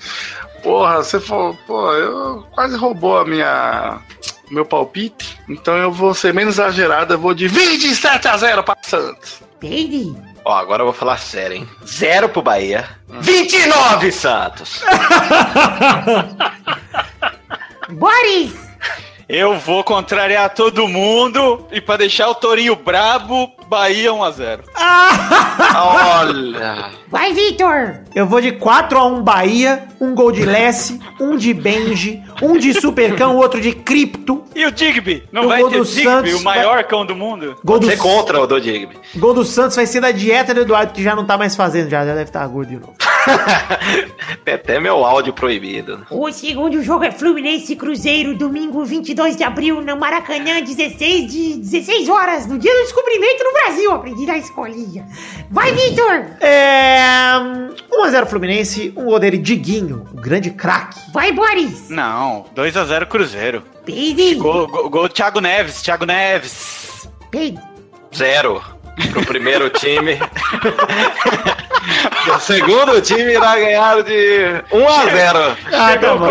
Porra, 0.64 0.98
você 0.98 1.20
falou, 1.20 1.58
pô, 1.66 1.92
eu 1.94 2.46
quase 2.52 2.78
roubou 2.78 3.18
a 3.18 3.26
minha 3.26 4.00
meu 4.52 4.66
palpite. 4.66 5.40
Então 5.50 5.76
eu 5.78 5.92
vou 5.92 6.14
ser 6.14 6.34
menos 6.34 6.56
exagerado, 6.56 7.14
eu 7.14 7.20
vou 7.20 7.34
de 7.34 7.48
27 7.48 8.28
a 8.28 8.38
0 8.38 8.64
para 8.64 8.78
Santos. 8.84 9.42
Peide! 9.60 10.14
Ó, 10.44 10.54
agora 10.54 10.82
eu 10.82 10.86
vou 10.86 10.94
falar 10.94 11.18
sério, 11.18 11.58
hein? 11.58 11.70
Zero 11.86 12.30
pro 12.30 12.42
Bahia. 12.42 12.90
29, 13.08 14.12
Santos! 14.12 14.82
Boris! 17.90 18.54
Eu 19.30 19.58
vou 19.58 19.84
contrariar 19.84 20.54
todo 20.54 20.88
mundo 20.88 21.68
e 21.72 21.80
pra 21.80 21.96
deixar 21.96 22.30
o 22.30 22.36
Torinho 22.36 22.76
brabo, 22.76 23.52
Bahia 23.72 24.12
1x0. 24.12 24.60
Olha! 25.78 26.90
Vai, 27.08 27.32
Vitor! 27.34 28.02
Eu 28.14 28.28
vou 28.28 28.42
de 28.42 28.52
4x1 28.52 29.22
Bahia, 29.22 29.84
um 30.02 30.14
gol 30.14 30.30
de 30.30 30.44
Lessie, 30.44 31.00
um 31.18 31.38
de 31.38 31.54
Benji, 31.54 32.22
um 32.42 32.58
de 32.58 32.74
Supercão, 32.74 33.38
outro 33.38 33.62
de 33.62 33.72
Cripto. 33.72 34.44
E 34.54 34.66
o 34.66 34.72
Digby? 34.74 35.24
Não 35.32 35.46
O 35.46 35.48
vai 35.48 35.62
gol 35.62 35.70
ter 35.70 35.78
do 35.78 35.86
Digby, 35.86 36.04
Santos 36.04 36.34
o 36.34 36.44
maior 36.44 36.84
cão 36.84 37.06
do 37.06 37.16
mundo? 37.16 37.56
Gol 37.64 37.80
do, 37.80 37.88
Você 37.88 37.96
contra 37.96 38.42
o 38.42 38.46
Dodigby. 38.46 38.98
gol 39.16 39.34
do 39.34 39.46
Santos 39.46 39.78
vai 39.78 39.86
ser 39.86 40.02
da 40.02 40.12
dieta 40.12 40.54
do 40.54 40.60
Eduardo, 40.62 40.92
que 40.92 41.02
já 41.02 41.16
não 41.16 41.26
tá 41.26 41.38
mais 41.38 41.56
fazendo, 41.56 41.90
já, 41.90 42.06
já 42.06 42.14
deve 42.14 42.24
estar 42.26 42.46
gordo 42.48 42.68
de 42.68 42.76
novo. 42.76 42.96
Tem 44.44 44.56
até 44.56 44.80
meu 44.82 45.06
áudio 45.06 45.32
proibido. 45.32 46.06
O 46.10 46.30
segundo 46.32 46.82
jogo 46.84 47.06
é 47.06 47.12
Fluminense 47.12 47.74
Cruzeiro, 47.78 48.36
domingo 48.36 48.84
22 48.84 49.38
de 49.38 49.44
abril, 49.46 49.80
no 49.80 49.96
Maracanã, 49.96 50.62
16 50.62 51.32
de 51.32 51.54
16 51.58 52.10
horas, 52.10 52.48
no 52.48 52.58
dia 52.58 52.74
do 52.74 52.82
descobrimento 52.82 53.44
no 53.44 53.52
Brasil. 53.54 53.61
Aprendi 54.02 54.26
na 54.26 54.38
escolinha. 54.38 55.06
Vai, 55.50 55.72
Vitor! 55.74 56.26
É. 56.40 57.34
1x0 57.92 58.26
Fluminense, 58.26 58.94
um 58.96 59.06
gol 59.06 59.20
dele, 59.20 59.38
Diguinho, 59.38 60.08
o 60.12 60.20
grande 60.20 60.50
craque. 60.50 61.00
Vai, 61.14 61.32
Boris! 61.32 61.90
Não, 61.90 62.46
2x0 62.56 63.06
Cruzeiro. 63.06 63.64
Peide! 63.86 64.36
Gol, 64.36 64.68
gol, 64.68 64.90
gol 64.90 65.10
Thiago 65.10 65.40
Neves, 65.40 65.82
Thiago 65.82 66.06
Neves. 66.06 67.08
Peide! 67.30 67.60
Zero 68.16 68.62
pro 69.12 69.26
primeiro 69.26 69.70
time. 69.70 70.20
o 72.36 72.40
segundo 72.40 73.02
time 73.02 73.34
irá 73.34 73.56
ganhar 73.56 74.04
de 74.04 74.64
1 74.72 74.88
a 74.88 75.06
0. 75.06 75.58
Ah, 75.74 75.98
tá 75.98 76.16
bom. 76.16 76.30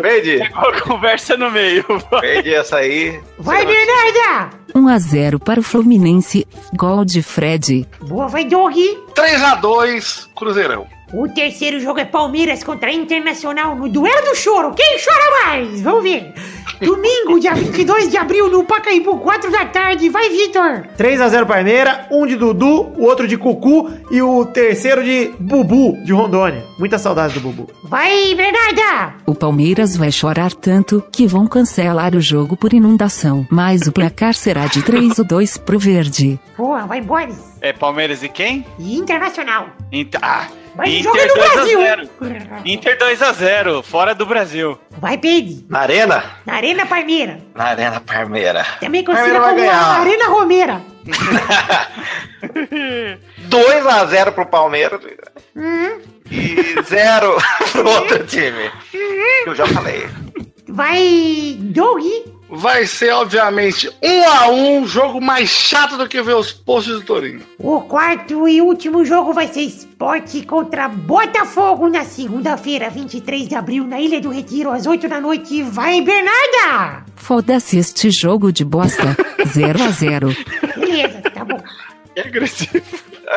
Perdi. 0.00 0.40
Conversa 0.82 1.36
no 1.36 1.50
meio. 1.50 1.84
Perdi 2.20 2.54
essa 2.54 2.76
aí. 2.76 3.20
Vai, 3.38 3.64
Bernarda! 3.64 4.50
1 4.74 4.88
a 4.88 4.98
0 4.98 5.38
para 5.38 5.60
o 5.60 5.62
Fluminense. 5.62 6.46
Gol 6.74 7.04
de 7.04 7.22
Fred. 7.22 7.86
Boa, 8.00 8.28
vai, 8.28 8.44
Doug! 8.44 8.74
3 9.14 9.42
a 9.42 9.54
2 9.56 10.30
Cruzeirão. 10.34 10.86
O 11.12 11.28
terceiro 11.28 11.78
jogo 11.78 12.00
é 12.00 12.06
Palmeiras 12.06 12.64
contra 12.64 12.90
Internacional 12.90 13.76
no 13.76 13.86
Duelo 13.86 14.30
do 14.30 14.34
Choro. 14.34 14.72
Quem 14.74 14.96
chora 14.98 15.46
mais? 15.46 15.82
Vamos 15.82 16.02
ver. 16.02 16.32
Domingo, 16.80 17.38
dia 17.38 17.54
22 17.54 18.10
de 18.10 18.16
abril, 18.16 18.48
no 18.48 18.64
Pacaembu, 18.64 19.18
4 19.18 19.52
da 19.52 19.66
tarde. 19.66 20.08
Vai, 20.08 20.30
Vitor! 20.30 20.84
3x0 20.98 21.46
Palmeira, 21.46 22.06
um 22.10 22.26
de 22.26 22.34
Dudu, 22.34 22.92
o 22.96 23.02
outro 23.02 23.28
de 23.28 23.36
Cucu 23.36 23.90
e 24.10 24.22
o 24.22 24.46
terceiro 24.46 25.04
de 25.04 25.30
Bubu, 25.38 26.02
de 26.02 26.12
Rondônia. 26.12 26.64
Muita 26.78 26.98
saudade 26.98 27.34
do 27.34 27.40
Bubu. 27.40 27.70
Vai, 27.84 28.34
Bernarda! 28.34 29.14
O 29.26 29.34
Palmeiras 29.34 29.94
vai 29.94 30.10
chorar 30.10 30.52
tanto 30.54 31.04
que 31.12 31.26
vão 31.26 31.46
cancelar 31.46 32.16
o 32.16 32.20
jogo 32.22 32.56
por 32.56 32.72
inundação. 32.72 33.46
Mas 33.50 33.86
o 33.86 33.92
placar 33.92 34.32
será 34.32 34.66
de 34.66 34.82
3 34.82 35.20
a 35.20 35.22
2 35.22 35.58
pro 35.58 35.78
Verde. 35.78 36.40
Boa, 36.56 36.86
vai, 36.86 37.02
Boris! 37.02 37.52
É 37.60 37.72
Palmeiras 37.72 38.22
e 38.22 38.28
quem? 38.30 38.64
E 38.78 38.96
Internacional. 38.96 39.68
Inter, 39.92 40.18
ah, 40.22 40.46
Mas 40.74 40.88
Inter 40.88 41.02
joga 41.02 41.26
no 41.26 41.34
2 41.34 41.50
a 41.50 41.54
Brasil! 41.54 41.80
0. 41.80 42.08
Inter 42.64 42.98
2x0, 42.98 43.82
fora 43.82 44.14
do 44.14 44.24
Brasil. 44.24 44.78
Vai, 44.98 45.18
Peide! 45.18 45.66
Na 45.68 45.80
Arena? 45.80 46.24
Na 46.46 46.54
Arena 46.54 46.86
Palmeira. 46.86 47.38
Na 47.54 47.64
Arena 47.64 48.00
Palmeira. 48.00 48.66
Também 48.80 49.04
conhecida 49.04 49.38
vai 49.38 49.50
como 49.50 49.60
ganhar. 49.60 49.74
a 49.74 50.00
Arena 50.00 50.28
Romeira. 50.28 50.82
2 53.38 53.86
a 53.86 54.04
0 54.06 54.32
pro 54.32 54.46
Palmeiras. 54.46 55.00
Uhum. 55.54 56.00
E 56.30 56.82
0 56.82 57.36
pro 57.72 57.88
outro 57.88 58.26
time. 58.26 58.70
Eu 59.46 59.54
já 59.54 59.66
falei. 59.66 60.08
Vai, 60.68 61.56
Doug! 61.58 62.02
Vai 62.54 62.86
ser, 62.86 63.10
obviamente, 63.14 63.88
1 64.02 64.28
a 64.28 64.50
1 64.50 64.86
jogo 64.86 65.22
mais 65.22 65.48
chato 65.48 65.96
do 65.96 66.06
que 66.06 66.20
ver 66.20 66.36
os 66.36 66.52
posts 66.52 66.92
do 66.92 67.00
Torinho. 67.00 67.40
O 67.58 67.80
quarto 67.80 68.46
e 68.46 68.60
último 68.60 69.06
jogo 69.06 69.32
vai 69.32 69.48
ser 69.48 69.62
Esporte 69.62 70.44
contra 70.44 70.86
Botafogo 70.86 71.88
na 71.88 72.04
segunda-feira, 72.04 72.90
23 72.90 73.48
de 73.48 73.54
abril, 73.54 73.86
na 73.86 73.98
Ilha 73.98 74.20
do 74.20 74.28
Retiro, 74.28 74.70
às 74.70 74.86
8 74.86 75.08
da 75.08 75.18
noite. 75.18 75.62
Vai, 75.62 76.02
Bernarda! 76.02 77.06
Foda-se 77.16 77.78
este 77.78 78.10
jogo 78.10 78.52
de 78.52 78.66
bosta. 78.66 79.16
0 79.48 79.82
a 79.82 79.88
0 79.88 80.36
Beleza, 80.76 81.22
tá 81.32 81.46
bom. 81.46 81.58
É 82.16 82.20
agressivo. 82.20 82.82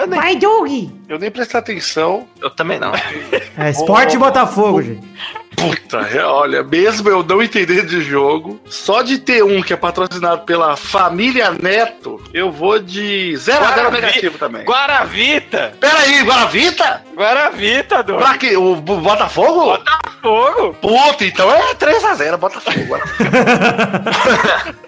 Eu, 0.01 0.07
nem- 0.07 0.19
Vai, 0.19 0.35
Doug! 0.35 0.69
Eu 1.07 1.17
nem 1.17 1.31
prestei 1.31 1.57
atenção. 1.59 2.27
eu 2.41 2.49
também 2.49 2.77
não. 2.79 2.91
É 3.57 3.69
Esporte 3.69 4.15
e 4.15 4.19
Botafogo, 4.19 4.81
gente. 4.81 5.07
Puta, 5.55 5.99
é, 5.99 6.21
olha, 6.25 6.61
mesmo 6.61 7.07
eu 7.09 7.23
não 7.23 7.41
entendendo 7.41 7.87
de 7.87 8.01
jogo, 8.01 8.59
só 8.65 9.01
de 9.01 9.17
ter 9.17 9.41
um 9.41 9.61
que 9.63 9.71
é 9.71 9.77
patrocinado 9.77 10.41
pela 10.41 10.75
família 10.75 11.51
Neto, 11.51 12.21
eu 12.33 12.51
vou 12.51 12.77
de 12.77 13.37
0 13.37 13.63
a 13.63 13.67
0 13.69 13.75
Guaravi- 13.87 14.01
negativo 14.01 14.37
também. 14.37 14.65
Guaravita! 14.65 15.73
Pera 15.79 15.99
aí, 15.99 16.21
Guaravita? 16.23 17.01
Guaravita, 17.15 18.03
do 18.03 18.17
Pra 18.17 18.37
quê? 18.37 18.57
O 18.57 18.75
Bo- 18.75 18.97
Botafogo? 18.99 19.77
Botafogo! 19.77 20.73
Puta, 20.81 21.23
então 21.25 21.49
é 21.49 21.73
3 21.75 22.03
a 22.03 22.13
0 22.15 22.37
Botafogo. 22.37 22.97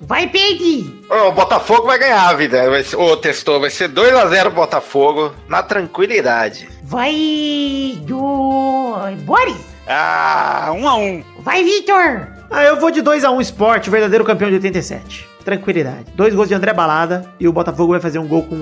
Vai, 0.00 0.26
Peide! 0.28 0.92
Ô, 1.10 1.28
O 1.28 1.32
Botafogo 1.32 1.86
vai 1.86 1.98
ganhar 1.98 2.28
a 2.28 2.32
vida. 2.32 2.70
Vai 2.70 2.82
ser, 2.82 2.96
ô, 2.96 3.16
testou, 3.16 3.60
vai 3.60 3.70
ser 3.70 3.88
2 3.88 4.14
a 4.14 4.26
0 4.26 4.50
Botafogo 4.50 5.34
na 5.48 5.62
tranquilidade. 5.62 6.68
Vai 6.82 7.98
do. 8.02 8.94
Boris! 9.24 9.56
Ah, 9.86 10.70
1 10.74 10.88
a 10.88 10.94
1 10.96 11.24
Vai, 11.40 11.64
Vitor! 11.64 12.28
Ah, 12.50 12.64
eu 12.64 12.80
vou 12.80 12.90
de 12.90 13.02
2x1 13.02 13.40
Esporte, 13.40 13.88
o 13.88 13.92
verdadeiro 13.92 14.24
campeão 14.24 14.48
de 14.48 14.54
87. 14.56 15.28
Tranquilidade. 15.44 16.06
Dois 16.14 16.34
gols 16.34 16.48
de 16.48 16.54
André 16.54 16.72
Balada 16.72 17.32
e 17.38 17.46
o 17.46 17.52
Botafogo 17.52 17.92
vai 17.92 18.00
fazer 18.00 18.18
um 18.18 18.26
gol 18.26 18.42
com 18.44 18.56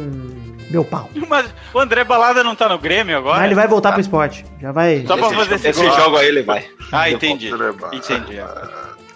meu 0.70 0.84
pau. 0.84 1.08
Mas 1.28 1.46
o 1.72 1.78
André 1.78 2.04
Balada 2.04 2.42
não 2.44 2.54
tá 2.54 2.68
no 2.68 2.78
Grêmio 2.78 3.16
agora? 3.16 3.36
Mas 3.38 3.46
ele 3.46 3.54
vai 3.54 3.66
voltar 3.66 3.92
pro 3.92 4.00
esporte. 4.00 4.44
Já 4.60 4.72
vai. 4.72 5.04
Só 5.06 5.16
pra 5.16 5.26
Esse, 5.26 5.34
fazer 5.36 5.54
esse, 5.54 5.68
esse 5.68 5.82
gol. 5.86 5.92
jogo 5.96 6.16
aí 6.18 6.26
ele 6.28 6.42
vai. 6.42 6.66
Ah, 6.92 7.08
entendi. 7.10 7.50
Entendi. 7.92 8.40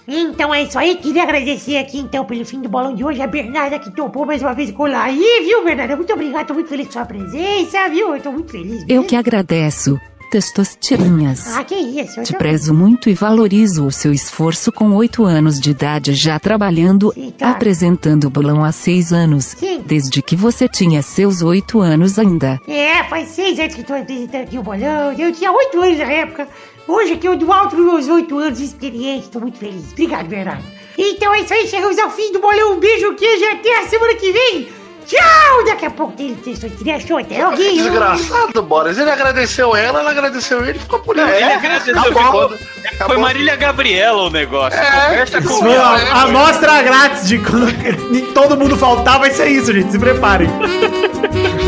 Então 0.07 0.53
é 0.53 0.62
isso 0.65 0.79
aí, 0.79 0.97
queria 0.97 1.23
agradecer 1.23 1.77
aqui 1.77 1.99
então 1.99 2.25
pelo 2.25 2.45
fim 2.45 2.61
do 2.61 2.69
bolão 2.69 2.95
de 2.95 3.05
hoje, 3.05 3.23
a 3.23 3.27
Bernarda 3.27 3.79
que 3.79 3.91
topou 3.91 4.27
mais 4.27 4.43
uma 4.43 4.53
vez 4.53 4.71
colar 4.73 5.05
aí, 5.05 5.43
viu, 5.45 5.65
Bernarda? 5.65 5.97
Muito 5.97 6.12
obrigado, 6.12 6.47
tô 6.47 6.55
muito 6.55 6.69
feliz 6.69 6.87
com 6.87 6.93
sua 6.93 7.05
presença, 7.05 7.88
viu? 7.88 8.15
Eu 8.15 8.21
tô 8.21 8.33
muito 8.33 8.51
feliz. 8.51 8.85
Eu 8.88 9.05
que 9.05 9.15
agradeço. 9.15 9.99
Testosterinhas. 10.31 11.55
Ah, 11.55 11.62
que 11.62 11.75
isso? 11.75 12.19
eu 12.19 12.25
Te 12.25 12.33
prezo 12.33 12.73
muito 12.73 13.11
e 13.11 13.15
valorizo 13.15 13.85
o 13.87 13.93
seu 13.93 14.15
esforço 14.15 14.73
com 14.73 14.91
oito 14.95 15.25
anos 15.25 15.61
de 15.61 15.71
idade 15.71 16.15
já 16.15 16.38
trabalhando, 16.41 17.12
Sim, 17.12 17.35
claro. 17.37 17.55
apresentando 17.55 18.25
o 18.25 18.31
bolão 18.31 18.65
há 18.65 18.73
seis 18.73 19.12
anos. 19.12 19.45
Sim. 19.45 19.72
Desde 19.85 20.23
que 20.23 20.37
você 20.37 20.68
tinha 20.68 21.03
seus 21.03 21.42
oito 21.42 21.81
anos 21.81 22.18
ainda. 22.18 22.61
É, 22.66 23.05
faz 23.05 23.29
seis 23.29 23.59
anos 23.59 23.75
que 23.75 23.83
tô 23.83 23.95
apresentando 23.95 24.42
aqui 24.42 24.59
o 24.59 24.62
bolão, 24.62 25.12
eu 25.12 25.33
tinha 25.33 25.53
oito 25.53 25.81
anos 25.81 25.99
na 25.99 26.12
época. 26.12 26.49
Hoje 26.87 27.12
aqui 27.12 27.29
eu 27.29 27.37
do 27.37 27.53
alto 27.53 27.77
dos 27.77 27.85
meus 27.85 28.09
oito 28.09 28.37
anos 28.38 28.59
de 28.59 28.64
experiência, 28.64 29.31
tô 29.31 29.40
muito 29.40 29.59
feliz. 29.59 29.92
Obrigado, 29.92 30.27
Bernardo. 30.27 30.64
Então 30.97 31.35
é 31.35 31.40
isso 31.40 31.55
aí, 31.55 31.66
chegamos 31.66 31.99
ao 31.99 32.11
fim 32.11 32.33
do 32.33 32.40
bolão. 32.40 32.75
Um 32.75 32.81
beijo, 32.81 33.14
queijo 33.14 33.45
e 33.45 33.49
até 33.49 33.79
a 33.81 33.88
semana 33.88 34.14
que 34.14 34.33
vem. 34.33 34.82
Tchau! 35.07 35.65
Daqui 35.67 35.87
a 35.87 35.91
pouco 35.91 36.12
tem 36.15 36.35
textões 36.35 36.73
criação. 36.75 37.19
Até 37.19 37.41
alguém. 37.41 37.77
Desgraçado, 37.77 38.62
Boris. 38.62 38.99
Ele 38.99 39.11
agradeceu 39.11 39.75
ela, 39.77 40.01
ela 40.01 40.11
agradeceu 40.11 40.65
ele, 40.65 40.79
ficou 40.79 40.99
por 41.01 41.19
aí. 41.19 41.43
ele 41.43 41.53
agradeceu, 41.53 41.99
acabou. 41.99 42.51
ficou- 42.51 43.07
Foi 43.07 43.17
Marília 43.19 43.57
Gabriela 43.57 44.23
o 44.23 44.31
negócio. 44.31 44.79
É, 44.79 45.07
Conversa 45.09 45.38
isso 45.38 45.49
com 45.49 45.55
Foi 45.61 45.73
ela. 45.73 45.97
a 45.97 46.12
a 46.15 46.23
amostra 46.23 46.83
grátis 46.83 47.29
de 47.29 47.38
quando 47.43 48.33
todo 48.33 48.57
mundo 48.57 48.77
faltar, 48.77 49.19
vai 49.19 49.31
ser 49.31 49.47
isso, 49.49 49.73
gente. 49.73 49.93
Se 49.93 49.99
preparem. 49.99 50.49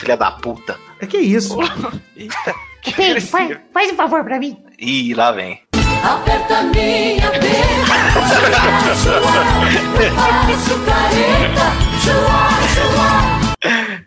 filha 0.00 0.16
da 0.16 0.30
puta. 0.30 0.78
É 0.98 1.06
que 1.06 1.18
isso? 1.18 1.58
Eita, 2.16 2.54
que 2.82 2.94
Pedro, 2.94 3.20
faz, 3.20 3.58
faz 3.72 3.92
um 3.92 3.96
favor 3.96 4.24
pra 4.24 4.38
mim. 4.38 4.56
Ih, 4.78 5.12
lá 5.14 5.30
vem. 5.30 5.60
Aperta 6.02 6.62
minha 6.62 7.30
perna, 7.30 7.94
careta. 10.86 11.66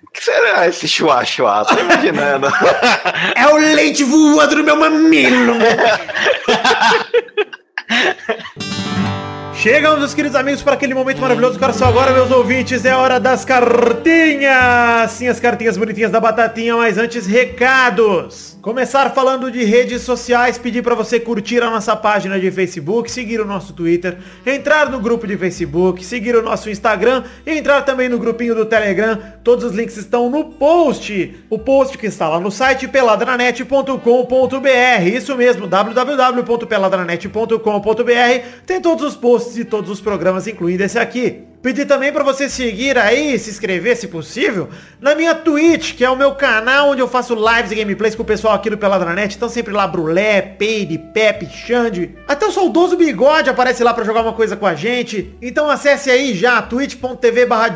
O 0.02 0.12
que 0.12 0.24
será 0.24 0.68
esse 0.68 0.88
chua 0.88 1.24
chua? 1.24 1.64
Tô 1.66 1.78
imaginando. 1.80 2.48
É 3.36 3.48
o 3.48 3.58
leite 3.58 4.04
voando 4.04 4.56
no 4.58 4.64
meu 4.64 4.76
mamilo. 4.80 5.54
Chegamos, 9.56 10.00
meus 10.00 10.14
queridos 10.14 10.36
amigos, 10.36 10.62
para 10.62 10.74
aquele 10.74 10.94
momento 10.94 11.22
maravilhoso. 11.22 11.60
Cara, 11.60 11.72
só 11.74 11.86
agora, 11.86 12.12
meus 12.12 12.32
ouvintes, 12.32 12.84
é 12.84 12.96
hora 12.96 13.20
das 13.20 13.46
cartinhas. 13.46 15.12
Sim, 15.12 15.28
as 15.28 15.40
cartinhas 15.40 15.78
bonitinhas 15.78 16.12
da 16.12 16.20
batatinha, 16.20 16.76
mas 16.76 16.98
antes, 16.98 17.26
recados. 17.28 18.53
Começar 18.64 19.10
falando 19.10 19.52
de 19.52 19.64
redes 19.66 20.04
sociais, 20.04 20.58
pedir 20.58 20.82
para 20.82 20.96
você 20.96 21.20
curtir 21.20 21.62
a 21.62 21.70
nossa 21.70 21.98
página 21.98 22.40
de 22.40 22.50
Facebook, 22.50 23.12
seguir 23.12 23.42
o 23.42 23.46
nosso 23.46 23.74
Twitter, 23.74 24.18
entrar 24.46 24.90
no 24.90 25.02
grupo 25.02 25.28
de 25.28 25.36
Facebook, 25.36 26.02
seguir 26.02 26.34
o 26.34 26.42
nosso 26.42 26.70
Instagram 26.70 27.26
e 27.46 27.58
entrar 27.58 27.82
também 27.82 28.08
no 28.08 28.18
grupinho 28.18 28.56
do 28.56 28.66
Telegram. 28.66 29.20
Todos 29.44 29.66
os 29.66 29.74
links 29.74 29.98
estão 29.98 30.30
no 30.30 30.46
post. 30.46 31.36
O 31.50 31.60
post 31.60 31.98
que 31.98 32.06
está 32.06 32.30
lá 32.30 32.40
no 32.40 32.50
site 32.50 32.88
peladranet.com.br. 32.88 35.08
Isso 35.14 35.36
mesmo, 35.36 35.68
www.peladranet.com.br. 35.68 38.48
Tem 38.66 38.80
todos 38.80 39.04
os 39.04 39.18
posts 39.18 39.58
e 39.58 39.66
todos 39.66 39.90
os 39.90 40.00
programas, 40.00 40.48
incluindo 40.48 40.86
esse 40.86 40.98
aqui. 40.98 41.53
Pedir 41.64 41.86
também 41.86 42.12
para 42.12 42.26
você 42.26 42.50
seguir 42.50 42.98
aí, 42.98 43.40
se 43.40 43.50
inscrever, 43.50 43.96
se 43.96 44.10
possível, 44.10 44.68
na 45.00 45.16
minha 45.16 45.34
Twitch, 45.34 45.96
que 45.96 46.04
é 46.04 46.10
o 46.10 46.16
meu 46.16 46.36
canal 46.36 46.90
onde 46.90 47.02
eu 47.02 47.08
faço 47.08 47.34
lives 47.34 47.72
e 47.72 47.76
gameplays 47.76 48.16
com 48.16 48.22
o 48.22 48.26
pessoal 48.26 48.54
aqui 48.54 48.70
do 48.70 48.78
Peladranet. 48.78 49.38
Então 49.38 49.48
sempre 49.48 49.72
lá 49.72 49.88
Brulé, 49.88 50.42
Peide, 50.42 50.98
Pepe, 50.98 51.46
Xande. 51.48 52.18
Até 52.28 52.46
o 52.46 52.52
saudoso 52.52 52.98
Bigode 52.98 53.50
aparece 53.50 53.82
lá 53.82 53.94
para 53.94 54.04
jogar 54.04 54.24
uma 54.24 54.34
coisa 54.34 54.58
com 54.58 54.66
a 54.66 54.76
gente. 54.76 55.34
Então 55.42 55.70
acesse 55.70 56.12
aí 56.12 56.34
já 56.36 56.62
twitch.tv 56.62 57.46
barra. 57.46 57.74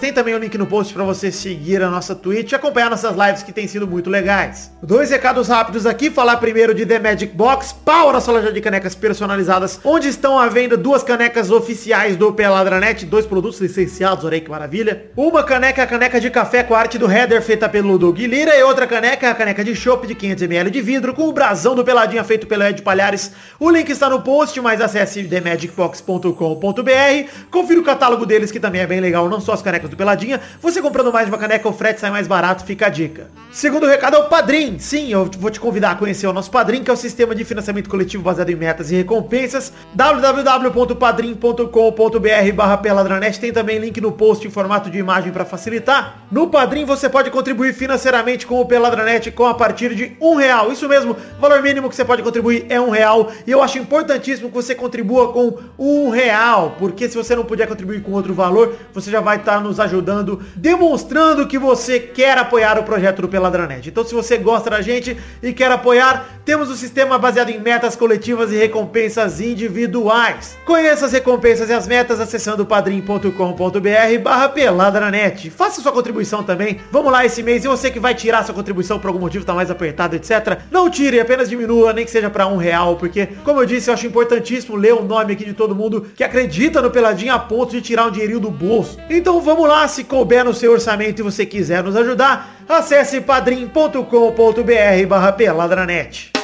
Tem 0.00 0.12
também 0.12 0.34
o 0.34 0.38
link 0.38 0.58
no 0.58 0.66
post 0.66 0.92
para 0.92 1.04
você 1.04 1.30
seguir 1.30 1.80
a 1.80 1.88
nossa 1.88 2.16
Twitch 2.16 2.50
e 2.50 2.56
acompanhar 2.56 2.90
nossas 2.90 3.14
lives 3.16 3.44
que 3.44 3.52
têm 3.52 3.68
sido 3.68 3.86
muito 3.86 4.10
legais. 4.10 4.72
Dois 4.82 5.10
recados 5.10 5.46
rápidos 5.46 5.86
aqui. 5.86 6.10
Falar 6.10 6.38
primeiro 6.38 6.74
de 6.74 6.84
The 6.84 6.98
Magic 6.98 7.36
Box, 7.36 7.72
pau 7.84 8.12
na 8.12 8.20
sua 8.20 8.34
loja 8.34 8.50
de 8.50 8.60
canecas 8.60 8.96
personalizadas, 8.96 9.78
onde 9.84 10.08
estão 10.08 10.36
à 10.36 10.48
venda 10.48 10.76
duas 10.76 11.04
canecas 11.04 11.52
oficiais 11.52 12.16
do 12.16 12.32
Peladranet, 12.32 13.11
dois 13.12 13.26
produtos 13.26 13.60
licenciados, 13.60 14.24
olha 14.24 14.36
aí 14.36 14.40
que 14.40 14.50
maravilha. 14.50 15.10
Uma 15.14 15.42
caneca 15.42 15.82
é 15.82 15.84
a 15.84 15.86
caneca 15.86 16.18
de 16.18 16.30
café 16.30 16.62
com 16.62 16.74
a 16.74 16.78
arte 16.78 16.96
do 16.96 17.12
header 17.12 17.42
feita 17.42 17.68
pelo 17.68 17.98
Doug 17.98 18.18
Lira 18.18 18.56
e 18.56 18.62
outra 18.62 18.86
caneca 18.86 19.26
é 19.26 19.30
a 19.30 19.34
caneca 19.34 19.62
de 19.62 19.76
chopp 19.76 20.06
de 20.06 20.14
500ml 20.14 20.70
de 20.70 20.80
vidro 20.80 21.12
com 21.12 21.28
o 21.28 21.32
brasão 21.32 21.74
do 21.74 21.84
Peladinha 21.84 22.24
feito 22.24 22.46
pelo 22.46 22.62
Ed 22.62 22.80
Palhares. 22.80 23.32
O 23.60 23.70
link 23.70 23.90
está 23.90 24.08
no 24.08 24.22
post, 24.22 24.58
mas 24.62 24.80
acesse 24.80 25.24
themagicbox.com.br, 25.24 27.30
confira 27.50 27.80
o 27.80 27.84
catálogo 27.84 28.24
deles 28.24 28.50
que 28.50 28.58
também 28.58 28.80
é 28.80 28.86
bem 28.86 29.00
legal, 29.00 29.28
não 29.28 29.42
só 29.42 29.52
as 29.52 29.60
canecas 29.60 29.90
do 29.90 29.96
Peladinha. 29.96 30.40
Você 30.62 30.80
comprando 30.80 31.12
mais 31.12 31.26
de 31.26 31.32
uma 31.32 31.38
caneca, 31.38 31.68
o 31.68 31.72
frete 31.74 32.00
sai 32.00 32.10
mais 32.10 32.26
barato, 32.26 32.64
fica 32.64 32.86
a 32.86 32.88
dica. 32.88 33.26
Segundo 33.50 33.86
recado 33.86 34.16
é 34.16 34.20
o 34.20 34.30
Padrim. 34.30 34.78
Sim, 34.78 35.12
eu 35.12 35.30
vou 35.38 35.50
te 35.50 35.60
convidar 35.60 35.90
a 35.90 35.96
conhecer 35.96 36.26
o 36.26 36.32
nosso 36.32 36.50
Padrim, 36.50 36.82
que 36.82 36.90
é 36.90 36.94
o 36.94 36.96
sistema 36.96 37.34
de 37.34 37.44
financiamento 37.44 37.90
coletivo 37.90 38.22
baseado 38.22 38.48
em 38.48 38.56
metas 38.56 38.90
e 38.90 38.94
recompensas. 38.94 39.70
www.padrim.com.br 39.94 42.52
barra 42.54 42.78
Peladranet 43.02 43.40
tem 43.40 43.52
também 43.52 43.78
link 43.78 44.00
no 44.00 44.12
post 44.12 44.46
em 44.46 44.50
formato 44.50 44.88
de 44.88 44.96
imagem 44.96 45.32
para 45.32 45.44
facilitar. 45.44 46.22
No 46.30 46.48
Padrim 46.48 46.84
você 46.84 47.08
pode 47.08 47.30
contribuir 47.30 47.74
financeiramente 47.74 48.46
com 48.46 48.60
o 48.60 48.64
Peladranet 48.64 49.30
com 49.32 49.44
a 49.44 49.54
partir 49.54 49.92
de 49.94 50.16
um 50.20 50.36
real. 50.36 50.70
Isso 50.70 50.88
mesmo, 50.88 51.12
o 51.12 51.40
valor 51.40 51.60
mínimo 51.62 51.88
que 51.88 51.96
você 51.96 52.04
pode 52.04 52.22
contribuir 52.22 52.66
é 52.68 52.80
um 52.80 52.90
real. 52.90 53.32
E 53.44 53.50
eu 53.50 53.60
acho 53.60 53.78
importantíssimo 53.78 54.48
que 54.48 54.54
você 54.54 54.72
contribua 54.74 55.32
com 55.32 55.58
um 55.76 56.10
real, 56.10 56.76
porque 56.78 57.08
se 57.08 57.16
você 57.16 57.34
não 57.34 57.44
puder 57.44 57.66
contribuir 57.66 58.02
com 58.02 58.12
outro 58.12 58.32
valor, 58.34 58.76
você 58.94 59.10
já 59.10 59.20
vai 59.20 59.38
estar 59.38 59.60
nos 59.60 59.80
ajudando, 59.80 60.40
demonstrando 60.54 61.48
que 61.48 61.58
você 61.58 61.98
quer 61.98 62.38
apoiar 62.38 62.78
o 62.78 62.84
projeto 62.84 63.22
do 63.22 63.28
Peladranet. 63.28 63.88
Então 63.88 64.04
se 64.04 64.14
você 64.14 64.38
gosta 64.38 64.70
da 64.70 64.80
gente 64.80 65.16
e 65.42 65.52
quer 65.52 65.72
apoiar, 65.72 66.40
temos 66.44 66.70
o 66.70 66.76
sistema 66.76 67.18
baseado 67.18 67.50
em 67.50 67.58
metas 67.58 67.96
coletivas 67.96 68.52
e 68.52 68.56
recompensas 68.56 69.40
individuais. 69.40 70.56
Conheça 70.64 71.06
as 71.06 71.12
recompensas 71.12 71.68
e 71.68 71.72
as 71.72 71.88
metas 71.88 72.20
acessando 72.20 72.64
padrim.com.br 72.82 74.18
barra 74.20 74.48
peladranet. 74.48 75.50
Faça 75.50 75.80
sua 75.80 75.92
contribuição 75.92 76.42
também. 76.42 76.80
Vamos 76.90 77.12
lá 77.12 77.24
esse 77.24 77.42
mês. 77.42 77.64
E 77.64 77.68
você 77.68 77.90
que 77.90 78.00
vai 78.00 78.14
tirar 78.14 78.44
sua 78.44 78.54
contribuição 78.54 78.98
por 78.98 79.06
algum 79.06 79.20
motivo, 79.20 79.44
tá 79.44 79.54
mais 79.54 79.70
apertado, 79.70 80.16
etc. 80.16 80.58
Não 80.70 80.90
tire, 80.90 81.20
apenas 81.20 81.48
diminua, 81.48 81.92
nem 81.92 82.04
que 82.04 82.10
seja 82.10 82.28
para 82.28 82.48
um 82.48 82.56
real. 82.56 82.96
Porque, 82.96 83.28
como 83.44 83.60
eu 83.60 83.66
disse, 83.66 83.88
eu 83.88 83.94
acho 83.94 84.06
importantíssimo 84.06 84.76
ler 84.76 84.94
o 84.94 85.02
nome 85.02 85.32
aqui 85.32 85.44
de 85.44 85.52
todo 85.52 85.74
mundo 85.74 86.06
que 86.16 86.24
acredita 86.24 86.82
no 86.82 86.90
Peladinho 86.90 87.32
a 87.32 87.38
ponto 87.38 87.70
de 87.70 87.80
tirar 87.80 88.06
um 88.06 88.10
dinheirinho 88.10 88.40
do 88.40 88.50
bolso. 88.50 88.98
Então 89.08 89.40
vamos 89.40 89.68
lá, 89.68 89.86
se 89.86 90.02
couber 90.02 90.44
no 90.44 90.52
seu 90.52 90.72
orçamento 90.72 91.20
e 91.20 91.22
você 91.22 91.46
quiser 91.46 91.84
nos 91.84 91.94
ajudar, 91.94 92.56
acesse 92.68 93.20
padrim.com.br 93.20 95.06
barra 95.08 95.32
peladranet. 95.32 96.41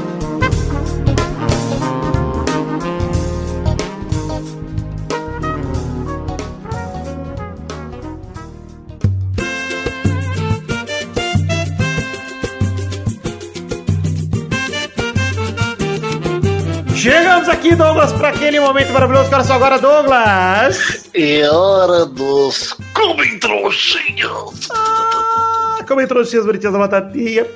Aqui, 17.62 17.76
Douglas, 17.76 18.12
para 18.12 18.30
aquele 18.30 18.58
momento 18.58 18.92
maravilhoso. 18.92 19.30
Cara, 19.30 19.44
só 19.44 19.54
agora, 19.54 19.78
Douglas. 19.78 21.08
E 21.14 21.44
hora 21.44 22.04
dos 22.04 22.76
comentroxinhos. 22.92 24.68
Ah, 24.72 25.84
comentroxinhas 25.86 26.44
bonitinhas 26.44 26.72
da 26.72 26.78
batatinha. 26.80 27.46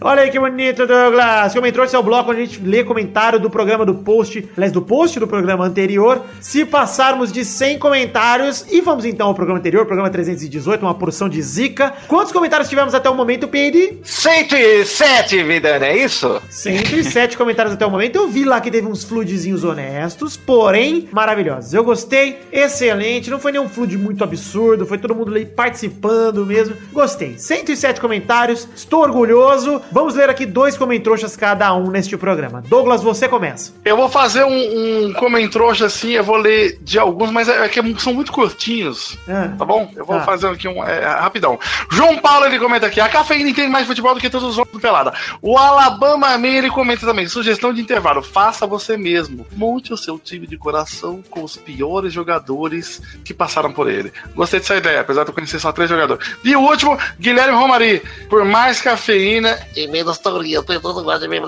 Olha 0.00 0.22
aí 0.22 0.30
que 0.30 0.38
bonito, 0.38 0.86
Douglas. 0.86 1.52
Comentários 1.52 1.92
é 1.92 1.98
o 1.98 2.02
bloco 2.04 2.30
onde 2.30 2.42
a 2.42 2.44
gente 2.44 2.60
lê 2.62 2.84
comentário 2.84 3.40
do 3.40 3.50
programa 3.50 3.84
do 3.84 3.96
post, 3.96 4.48
aliás, 4.56 4.72
do 4.72 4.80
post 4.80 5.18
do 5.18 5.26
programa 5.26 5.64
anterior. 5.64 6.22
Se 6.40 6.64
passarmos 6.64 7.32
de 7.32 7.44
100 7.44 7.80
comentários, 7.80 8.64
e 8.70 8.80
vamos 8.80 9.04
então 9.04 9.26
ao 9.26 9.34
programa 9.34 9.58
anterior, 9.58 9.86
programa 9.86 10.08
318, 10.08 10.82
uma 10.82 10.94
porção 10.94 11.28
de 11.28 11.42
zica. 11.42 11.92
Quantos 12.06 12.32
comentários 12.32 12.68
tivemos 12.68 12.94
até 12.94 13.10
o 13.10 13.14
momento, 13.14 13.48
Peide? 13.48 13.98
107, 14.04 15.42
vida, 15.42 15.80
não 15.80 15.86
é 15.86 15.96
isso? 15.96 16.40
107 16.48 17.36
comentários 17.36 17.74
até 17.74 17.84
o 17.84 17.90
momento. 17.90 18.16
Eu 18.16 18.28
vi 18.28 18.44
lá 18.44 18.60
que 18.60 18.70
teve 18.70 18.86
uns 18.86 19.02
floodzinhos 19.02 19.64
honestos, 19.64 20.36
porém 20.36 21.08
maravilhosos. 21.10 21.74
Eu 21.74 21.82
gostei, 21.82 22.38
excelente. 22.52 23.30
Não 23.30 23.40
foi 23.40 23.50
nenhum 23.50 23.68
flood 23.68 23.98
muito 23.98 24.22
absurdo, 24.22 24.86
foi 24.86 24.98
todo 24.98 25.12
mundo 25.12 25.32
ali 25.32 25.44
participando 25.44 26.46
mesmo. 26.46 26.76
Gostei. 26.92 27.36
107 27.36 28.00
comentários, 28.00 28.68
estou 28.76 29.02
orgulhoso. 29.02 29.82
Vamos 29.90 30.14
ler 30.14 30.28
aqui 30.28 30.44
dois 30.46 30.76
comentroxas 30.76 31.36
cada 31.36 31.74
um 31.74 31.90
neste 31.90 32.16
programa. 32.16 32.62
Douglas, 32.68 33.02
você 33.02 33.28
começa. 33.28 33.72
Eu 33.84 33.96
vou 33.96 34.08
fazer 34.08 34.44
um, 34.44 35.06
um 35.08 35.12
comentrouxa 35.14 35.86
assim, 35.86 36.10
eu 36.12 36.24
vou 36.24 36.36
ler 36.36 36.78
de 36.82 36.98
alguns, 36.98 37.30
mas 37.30 37.48
é, 37.48 37.64
é 37.64 37.68
que 37.68 37.80
são 38.00 38.12
muito 38.12 38.32
curtinhos. 38.32 39.16
Ah. 39.28 39.50
Tá 39.58 39.64
bom? 39.64 39.90
Eu 39.96 40.04
vou 40.04 40.18
Tá. 40.18 40.24
fazer 40.24 40.48
aqui 40.48 40.66
um 40.68 40.82
é, 40.84 41.04
rapidão. 41.06 41.58
João 41.90 42.18
Paulo 42.18 42.46
ele 42.46 42.58
comenta 42.58 42.86
aqui: 42.86 43.00
a 43.00 43.08
cafeína 43.08 43.48
entende 43.50 43.68
mais 43.68 43.86
futebol 43.86 44.14
do 44.14 44.20
que 44.20 44.28
todos 44.28 44.48
os 44.48 44.58
outros 44.58 44.76
do 44.76 44.80
Pelada. 44.80 45.12
O 45.40 45.56
Alabama 45.56 46.36
Man 46.36 46.48
ele 46.48 46.70
comenta 46.70 47.06
também: 47.06 47.26
sugestão 47.28 47.72
de 47.72 47.80
intervalo, 47.80 48.22
faça 48.22 48.66
você 48.66 48.96
mesmo. 48.96 49.46
Monte 49.56 49.92
o 49.92 49.96
seu 49.96 50.18
time 50.18 50.46
de 50.46 50.56
coração 50.56 51.22
com 51.30 51.42
os 51.44 51.56
piores 51.56 52.12
jogadores 52.12 53.00
que 53.24 53.32
passaram 53.32 53.72
por 53.72 53.88
ele. 53.88 54.12
Gostei 54.34 54.60
dessa 54.60 54.76
ideia, 54.76 55.00
apesar 55.00 55.24
de 55.24 55.30
eu 55.30 55.34
conhecer 55.34 55.58
só 55.58 55.72
três 55.72 55.88
jogadores. 55.88 56.26
E 56.44 56.54
o 56.56 56.60
último, 56.60 56.98
Guilherme 57.18 57.56
Romari. 57.56 58.02
Por 58.28 58.44
mais 58.44 58.80
cafeína 58.80 59.58
e 59.84 59.88
menos 59.88 60.18
teoria, 60.18 60.60
de 60.62 61.28
mim. 61.28 61.40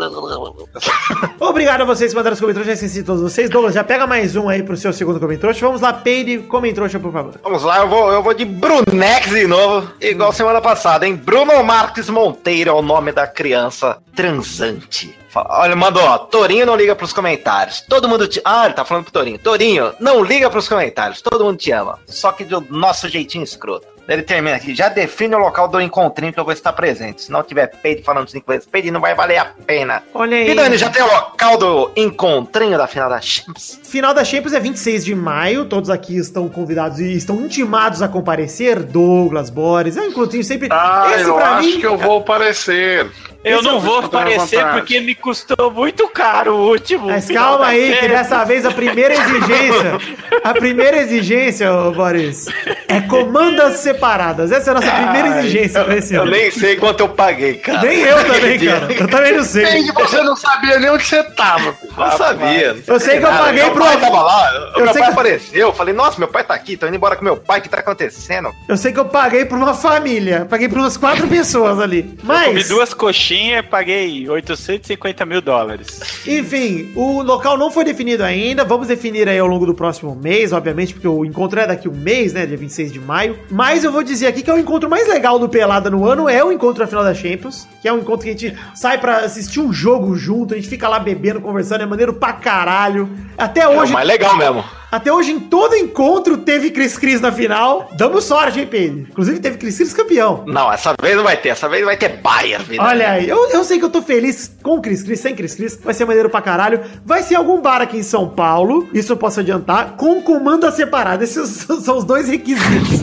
Obrigado 1.39 1.83
a 1.83 1.85
vocês 1.85 2.11
que 2.13 2.17
mandaram 2.17 2.35
os 2.35 2.41
comentários, 2.41 2.67
já 2.69 2.73
esqueci 2.75 3.03
todos 3.03 3.23
vocês. 3.23 3.51
Douglas, 3.51 3.75
já 3.75 3.83
pega 3.85 4.07
mais 4.07 4.37
um 4.37 4.49
aí 4.49 4.63
pro 4.63 4.77
seu 4.77 4.93
segundo 4.93 5.19
comentário. 5.19 5.57
Vamos 5.61 5.81
lá, 5.81 5.93
Peide, 5.93 6.39
comentário, 6.39 7.01
por 7.01 7.13
favor. 7.13 7.35
Vamos 7.43 7.63
lá, 7.63 7.79
eu 7.79 7.89
vou, 7.89 8.13
eu 8.13 8.23
vou 8.23 8.35
de 8.35 8.45
Brunex 8.45 9.31
de 9.31 9.47
novo, 9.47 9.91
igual 10.01 10.33
semana 10.33 10.61
passada, 10.61 11.07
hein? 11.07 11.17
Bruno 11.17 11.63
Marques 11.65 12.09
Monteiro 12.09 12.71
é 12.71 12.73
o 12.73 12.83
nome 12.83 13.13
da 13.13 13.27
criança 13.27 13.99
transante. 14.15 15.17
Fala- 15.29 15.61
Olha, 15.61 15.77
mandou, 15.77 16.03
ó, 16.03 16.19
Torinho 16.19 16.67
não 16.67 16.75
liga 16.77 16.95
pros 16.97 17.13
comentários. 17.13 17.81
Todo 17.83 18.09
mundo 18.09 18.27
te... 18.27 18.41
Ah, 18.45 18.65
ele 18.67 18.75
tá 18.75 18.85
falando 18.85 19.05
pro 19.05 19.13
Torinho. 19.13 19.39
Torinho, 19.39 19.93
não 20.01 20.25
liga 20.25 20.51
pros 20.51 20.69
comentários. 20.69 21.23
Todo 21.23 21.45
mundo 21.45 21.57
te 21.57 21.71
ama. 21.71 21.99
Só 22.07 22.33
que 22.33 22.45
do 22.45 22.61
nosso 22.69 23.09
jeitinho 23.09 23.45
escroto. 23.45 23.87
Ele 24.11 24.23
termina 24.23 24.57
aqui. 24.57 24.75
Já 24.75 24.89
define 24.89 25.37
o 25.37 25.39
local 25.39 25.69
do 25.69 25.81
encontrinho 25.81 26.33
que 26.33 26.41
eu 26.41 26.45
vou 26.45 26.53
estar 26.53 26.73
presente. 26.73 27.23
Se 27.23 27.31
não 27.31 27.45
tiver 27.45 27.69
peide 27.69 28.03
falando 28.03 28.29
cinco 28.29 28.51
vezes 28.51 28.67
peide, 28.67 28.91
não 28.91 29.01
vai 29.01 29.15
valer 29.15 29.39
a 29.39 29.45
pena. 29.45 30.03
Olha 30.13 30.37
aí. 30.37 30.51
E 30.51 30.55
Dani, 30.57 30.77
já 30.77 30.91
tem 30.91 31.01
o 31.03 31.07
local 31.07 31.57
do 31.57 31.93
encontrinho 31.95 32.77
da 32.77 32.89
final 32.89 33.09
da 33.09 33.21
Champions? 33.21 33.79
Final 33.85 34.13
da 34.13 34.25
Champions 34.25 34.53
é 34.53 34.59
26 34.59 35.05
de 35.05 35.15
maio, 35.15 35.65
todos 35.65 35.89
aqui 35.91 36.17
estão 36.19 36.49
convidados 36.49 36.99
e 36.99 37.13
estão 37.17 37.37
intimados 37.37 38.03
a 38.03 38.09
comparecer. 38.09 38.81
Douglas, 38.83 39.49
Boris, 39.49 39.97
é 39.97 40.01
um 40.01 40.07
encontrinho 40.07 40.43
sempre. 40.43 40.69
Ah, 40.73 41.13
Esse 41.15 41.29
eu 41.29 41.35
pra 41.37 41.51
acho 41.57 41.69
mim- 41.69 41.81
que 41.81 41.87
eu 41.87 41.97
vou 41.97 42.19
aparecer. 42.19 43.07
Eu 43.43 43.61
Esse 43.61 43.69
é 43.69 43.73
não 43.73 43.81
vou 43.81 44.01
aparecer 44.01 44.63
porque 44.73 45.01
me 45.01 45.15
custou 45.15 45.71
muito 45.71 46.07
caro 46.09 46.57
o 46.57 46.69
último. 46.69 47.07
Mas 47.07 47.27
calma 47.31 47.69
aí, 47.69 47.97
que 47.97 48.07
dessa 48.09 48.45
vez 48.45 48.67
a 48.67 48.71
primeira 48.71 49.15
exigência, 49.15 49.99
a 50.45 50.53
primeira 50.53 50.99
exigência, 50.99 51.73
ô 51.73 51.91
Boris, 51.91 52.47
é 52.87 53.01
comandas 53.01 53.79
separadas. 53.79 54.00
Essa 54.01 54.71
é 54.71 54.73
a 54.73 54.75
nossa 54.75 54.91
primeira 54.91 55.39
exigência 55.39 55.85
pra 55.85 55.97
esse 55.97 56.15
Eu 56.15 56.23
ano. 56.23 56.31
nem 56.31 56.51
sei 56.51 56.77
quanto 56.77 57.01
eu 57.01 57.09
paguei, 57.09 57.55
cara. 57.55 57.83
Nem 57.83 58.01
eu 58.01 58.17
também, 58.25 58.59
cara. 58.59 58.93
Eu 58.93 59.09
também 59.09 59.33
não 59.37 59.45
sei. 59.45 59.65
Entendi, 59.65 59.93
você 59.93 60.23
não 60.23 60.37
sabia 60.37 60.79
nem 60.79 60.91
onde 60.91 61.05
você 61.05 61.23
tava. 61.23 61.75
Não 62.01 62.17
sabia. 62.17 62.77
Eu 62.87 63.01
sei 63.01 63.19
que 63.19 63.25
eu 63.25 63.31
Nada. 63.31 63.45
paguei 63.45 63.63
meu 63.63 63.73
pro- 63.73 63.83
pai 63.85 64.01
tava 64.01 64.23
lá, 64.23 64.53
Eu 64.77 64.85
meu 64.85 64.93
sei 64.93 65.03
pai 65.03 65.03
que- 65.03 65.11
apareceu. 65.19 65.61
Eu 65.69 65.73
falei, 65.73 65.95
nossa, 65.95 66.19
meu 66.19 66.29
pai 66.29 66.45
tá 66.45 66.55
aqui, 66.55 66.77
tô 66.77 66.87
indo 66.87 66.97
embora 66.97 67.17
com 67.17 67.25
meu 67.25 67.37
pai, 67.37 67.61
o 67.61 67.63
que 67.63 67.69
tá 67.69 67.79
acontecendo? 67.79 68.51
Eu 68.69 68.77
sei 68.77 68.93
que 68.93 68.99
eu 68.99 69.05
paguei 69.05 69.45
por 69.45 69.57
uma 69.59 69.75
família. 69.75 70.47
Paguei 70.49 70.69
por 70.69 70.79
umas 70.79 70.97
quatro 70.97 71.27
pessoas 71.29 71.79
ali. 71.81 72.03
Comi 72.03 72.17
Mas, 72.25 72.69
duas 72.69 72.95
coxinhas 72.95 73.65
e 73.65 73.69
paguei 73.69 74.29
850 74.29 75.25
mil 75.27 75.41
dólares. 75.41 76.01
enfim, 76.27 76.93
o 76.95 77.23
local 77.23 77.57
não 77.59 77.71
foi 77.71 77.85
definido 77.85 78.23
ainda. 78.25 78.65
Vamos 78.65 78.89
definir 78.89 79.29
aí 79.29 79.39
ao 79.39 79.47
longo 79.47 79.67
do 79.67 79.75
próximo 79.75 80.15
mês, 80.15 80.53
obviamente, 80.53 80.95
porque 80.95 81.09
o 81.09 81.25
encontro 81.25 81.61
é 81.61 81.67
daqui 81.67 81.89
um 81.89 81.93
mês, 81.95 82.33
né? 82.33 82.47
Dia 82.47 82.57
26 82.57 82.93
de 82.93 82.99
maio. 83.01 83.39
Mas 83.51 83.85
eu 83.85 83.93
vou 83.93 84.03
dizer 84.03 84.27
aqui 84.29 84.43
que 84.43 84.51
é 84.51 84.55
o 84.55 84.59
encontro 84.59 84.89
mais 84.89 85.09
legal 85.09 85.39
do 85.39 85.49
Pelada 85.49 85.91
no 85.91 86.07
ano, 86.07 86.29
é 86.29 86.43
o 86.45 86.53
encontro 86.53 86.83
na 86.83 86.87
final 86.89 87.05
da 87.05 87.15
Champions. 87.15 87.67
Que 87.83 87.89
é 87.89 87.93
um 87.93 87.99
encontro 87.99 88.25
que 88.25 88.29
a 88.29 88.33
gente 88.33 88.57
sai 88.75 88.99
pra 88.99 89.19
assistir 89.19 89.61
um 89.61 89.73
jogo 89.73 90.15
junto, 90.15 90.55
a 90.55 90.57
gente 90.57 90.69
fica 90.69 90.89
lá 90.89 90.99
bebendo, 90.99 91.41
conversando, 91.41 91.83
é 91.83 91.87
maneiro 91.91 92.15
pra 92.15 92.33
caralho. 92.33 93.11
Até 93.37 93.61
É 93.63 93.69
o 93.69 93.79
hoje, 93.79 93.93
mais 93.93 94.07
legal 94.07 94.37
mesmo. 94.37 94.65
Até 94.91 95.13
hoje, 95.13 95.31
em 95.33 95.41
todo 95.41 95.75
encontro, 95.77 96.37
teve 96.39 96.71
Cris 96.71 96.99
Cris 96.99 97.21
na 97.21 97.31
final. 97.31 97.91
Damos 97.97 98.25
sorte, 98.25 98.61
hein, 98.61 98.67
Pedro? 98.71 99.07
Inclusive, 99.11 99.39
teve 99.41 99.57
Cris 99.59 99.77
Cris 99.77 99.93
campeão. 99.93 100.45
Não, 100.47 100.73
essa 100.73 100.95
vez 101.01 101.17
não 101.17 101.25
vai 101.25 101.37
ter, 101.37 101.51
essa 101.51 101.69
vez 101.69 101.85
vai 101.85 101.97
ter 101.97 102.09
Bayern, 102.21 102.65
vida. 102.65 102.83
Olha 102.83 103.11
aí, 103.13 103.29
eu, 103.29 103.51
eu 103.51 103.63
sei 103.65 103.79
que 103.79 103.85
eu 103.85 103.91
tô 103.91 104.03
feliz 104.03 104.53
com 104.63 104.77
o 104.77 104.83
Cris 104.83 105.03
Cris, 105.03 105.21
sem 105.21 105.35
Cris 105.35 105.55
Cris, 105.55 105.79
vai 105.83 105.95
ser 105.95 106.05
maneiro 106.05 106.29
pra 106.29 106.43
caralho. 106.43 106.81
Vai 107.05 107.23
ser 107.23 107.37
algum 107.37 107.61
bar 107.61 107.81
aqui 107.83 107.97
em 107.99 108.03
São 108.03 108.29
Paulo, 108.29 108.89
isso 108.93 109.13
eu 109.13 109.17
posso 109.17 109.41
adiantar, 109.41 109.97
com 109.97 110.21
comanda 110.23 110.71
separada. 110.71 111.23
Esses 111.25 111.67
são 111.85 111.97
os 111.99 112.05
dois 112.05 112.29
requisitos. 112.29 113.01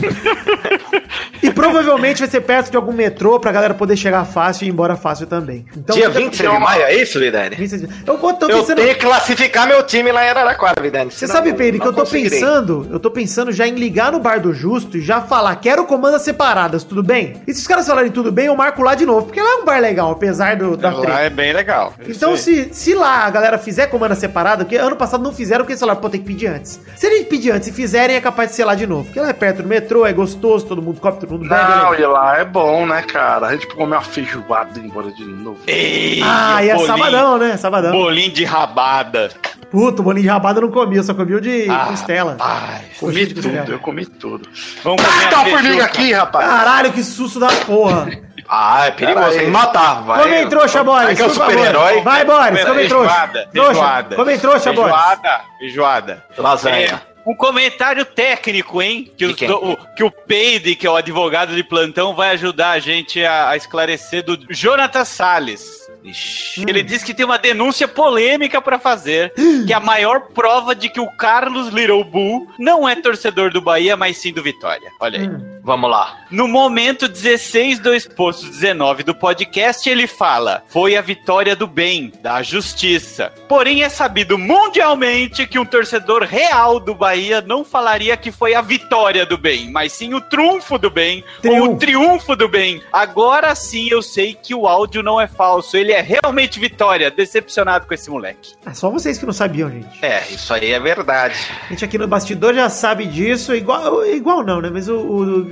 e 1.42 1.50
provavelmente 1.50 2.18
vai 2.20 2.28
ser 2.28 2.40
perto 2.40 2.70
de 2.70 2.76
algum 2.76 2.92
metrô 2.92 3.38
pra 3.40 3.52
galera 3.52 3.74
poder 3.74 3.96
chegar 3.96 4.24
fácil 4.24 4.64
e 4.64 4.68
ir 4.68 4.70
embora 4.70 4.96
fácil 4.96 5.26
também. 5.26 5.64
Então, 5.76 5.96
Dia 5.96 6.08
fica- 6.10 6.20
26 6.24 6.50
de 6.50 6.58
maio, 6.58 6.82
é 6.82 6.94
isso, 6.96 7.18
Vidani? 7.18 7.56
26 7.56 7.82
de- 7.82 7.88
Eu 8.06 8.18
vou- 8.18 8.30
Eu 8.30 8.36
pensando... 8.48 8.76
tenho 8.76 8.94
que 8.94 9.00
classificar 9.00 9.66
meu 9.66 9.82
time 9.84 10.12
lá 10.12 10.24
em 10.24 10.28
Araraquara, 10.28 10.80
Vidani. 10.82 11.10
Você 11.10 11.26
sabe, 11.26 11.52
Pedro, 11.54 11.77
que 11.80 11.86
eu 11.88 11.92
tô 11.92 12.04
pensando, 12.06 12.86
eu 12.90 13.00
tô 13.00 13.10
pensando 13.10 13.52
já 13.52 13.66
em 13.66 13.74
ligar 13.74 14.12
no 14.12 14.18
Bar 14.20 14.40
do 14.40 14.52
Justo 14.52 14.96
e 14.96 15.00
já 15.00 15.20
falar, 15.20 15.54
quero 15.56 15.84
comandas 15.86 16.22
separadas, 16.22 16.84
tudo 16.84 17.02
bem? 17.02 17.36
E 17.46 17.52
se 17.54 17.60
os 17.60 17.66
caras 17.66 17.86
falarem 17.86 18.10
tudo 18.10 18.30
bem, 18.32 18.46
eu 18.46 18.56
marco 18.56 18.82
lá 18.82 18.94
de 18.94 19.04
novo, 19.06 19.26
porque 19.26 19.40
lá 19.40 19.50
é 19.50 19.56
um 19.56 19.64
bar 19.64 19.80
legal, 19.80 20.10
apesar 20.10 20.56
do, 20.56 20.76
da 20.76 20.90
Lá 20.90 21.00
treta. 21.00 21.20
é 21.20 21.30
bem 21.30 21.52
legal. 21.52 21.94
Então, 22.06 22.36
se, 22.36 22.68
se 22.72 22.94
lá 22.94 23.24
a 23.24 23.30
galera 23.30 23.58
fizer 23.58 23.86
comanda 23.88 24.14
separada, 24.14 24.64
porque 24.64 24.76
ano 24.76 24.96
passado 24.96 25.22
não 25.22 25.32
fizeram, 25.32 25.60
porque 25.64 25.72
eles 25.72 25.80
falaram, 25.80 26.00
pô, 26.00 26.08
tem 26.10 26.20
que 26.20 26.26
pedir 26.26 26.46
antes. 26.48 26.80
Se 26.96 27.06
eles 27.06 27.26
pedir 27.28 27.50
antes 27.52 27.68
e 27.68 27.72
fizerem, 27.72 28.16
é 28.16 28.20
capaz 28.20 28.50
de 28.50 28.56
ser 28.56 28.64
lá 28.64 28.74
de 28.74 28.86
novo. 28.86 29.04
Porque 29.04 29.20
lá 29.20 29.28
é 29.28 29.32
perto 29.32 29.62
do 29.62 29.68
metrô, 29.68 30.06
é 30.06 30.12
gostoso, 30.12 30.66
todo 30.66 30.80
mundo 30.82 31.00
come, 31.00 31.18
todo 31.18 31.30
mundo 31.30 31.48
bebe. 31.48 31.60
Não, 31.62 31.94
é 31.94 32.00
e 32.00 32.06
lá 32.06 32.38
é 32.38 32.44
bom, 32.44 32.86
né, 32.86 33.02
cara? 33.02 33.46
A 33.48 33.52
gente 33.52 33.66
come 33.68 33.92
uma 33.92 34.00
feijoada 34.02 34.78
e 34.78 34.84
embora 34.86 35.10
de 35.12 35.24
novo. 35.24 35.58
Ei, 35.66 36.20
Ah, 36.24 36.62
e 36.64 36.68
é 36.70 36.74
bolinho- 36.74 36.96
sabadão, 36.96 37.38
né? 37.38 37.56
Sabadão. 37.56 37.92
Bolinho 37.92 38.32
de 38.32 38.44
rabada. 38.44 39.30
Puta, 39.70 40.00
o 40.00 40.04
bolinho 40.04 40.22
de 40.22 40.28
rabada 40.28 40.58
eu 40.60 40.62
não 40.66 40.70
comia, 40.70 41.00
eu 41.00 41.04
só 41.04 41.12
comia 41.12 41.36
o 41.36 41.40
de 41.40 41.68
Ah, 41.68 41.86
costela. 41.90 42.34
Paz. 42.36 42.84
Comi 42.98 43.26
tudo, 43.26 43.42
costela. 43.42 43.66
eu 43.68 43.78
comi 43.78 44.06
tudo. 44.06 44.48
Vamos 44.82 45.04
Ah, 45.04 45.08
comer 45.08 45.28
tá 45.30 45.36
a 45.36 45.40
uma 45.42 45.50
formiga 45.50 45.84
aqui, 45.84 46.12
rapaz. 46.12 46.48
Caralho, 46.48 46.92
que 46.92 47.04
susto 47.04 47.38
da 47.38 47.48
porra. 47.48 48.08
Ah, 48.48 48.86
é 48.86 48.90
perigoso, 48.92 49.30
tem 49.30 49.40
que 49.44 49.50
matar, 49.50 50.02
vai. 50.04 50.22
Come 50.22 50.42
em 50.42 50.48
trouxa, 50.48 50.82
Boris. 50.82 51.04
Vai 51.04 51.16
que 51.16 51.20
é 51.22 51.26
o 51.26 51.30
super-herói. 51.30 52.00
Vai, 52.00 52.24
Boris, 52.24 52.64
come 52.64 52.84
em 52.84 52.88
trouxa. 52.88 53.10
Feijoada, 53.10 53.48
Trouxa. 53.52 53.70
feijoada. 53.74 54.16
Come 54.16 54.34
em 54.34 54.38
trouxa, 54.38 54.72
Boris. 54.72 54.94
Feijoada, 54.94 55.40
feijoada. 55.58 56.24
Lasanha. 56.38 57.02
É, 57.04 57.30
um 57.30 57.34
comentário 57.36 58.06
técnico, 58.06 58.80
hein? 58.80 59.12
Que, 59.18 59.26
os 59.26 59.36
do- 59.36 59.72
o, 59.72 59.76
que 59.94 60.02
o 60.02 60.10
Peide, 60.10 60.74
que 60.76 60.86
é 60.86 60.90
o 60.90 60.96
advogado 60.96 61.54
de 61.54 61.62
plantão, 61.62 62.14
vai 62.14 62.30
ajudar 62.30 62.70
a 62.70 62.78
gente 62.78 63.22
a, 63.22 63.50
a 63.50 63.56
esclarecer 63.58 64.24
do 64.24 64.38
Jonathan 64.48 65.04
Salles. 65.04 65.77
Ixi. 66.04 66.64
Ele 66.66 66.82
diz 66.82 67.02
que 67.02 67.12
tem 67.12 67.24
uma 67.26 67.38
denúncia 67.38 67.88
polêmica 67.88 68.60
pra 68.60 68.78
fazer, 68.78 69.32
que 69.66 69.72
é 69.72 69.76
a 69.76 69.80
maior 69.80 70.28
prova 70.32 70.74
de 70.74 70.88
que 70.88 71.00
o 71.00 71.10
Carlos 71.16 71.68
Little 71.68 72.04
Bull 72.04 72.48
não 72.58 72.88
é 72.88 72.94
torcedor 72.96 73.52
do 73.52 73.60
Bahia, 73.60 73.96
mas 73.96 74.16
sim 74.16 74.32
do 74.32 74.42
Vitória. 74.42 74.90
Olha 75.00 75.20
aí. 75.20 75.57
Vamos 75.62 75.90
lá. 75.90 76.16
No 76.30 76.46
momento 76.48 77.08
16 77.08 77.78
2 77.78 78.06
postos 78.08 78.48
19 78.50 79.02
do 79.02 79.14
podcast, 79.14 79.88
ele 79.88 80.06
fala: 80.06 80.62
"Foi 80.68 80.96
a 80.96 81.00
vitória 81.02 81.54
do 81.56 81.66
bem, 81.66 82.12
da 82.22 82.42
justiça". 82.42 83.32
Porém 83.48 83.82
é 83.82 83.88
sabido 83.88 84.38
mundialmente 84.38 85.46
que 85.46 85.58
um 85.58 85.64
torcedor 85.64 86.22
real 86.22 86.78
do 86.78 86.94
Bahia 86.94 87.40
não 87.40 87.64
falaria 87.64 88.16
que 88.16 88.30
foi 88.30 88.54
a 88.54 88.60
vitória 88.60 89.24
do 89.26 89.36
bem, 89.38 89.70
mas 89.70 89.92
sim 89.92 90.14
o 90.14 90.20
trunfo 90.20 90.78
do 90.78 90.90
bem, 90.90 91.24
ou 91.36 91.40
Triunfo. 91.42 91.72
o 91.72 91.76
triunfo 91.78 92.36
do 92.36 92.48
bem. 92.48 92.82
Agora 92.92 93.54
sim 93.54 93.88
eu 93.90 94.02
sei 94.02 94.34
que 94.34 94.54
o 94.54 94.66
áudio 94.66 95.02
não 95.02 95.20
é 95.20 95.26
falso, 95.26 95.76
ele 95.76 95.92
é 95.92 96.00
realmente 96.00 96.60
vitória. 96.60 97.10
Decepcionado 97.10 97.86
com 97.86 97.94
esse 97.94 98.10
moleque. 98.10 98.54
É 98.66 98.74
só 98.74 98.90
vocês 98.90 99.18
que 99.18 99.26
não 99.26 99.32
sabiam, 99.32 99.70
gente. 99.70 100.04
É, 100.04 100.22
isso 100.30 100.52
aí 100.52 100.70
é 100.72 100.78
verdade. 100.80 101.34
A 101.66 101.68
gente 101.70 101.84
aqui 101.84 101.98
no 101.98 102.06
bastidor 102.06 102.54
já 102.54 102.68
sabe 102.68 103.06
disso, 103.06 103.54
igual, 103.54 104.04
igual 104.06 104.42
não, 104.44 104.60
né? 104.60 104.70
Mas 104.72 104.88
o, 104.88 104.96
o- 104.98 105.47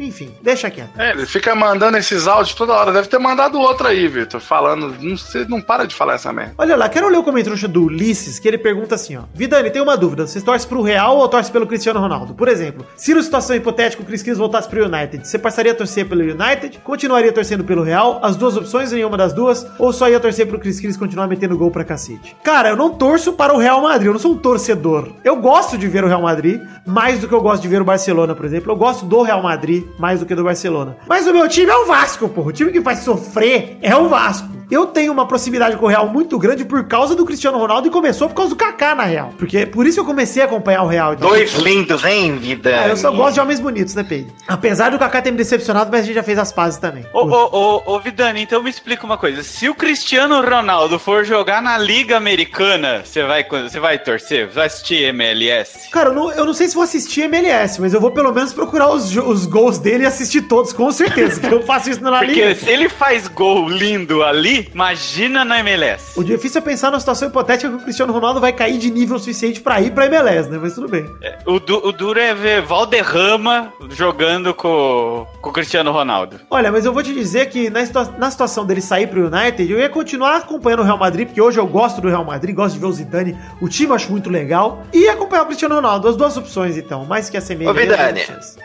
Enfim, 0.00 0.30
deixa 0.42 0.70
quieto. 0.70 0.98
É, 0.98 1.10
ele 1.10 1.26
fica 1.26 1.54
mandando 1.54 1.96
esses 1.96 2.26
áudios 2.26 2.54
toda 2.54 2.72
hora. 2.72 2.92
Deve 2.92 3.08
ter 3.08 3.18
mandado 3.18 3.58
outro 3.58 3.86
aí, 3.86 4.06
Vitor. 4.08 4.40
Falando. 4.40 4.94
Não, 5.00 5.16
você 5.16 5.44
não 5.44 5.60
para 5.60 5.86
de 5.86 5.94
falar 5.94 6.14
essa 6.14 6.32
merda. 6.32 6.54
Olha 6.58 6.76
lá, 6.76 6.88
quero 6.88 7.08
ler 7.08 7.18
o 7.18 7.22
comentário 7.22 7.68
do 7.68 7.84
Ulisses, 7.84 8.38
que 8.38 8.48
ele 8.48 8.58
pergunta 8.58 8.94
assim, 8.94 9.16
ó. 9.16 9.22
Vidani, 9.34 9.70
tem 9.70 9.82
uma 9.82 9.96
dúvida. 9.96 10.26
Você 10.26 10.40
torce 10.40 10.66
pro 10.66 10.82
Real 10.82 11.16
ou 11.16 11.28
torce 11.28 11.50
pelo 11.50 11.66
Cristiano 11.66 12.00
Ronaldo? 12.00 12.34
Por 12.34 12.48
exemplo, 12.48 12.86
se 12.96 13.14
na 13.14 13.22
situação 13.22 13.56
hipotética 13.56 14.02
o 14.02 14.06
Chris 14.06 14.22
Cris 14.22 14.38
voltasse 14.38 14.68
pro 14.68 14.84
United, 14.84 15.26
você 15.26 15.38
passaria 15.38 15.72
a 15.72 15.74
torcer 15.74 16.08
pelo 16.08 16.22
United? 16.22 16.80
Continuaria 16.84 17.32
torcendo 17.32 17.64
pelo 17.64 17.82
Real? 17.82 18.20
As 18.22 18.36
duas 18.36 18.56
opções, 18.56 18.92
nenhuma 18.92 19.16
das 19.16 19.32
duas? 19.32 19.66
Ou 19.78 19.92
só 19.92 20.08
ia 20.08 20.20
torcer 20.20 20.46
pro 20.46 20.58
Chris 20.58 20.80
Cris 20.80 20.96
continuar 20.96 21.26
metendo 21.26 21.56
gol 21.58 21.70
pra 21.70 21.84
cacete? 21.84 22.36
Cara, 22.42 22.70
eu 22.70 22.76
não 22.76 22.90
torço 22.90 23.32
para 23.32 23.54
o 23.54 23.58
Real 23.58 23.80
Madrid, 23.82 24.06
eu 24.06 24.12
não 24.12 24.20
sou 24.20 24.32
um 24.32 24.38
torcedor. 24.38 25.12
Eu 25.24 25.36
gosto 25.36 25.76
de 25.76 25.86
ver 25.88 26.04
o 26.04 26.08
Real 26.08 26.22
Madrid, 26.22 26.60
mais 26.86 27.20
do 27.20 27.28
que 27.28 27.34
eu 27.34 27.40
gosto 27.40 27.62
de 27.62 27.68
ver 27.68 27.82
o 27.82 27.84
Barcelona, 27.84 28.34
por 28.34 28.44
exemplo. 28.44 28.72
Eu 28.72 28.76
gosto 28.76 29.06
do 29.08 29.22
Real 29.22 29.42
Madrid, 29.42 29.84
mais 29.98 30.20
do 30.20 30.26
que 30.26 30.34
do 30.34 30.44
Barcelona. 30.44 30.96
Mas 31.08 31.26
o 31.26 31.32
meu 31.32 31.48
time 31.48 31.70
é 31.70 31.76
o 31.76 31.86
Vasco, 31.86 32.28
porra. 32.28 32.48
O 32.48 32.52
time 32.52 32.70
que 32.70 32.80
faz 32.80 33.00
sofrer 33.00 33.78
é 33.82 33.96
o 33.96 34.08
Vasco. 34.08 34.58
Eu 34.70 34.84
tenho 34.84 35.10
uma 35.10 35.26
proximidade 35.26 35.78
com 35.78 35.86
o 35.86 35.88
Real 35.88 36.06
muito 36.08 36.38
grande 36.38 36.62
por 36.62 36.86
causa 36.86 37.16
do 37.16 37.24
Cristiano 37.24 37.56
Ronaldo 37.56 37.88
e 37.88 37.90
começou 37.90 38.28
por 38.28 38.34
causa 38.34 38.50
do 38.50 38.56
Kaká, 38.56 38.94
na 38.94 39.04
Real. 39.04 39.32
Porque 39.38 39.64
por 39.64 39.86
isso 39.86 39.98
eu 39.98 40.04
comecei 40.04 40.42
a 40.42 40.44
acompanhar 40.44 40.82
o 40.82 40.86
Real. 40.86 41.14
então. 41.14 41.26
Dois 41.26 41.54
lindos, 41.54 42.04
hein, 42.04 42.36
vida? 42.36 42.70
É, 42.70 42.90
eu 42.90 42.96
só 42.96 43.10
gosto 43.10 43.34
de 43.34 43.40
homens 43.40 43.60
bonitos, 43.60 43.94
né, 43.94 44.04
Pedro? 44.06 44.30
Apesar 44.46 44.90
do 44.90 44.98
Kaká 44.98 45.22
ter 45.22 45.30
me 45.30 45.38
decepcionado, 45.38 45.90
mas 45.90 46.02
a 46.02 46.04
gente 46.04 46.16
já 46.16 46.22
fez 46.22 46.38
as 46.38 46.52
pazes 46.52 46.78
também. 46.78 47.06
Ô, 47.14 47.20
ô, 47.20 47.48
ô, 47.50 47.94
ô, 47.94 48.00
Vidani, 48.00 48.42
então 48.42 48.62
me 48.62 48.68
explica 48.68 49.06
uma 49.06 49.16
coisa. 49.16 49.42
Se 49.42 49.70
o 49.70 49.74
Cristiano 49.74 50.42
Ronaldo 50.42 50.98
for 50.98 51.24
jogar 51.24 51.62
na 51.62 51.78
Liga 51.78 52.18
Americana, 52.18 53.02
você 53.02 53.22
vai, 53.24 53.44
você 53.48 53.80
vai 53.80 53.98
torcer? 53.98 54.48
Você 54.48 54.54
vai 54.54 54.66
assistir 54.66 55.02
MLS? 55.04 55.88
Cara, 55.90 56.10
eu 56.10 56.14
não, 56.14 56.30
eu 56.30 56.44
não 56.44 56.52
sei 56.52 56.68
se 56.68 56.74
vou 56.74 56.84
assistir 56.84 57.22
MLS, 57.22 57.80
mas 57.80 57.94
eu 57.94 58.00
vou 58.02 58.10
pelo 58.10 58.34
menos 58.34 58.52
procurar 58.52 58.90
os, 58.90 58.97
jo- 59.10 59.24
os 59.28 59.46
gols 59.46 59.78
dele 59.78 60.04
e 60.04 60.06
assistir 60.06 60.42
todos, 60.42 60.72
com 60.72 60.90
certeza. 60.90 61.40
que 61.40 61.52
eu 61.54 61.62
faço 61.62 61.90
isso 61.90 62.02
na 62.02 62.18
Porque 62.18 62.32
Liga. 62.34 62.54
se 62.54 62.68
ele 62.70 62.88
faz 62.88 63.28
gol 63.28 63.68
lindo 63.68 64.22
ali, 64.22 64.68
imagina 64.74 65.44
na 65.44 65.58
MLS. 65.60 66.18
O 66.18 66.24
difícil 66.24 66.60
é 66.60 66.62
pensar 66.64 66.90
numa 66.90 67.00
situação 67.00 67.28
hipotética 67.28 67.68
que 67.70 67.76
o 67.76 67.80
Cristiano 67.80 68.12
Ronaldo 68.12 68.40
vai 68.40 68.52
cair 68.52 68.78
de 68.78 68.90
nível 68.90 69.18
suficiente 69.18 69.60
pra 69.60 69.80
ir 69.80 69.92
pra 69.92 70.06
MLS, 70.06 70.48
né? 70.50 70.58
Mas 70.60 70.74
tudo 70.74 70.88
bem. 70.88 71.06
O, 71.46 71.58
du, 71.60 71.76
o 71.86 71.92
duro 71.92 72.18
é 72.18 72.34
ver 72.34 72.62
Valderrama 72.62 73.72
jogando 73.90 74.52
com, 74.54 75.26
com 75.40 75.50
o 75.50 75.52
Cristiano 75.52 75.92
Ronaldo. 75.92 76.40
Olha, 76.50 76.72
mas 76.72 76.84
eu 76.84 76.92
vou 76.92 77.02
te 77.02 77.12
dizer 77.14 77.48
que 77.48 77.70
na, 77.70 77.84
situa- 77.84 78.14
na 78.18 78.30
situação 78.30 78.64
dele 78.66 78.80
sair 78.80 79.06
pro 79.06 79.26
United, 79.26 79.70
eu 79.70 79.78
ia 79.78 79.88
continuar 79.88 80.36
acompanhando 80.36 80.80
o 80.80 80.84
Real 80.84 80.98
Madrid, 80.98 81.26
porque 81.26 81.40
hoje 81.40 81.58
eu 81.58 81.66
gosto 81.66 82.00
do 82.00 82.08
Real 82.08 82.24
Madrid, 82.24 82.54
gosto 82.54 82.74
de 82.74 82.80
ver 82.80 82.86
o 82.86 82.92
Zidane, 82.92 83.36
o 83.60 83.68
time 83.68 83.90
eu 83.90 83.94
acho 83.94 84.10
muito 84.10 84.30
legal, 84.30 84.82
e 84.92 85.08
acompanhar 85.08 85.42
o 85.42 85.46
Cristiano 85.46 85.74
Ronaldo. 85.74 86.08
As 86.08 86.16
duas 86.16 86.36
opções, 86.36 86.76
então, 86.76 87.04
mais 87.04 87.28
que 87.30 87.36
a 87.36 87.40
semelhança. 87.40 87.78
Ô, 87.78 87.80
Vidani. 87.80 88.20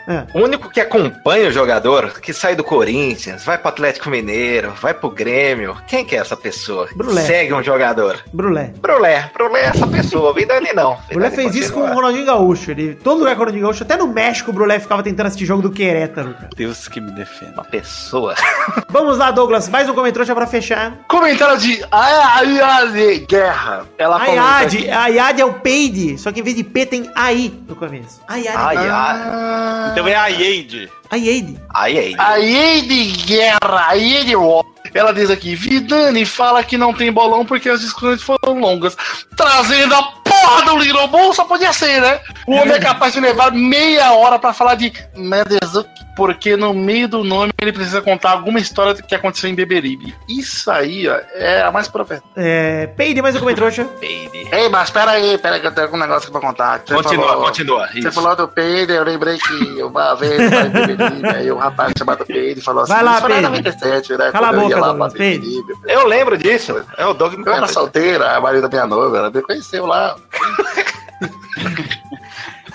É. 0.08 0.23
O 0.32 0.40
único 0.40 0.70
que 0.70 0.80
acompanha 0.80 1.48
o 1.48 1.52
jogador, 1.52 2.20
que 2.20 2.32
sai 2.32 2.54
do 2.54 2.64
Corinthians, 2.64 3.44
vai 3.44 3.58
pro 3.58 3.68
Atlético 3.68 4.10
Mineiro, 4.10 4.72
vai 4.80 4.94
pro 4.94 5.10
Grêmio. 5.10 5.76
Quem 5.86 6.04
que 6.04 6.16
é 6.16 6.20
essa 6.20 6.36
pessoa? 6.36 6.88
Brulé. 6.94 7.22
Segue 7.22 7.52
um 7.54 7.62
jogador. 7.62 8.18
Brulé. 8.32 8.72
Brulé. 8.80 9.30
Brulé 9.34 9.60
é 9.60 9.64
essa 9.66 9.86
pessoa. 9.86 10.32
Vidani 10.34 10.72
não. 10.72 10.92
O 10.92 11.14
Brulé 11.14 11.30
Vidani 11.30 11.36
fez 11.52 11.54
isso 11.64 11.72
com 11.72 11.80
o. 11.80 11.94
Ronaldinho 11.94 12.26
Gaúcho. 12.26 12.70
Ele, 12.70 12.94
todo 12.94 13.18
lugar 13.18 13.34
com 13.34 13.42
o 13.42 13.44
Ronaldinho 13.44 13.64
Gaúcho, 13.64 13.82
até 13.84 13.96
no 13.96 14.06
México, 14.06 14.50
o 14.50 14.54
Brulé 14.54 14.78
ficava 14.80 15.02
tentando 15.02 15.26
assistir 15.26 15.44
jogo 15.46 15.62
do 15.62 15.70
Querétaro, 15.70 16.34
cara. 16.34 16.48
Deus 16.56 16.88
que 16.88 17.00
me 17.00 17.10
defenda. 17.12 17.52
Uma 17.54 17.64
pessoa. 17.64 18.34
Vamos 18.88 19.18
lá, 19.18 19.30
Douglas. 19.30 19.68
Mais 19.68 19.88
um 19.88 19.94
comentário 19.94 20.34
pra 20.34 20.46
fechar. 20.46 20.98
Comentário 21.08 21.58
de 21.58 21.84
Ayane 21.90 23.18
Guerra. 23.28 23.84
Ela 23.98 24.18
comenta 24.20 24.42
Ayad. 24.42 24.64
aqui. 24.76 24.90
Ayad 24.90 25.40
é 25.40 25.44
o 25.44 25.54
peide, 25.54 26.18
só 26.18 26.32
que 26.32 26.40
em 26.40 26.42
vez 26.42 26.56
de 26.56 26.64
P 26.64 26.86
tem 26.86 27.10
AI 27.14 27.52
no 27.68 27.76
começo. 27.76 28.20
Ayad. 28.28 28.54
Ai, 28.56 28.76
ai. 28.76 28.88
Ah, 28.90 29.88
Então 29.92 30.06
é 30.08 30.13
a 30.14 30.26
Yade. 30.28 30.90
Ayad. 31.10 31.56
Ai, 31.72 31.98
ai. 31.98 32.14
Ayane 32.18 33.04
Guerra. 33.26 33.88
Ayane 33.88 34.34
Wa- 34.36 34.64
Ela 34.92 35.12
diz 35.12 35.30
aqui, 35.30 35.54
Vidani 35.54 36.24
fala 36.24 36.62
que 36.62 36.76
não 36.78 36.92
tem 36.94 37.12
bolão 37.12 37.44
porque 37.44 37.68
as 37.68 37.80
discussões 37.80 38.22
foram 38.22 38.58
longas. 38.60 38.96
Trazendo 39.36 39.94
a 39.94 40.02
porra 40.02 40.62
do 40.64 40.78
Little 40.78 41.06
Bull, 41.08 41.32
só 41.34 41.44
podia 41.44 41.72
ser, 41.72 42.00
né? 42.00 42.20
O 42.46 42.52
homem 42.54 42.74
é 42.74 42.78
capaz 42.80 43.12
de 43.14 43.20
levar 43.20 43.50
meia 43.52 44.12
hora 44.12 44.38
pra 44.38 44.52
falar 44.52 44.74
de 44.76 44.92
Medezuki, 45.16 45.90
porque 46.16 46.56
no 46.56 46.72
meio 46.72 47.08
do 47.08 47.24
nome 47.24 47.52
ele 47.60 47.72
precisa 47.72 48.00
contar 48.00 48.30
alguma 48.32 48.58
história 48.60 48.94
que 48.94 49.14
aconteceu 49.14 49.48
em 49.50 49.54
Beberibe. 49.54 50.14
Isso 50.28 50.70
aí, 50.70 51.08
ó, 51.08 51.16
é 51.34 51.62
a 51.62 51.70
mais 51.72 51.88
profeta. 51.88 52.22
É, 52.36 52.86
peide, 52.96 53.20
mais 53.22 53.34
um 53.36 53.40
comentário. 53.40 53.84
Baby. 53.94 54.48
Ei, 54.52 54.68
mas 54.68 54.90
pera 54.90 55.12
aí, 55.12 55.36
pera 55.38 55.54
aí 55.56 55.60
que 55.60 55.66
eu 55.66 55.72
tenho 55.72 55.86
algum 55.86 55.96
negócio 55.98 56.24
aqui 56.28 56.32
pra 56.32 56.40
contar. 56.40 56.82
Você 56.86 56.94
Continua, 56.94 57.28
falou- 57.28 57.44
continua. 57.46 57.86
Você 57.88 57.98
Isso. 58.00 58.12
falou 58.12 58.36
do 58.36 58.48
Peide, 58.48 58.92
eu 58.92 59.04
lembrei 59.04 59.38
que 59.38 59.82
uma 59.82 60.14
vez 60.14 60.40
em 60.40 60.68
Beberibe, 60.70 61.26
aí 61.28 61.50
um 61.52 61.58
rapaz 61.58 61.92
chamado 61.98 62.24
Peide 62.24 62.60
falou 62.60 62.82
assim, 62.84 62.92
Vai 62.92 63.02
lá, 63.02 63.12
isso 63.12 63.20
foi 63.22 63.30
lá 63.30 63.36
em 63.38 63.42
Peide. 63.42 63.62
97, 63.64 64.16
né? 64.16 64.30
Cala 64.32 64.50
a 64.50 64.52
eu 64.52 64.60
boca, 64.60 64.76
lá 64.80 64.86
Douglas, 64.88 65.12
Peide. 65.14 65.38
Beberibe. 65.62 65.72
Eu 65.86 66.06
lembro 66.06 66.36
disso. 66.38 66.84
É 66.96 67.06
o 67.06 67.14
Doug 67.14 67.34
me 67.34 67.44
Eu 67.46 67.52
era 67.54 67.66
solteira, 67.68 68.36
a 68.36 68.40
marido 68.40 68.62
da 68.62 68.68
minha 68.68 68.86
noiva, 68.86 69.18
ela 69.18 69.30
me 69.30 69.42
conheceu 69.42 69.86
lá. 69.86 70.16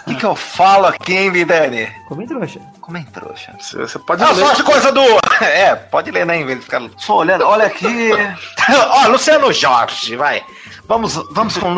O 0.10 0.12
que, 0.12 0.20
que 0.22 0.26
eu 0.26 0.36
falo 0.36 0.88
aqui, 0.88 1.16
hein, 1.16 1.32
Vidani? 1.32 1.86
Come 2.08 2.26
trouxa. 2.26 2.60
Como 2.82 2.98
é 2.98 3.04
trouxa? 3.14 3.54
Você, 3.60 3.78
você 3.78 4.00
pode 4.00 4.24
Ah, 4.24 4.32
ler. 4.32 4.44
só 4.44 4.52
as 4.54 4.62
coisas 4.62 4.92
do. 4.92 5.02
É, 5.42 5.74
pode 5.76 6.12
ler, 6.12 6.26
né, 6.26 6.36
em 6.38 6.46
vez 6.46 6.58
de 6.60 6.66
ficar 6.66 6.82
só 6.98 7.18
olhando. 7.18 7.46
Olha 7.46 7.68
aqui. 7.68 7.88
Ó, 8.90 9.08
Luciano 9.08 9.54
Jorge, 9.54 10.16
vai. 10.18 10.44
Vamos, 10.90 11.14
vamos 11.30 11.56
com, 11.56 11.76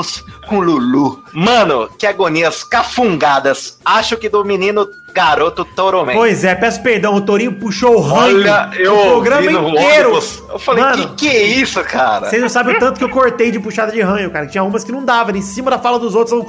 com 0.47 0.57
o 0.59 0.61
Lulu. 0.61 1.21
Mano, 1.33 1.89
que 1.99 2.07
agonias 2.07 2.63
cafungadas. 2.63 3.77
Acho 3.83 4.15
que 4.15 4.29
do 4.29 4.45
menino 4.45 4.89
garoto 5.13 5.65
Toroman. 5.65 6.13
Pois 6.13 6.45
é, 6.45 6.55
peço 6.55 6.81
perdão, 6.81 7.15
o 7.15 7.19
Torinho 7.19 7.51
puxou 7.51 7.97
o 7.97 7.99
ranho. 7.99 8.37
Olha, 8.37 8.69
eu 8.73 8.95
o 8.95 9.01
programa 9.07 9.51
inteiro. 9.51 10.11
ônibus. 10.11 10.41
Eu 10.49 10.57
falei, 10.57 10.81
Mano, 10.81 11.09
que 11.09 11.15
que 11.15 11.27
é 11.27 11.43
isso, 11.43 11.83
cara? 11.83 12.29
Vocês 12.29 12.41
não 12.41 12.47
sabem 12.47 12.77
o 12.77 12.79
tanto 12.79 12.99
que 12.99 13.03
eu 13.03 13.09
cortei 13.09 13.51
de 13.51 13.59
puxada 13.59 13.91
de 13.91 13.99
ranho, 13.99 14.31
cara. 14.31 14.47
Tinha 14.47 14.63
umas 14.63 14.85
que 14.85 14.93
não 14.93 15.03
dava, 15.03 15.37
em 15.37 15.41
cima 15.41 15.69
da 15.69 15.77
fala 15.77 15.99
dos 15.99 16.15
outros. 16.15 16.31
Eu... 16.31 16.47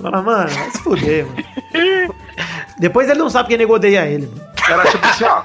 Fala, 0.00 0.22
mano, 0.22 0.48
vai 0.48 0.70
se 0.70 0.78
fuder, 0.78 1.26
mano. 1.26 2.14
Depois 2.78 3.10
ele 3.10 3.18
não 3.18 3.28
sabe 3.28 3.48
quem 3.48 3.58
nego 3.58 3.74
odeia 3.74 4.06
ele. 4.06 4.30
Era 4.68 4.84
tipo 4.86 5.04
assim, 5.04 5.24
ó. 5.24 5.42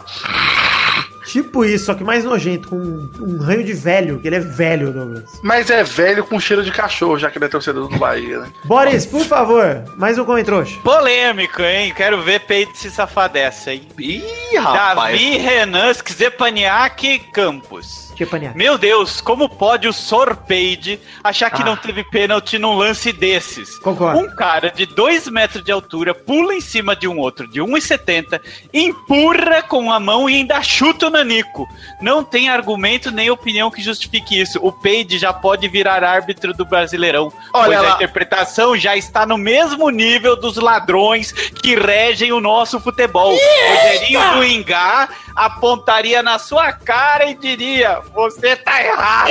Tipo 1.32 1.64
isso, 1.64 1.86
só 1.86 1.94
que 1.94 2.04
mais 2.04 2.26
nojento, 2.26 2.68
com 2.68 2.76
um, 2.76 3.10
um 3.22 3.38
ranho 3.38 3.64
de 3.64 3.72
velho, 3.74 4.20
que 4.20 4.28
ele 4.28 4.36
é 4.36 4.40
velho, 4.40 4.92
Douglas. 4.92 5.40
Mas 5.42 5.70
é 5.70 5.82
velho 5.82 6.26
com 6.26 6.40
cheiro 6.40 6.62
de 6.62 6.72
cachorro, 6.72 7.18
já 7.18 7.32
que 7.32 7.38
ele 7.38 7.46
é 7.46 7.48
torcedor 7.48 7.88
do 7.88 7.98
Bahia, 7.98 8.40
né? 8.40 8.50
Boris, 8.66 9.06
por 9.06 9.24
favor, 9.24 9.84
mais 9.96 10.18
um 10.18 10.26
comentrouxa. 10.26 10.78
Polêmico, 10.84 11.62
hein? 11.62 11.94
Quero 11.96 12.22
ver 12.22 12.42
Peide 12.42 12.78
se 12.78 12.92
safar 12.92 13.30
dessa, 13.30 13.72
hein? 13.74 13.88
Ih, 13.98 14.58
rapaz. 14.58 15.12
Davi 15.14 15.38
Renan 15.38 15.94
Zepaniak 15.94 17.20
Campos. 17.32 18.11
Meu 18.56 18.78
Deus, 18.78 19.22
como 19.22 19.48
pode 19.50 19.88
o 19.88 19.94
Sorpeide 19.94 21.00
achar 21.24 21.50
que 21.50 21.62
Ah. 21.62 21.66
não 21.66 21.76
teve 21.76 22.04
pênalti 22.04 22.58
num 22.60 22.76
lance 22.76 23.12
desses? 23.12 23.78
Concordo. 23.80 24.20
Um 24.20 24.36
cara 24.36 24.70
de 24.72 24.86
2 24.86 25.28
metros 25.28 25.64
de 25.64 25.72
altura 25.72 26.14
pula 26.14 26.54
em 26.54 26.62
cima 26.62 26.96
de 26.96 27.08
um 27.08 27.18
outro 27.18 27.48
de 27.48 27.62
1,70, 27.62 28.40
empurra 28.74 29.62
com 29.64 29.92
a 29.92 30.00
mão 30.00 30.30
e 30.30 30.36
ainda 30.36 30.62
chuta 30.62 31.08
o 31.08 31.10
Nanico. 31.10 31.68
Não 32.02 32.24
tem 32.24 32.50
argumento 32.50 33.12
nem 33.12 33.30
opinião 33.30 33.70
que 33.72 33.82
justifique 33.82 34.40
isso. 34.40 34.60
O 34.62 34.72
Peide 34.72 35.18
já 35.18 35.32
pode 35.32 35.68
virar 35.68 36.04
árbitro 36.04 36.54
do 36.54 36.66
Brasileirão. 36.66 37.32
Olha 37.54 37.78
pois 37.78 37.82
lá. 37.82 37.92
a 37.94 37.96
interpretação 37.96 38.78
já 38.78 38.96
está 38.96 39.26
no 39.26 39.38
mesmo 39.38 39.90
nível 39.90 40.36
dos 40.36 40.58
ladrões 40.58 41.32
que 41.32 41.76
regem 41.76 42.32
o 42.32 42.40
nosso 42.42 42.80
futebol. 42.80 43.32
Rogerinho 43.32 44.34
do 44.34 44.44
Ingá 44.44 45.10
apontaria 45.36 46.22
na 46.24 46.38
sua 46.40 46.72
cara 46.72 47.26
e 47.26 47.36
diria: 47.36 48.00
Você 48.14 48.56
tá 48.56 48.84
errado. 48.84 49.30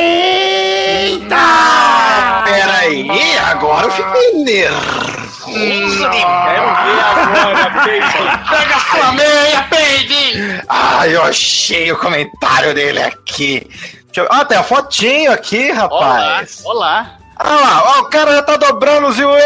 Ah, 1.33 2.43
peraí, 2.45 3.09
agora 3.39 3.87
eu 3.87 3.91
fiquei 3.93 4.45
nervoso. 4.45 5.11
Agora. 6.05 7.71
Pega 8.51 8.77
a 8.77 8.81
sua 8.81 9.13
meia, 9.13 9.63
Peide! 9.71 10.63
Ah, 10.69 11.07
eu 11.09 11.23
achei 11.25 11.91
o 11.93 11.99
comentário 11.99 12.75
dele 12.75 13.03
aqui. 13.03 13.69
Eu... 14.15 14.27
Ah, 14.31 14.45
tem 14.45 14.59
a 14.59 14.63
fotinho 14.63 15.33
aqui, 15.33 15.71
Olá, 15.71 15.81
rapaz. 15.81 16.63
olá. 16.65 17.13
Ah 17.37 17.55
lá, 17.55 17.83
ó, 17.97 18.01
o 18.01 18.05
cara 18.07 18.33
já 18.35 18.43
tá 18.43 18.57
dobrando 18.59 19.07
os 19.09 19.17
joelhos. 19.17 19.41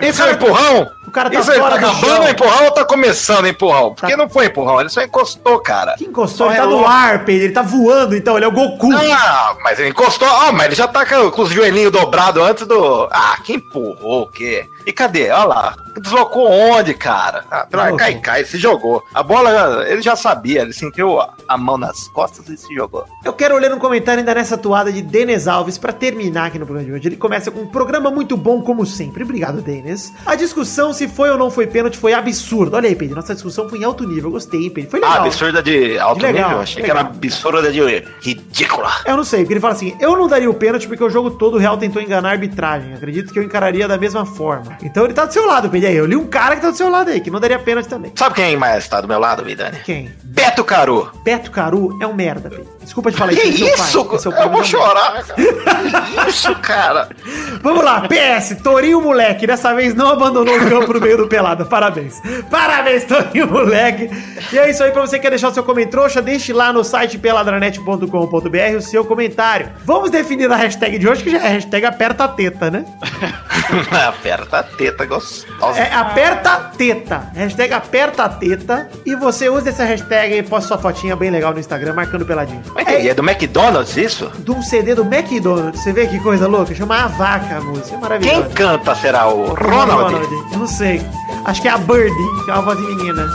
Isso 0.00 0.20
é 0.22 0.26
um 0.26 0.30
empurrão? 0.32 0.90
O 1.12 1.14
cara 1.14 1.28
tá 1.28 1.40
Isso 1.40 1.50
aí, 1.50 1.58
tá 1.58 1.62
fora 1.62 1.78
do 1.78 1.86
acabando 1.86 2.28
empurrão 2.30 2.64
ou 2.64 2.70
tá 2.70 2.84
começando 2.86 3.44
o 3.44 3.48
empurrão? 3.48 3.94
Porque 3.94 4.12
Tá. 4.12 4.16
não 4.16 4.30
foi 4.30 4.46
empurrão, 4.46 4.80
ele 4.80 4.88
só 4.88 5.02
encostou, 5.02 5.60
cara. 5.60 5.94
Que 5.98 6.06
encostou? 6.06 6.46
Só 6.46 6.52
Ele 6.52 6.60
tá 6.62 6.66
no 6.66 6.76
relou. 6.76 6.86
ar, 6.86 7.22
Pedro. 7.26 7.44
Ele 7.44 7.52
tá 7.52 7.60
voando, 7.60 8.16
então. 8.16 8.34
Ele 8.38 8.46
é 8.46 8.48
o 8.48 8.50
Goku. 8.52 8.88
Ah, 8.94 9.54
mas 9.62 9.78
ele 9.78 9.90
encostou. 9.90 10.26
Ah, 10.26 10.50
mas 10.52 10.68
ele 10.68 10.74
já 10.74 10.88
tá 10.88 11.04
com, 11.04 11.30
com 11.30 11.42
os 11.42 11.50
joelhinhos 11.50 11.92
dobrados 11.92 12.42
antes 12.42 12.66
do. 12.66 13.08
Ah, 13.10 13.36
que 13.44 13.52
empurrou 13.52 14.22
o 14.22 14.26
quê? 14.26 14.70
E 14.86 14.92
cadê? 14.92 15.30
Olha 15.30 15.44
lá. 15.44 15.76
Deslocou 16.00 16.50
onde, 16.50 16.94
cara? 16.94 17.44
Ah, 17.50 17.66
cai, 17.96 18.14
cai, 18.18 18.44
se 18.44 18.56
jogou. 18.58 19.02
A 19.12 19.22
bola, 19.22 19.84
ele 19.86 20.00
já 20.00 20.16
sabia, 20.16 20.62
ele 20.62 20.72
sentiu 20.72 21.20
a, 21.20 21.58
mão 21.58 21.76
nas 21.76 22.08
costas 22.08 22.48
e 22.48 22.56
se 22.56 22.74
jogou. 22.74 23.04
Eu 23.22 23.32
quero 23.34 23.56
ler 23.58 23.72
um 23.72 23.78
comentário 23.78 24.20
ainda 24.20 24.34
nessa 24.34 24.56
toada 24.56 24.90
de 24.90 25.02
Denis 25.02 25.46
Alves 25.46 25.76
pra 25.76 25.92
terminar 25.92 26.46
aqui 26.46 26.58
no 26.58 26.64
programa 26.64 26.88
de 26.88 26.94
hoje. 26.96 27.08
Ele 27.08 27.16
começa 27.16 27.50
com 27.50 27.60
um 27.60 27.66
programa 27.66 28.10
muito 28.10 28.36
bom, 28.38 28.62
como 28.62 28.86
sempre. 28.86 29.22
Obrigado, 29.22 29.60
Denis. 29.60 30.12
A 30.24 30.34
discussão 30.34 30.92
se 30.94 31.06
foi 31.06 31.30
ou 31.30 31.36
não 31.36 31.50
foi 31.50 31.66
pênalti 31.66 31.98
foi 31.98 32.14
absurda. 32.14 32.78
Olha 32.78 32.88
aí, 32.88 32.96
Pedro. 32.96 33.16
Nossa 33.16 33.34
discussão 33.34 33.68
foi 33.68 33.78
em 33.80 33.84
alto 33.84 34.04
nível. 34.08 34.30
Gostei, 34.30 34.70
Pedro. 34.70 34.90
Foi 34.90 35.00
Ah, 35.04 35.08
legal. 35.10 35.26
absurda 35.26 35.62
de 35.62 35.98
alto 35.98 36.22
Legal, 36.22 36.48
nível? 36.48 36.62
Achei 36.62 36.82
legal. 36.82 36.96
que 36.96 37.00
era 37.02 37.10
absurda 37.10 37.70
de 37.70 37.80
ridícula. 38.22 38.90
Eu 39.04 39.16
não 39.16 39.24
sei, 39.24 39.40
porque 39.40 39.52
ele 39.54 39.60
fala 39.60 39.74
assim: 39.74 39.94
eu 40.00 40.16
não 40.16 40.26
daria 40.26 40.48
o 40.50 40.54
pênalti 40.54 40.88
porque 40.88 41.04
o 41.04 41.10
jogo 41.10 41.30
todo 41.32 41.54
o 41.56 41.58
Real 41.58 41.76
tentou 41.76 42.00
enganar 42.00 42.30
a 42.30 42.32
arbitragem. 42.32 42.94
Acredito 42.94 43.32
que 43.32 43.38
eu 43.38 43.42
encararia 43.42 43.86
da 43.86 43.98
mesma 43.98 44.24
forma. 44.24 44.71
Então 44.82 45.04
ele 45.04 45.14
tá 45.14 45.24
do 45.24 45.32
seu 45.32 45.46
lado. 45.46 45.70
Aí, 45.72 45.96
eu 45.96 46.06
li 46.06 46.16
um 46.16 46.26
cara 46.26 46.56
que 46.56 46.62
tá 46.62 46.70
do 46.70 46.76
seu 46.76 46.88
lado 46.88 47.10
aí, 47.10 47.20
que 47.20 47.30
não 47.30 47.40
daria 47.40 47.58
pênalti 47.58 47.88
também. 47.88 48.12
Sabe 48.14 48.34
quem 48.36 48.56
mais 48.56 48.86
tá 48.88 49.00
do 49.00 49.08
meu 49.08 49.18
lado, 49.18 49.44
Vidani? 49.44 49.78
Quem? 49.84 50.12
Beto 50.22 50.64
Caru. 50.64 51.10
Beto 51.24 51.50
Caru 51.50 51.98
é 52.00 52.06
um 52.06 52.14
merda, 52.14 52.48
Pedro. 52.48 52.72
Desculpa 52.82 53.10
te 53.12 53.16
falar 53.16 53.32
Que 53.32 53.42
isso. 53.42 53.64
é 53.64 53.76
seu 53.76 54.02
isso? 54.14 54.30
pai, 54.30 54.42
é 54.42 54.44
eu 54.44 54.50
vou 54.50 54.60
é 54.60 54.64
chorar, 54.64 55.24
cara. 55.24 55.42
Que 55.42 56.30
isso, 56.30 56.54
cara? 56.56 57.08
Vamos 57.62 57.84
lá, 57.84 58.08
PS, 58.08 58.56
Torinho 58.62 59.00
Moleque, 59.00 59.46
dessa 59.46 59.72
vez 59.74 59.94
não 59.94 60.08
abandonou 60.08 60.56
o 60.56 60.68
campo 60.68 60.92
no 60.92 61.00
meio 61.00 61.16
do 61.16 61.28
pelada. 61.28 61.64
Parabéns. 61.64 62.20
Parabéns, 62.50 63.04
Torinho 63.04 63.46
Moleque. 63.46 64.10
E 64.52 64.58
é 64.58 64.68
isso 64.70 64.82
aí, 64.82 64.90
pra 64.90 65.00
você 65.02 65.16
que 65.16 65.22
quer 65.22 65.30
deixar 65.30 65.48
o 65.48 65.54
seu 65.54 65.62
comentário, 65.62 66.22
deixe 66.22 66.52
lá 66.52 66.72
no 66.72 66.82
site 66.82 67.18
peladranet.com.br 67.18 68.76
o 68.76 68.80
seu 68.82 69.04
comentário. 69.04 69.70
Vamos 69.84 70.10
definir 70.10 70.50
a 70.50 70.56
hashtag 70.56 70.98
de 70.98 71.08
hoje, 71.08 71.22
que 71.22 71.30
já 71.30 71.38
é 71.38 71.46
a 71.46 71.50
hashtag 71.50 71.86
aperta 71.86 72.24
a 72.24 72.28
teta, 72.28 72.70
né? 72.70 72.84
Aperta 74.08 74.58
a 74.58 74.62
teta 74.62 75.06
gostosa. 75.06 75.78
É 75.78 75.92
aperta 75.92 76.70
teta. 76.76 77.30
Hashtag 77.34 77.72
aperta 77.72 78.24
a 78.24 78.28
teta. 78.28 78.90
E 79.04 79.14
você 79.14 79.48
usa 79.48 79.70
essa 79.70 79.84
hashtag 79.84 80.38
e 80.38 80.42
posta 80.42 80.68
sua 80.68 80.78
fotinha 80.78 81.16
bem 81.16 81.30
legal 81.30 81.52
no 81.52 81.60
Instagram, 81.60 81.94
marcando 81.94 82.24
peladinho. 82.24 82.62
É 82.76 82.92
é? 82.94 83.08
É 83.08 83.14
do 83.14 83.22
McDonald's 83.22 83.96
isso? 83.96 84.30
de 84.38 84.50
um 84.50 84.62
CD 84.62 84.94
do 84.94 85.02
McDonald's. 85.02 85.82
Você 85.82 85.92
vê 85.92 86.06
que 86.06 86.18
coisa 86.20 86.46
louca? 86.46 86.74
Chama 86.74 87.04
A 87.04 87.06
Vaca 87.06 87.56
a 87.56 87.60
música. 87.60 87.94
É 87.94 87.98
maravilhosa. 87.98 88.42
Quem 88.42 88.50
canta 88.54 88.94
será 88.94 89.28
o 89.28 89.54
Ronald? 89.54 90.14
Eu 90.52 90.58
não 90.58 90.66
sei. 90.66 91.02
Acho 91.44 91.60
que 91.60 91.68
é 91.68 91.70
a 91.70 91.78
Birdie, 91.78 92.44
que 92.44 92.50
é 92.50 92.54
uma 92.54 92.62
voz 92.62 92.78
de 92.78 92.84
menina. 92.84 93.26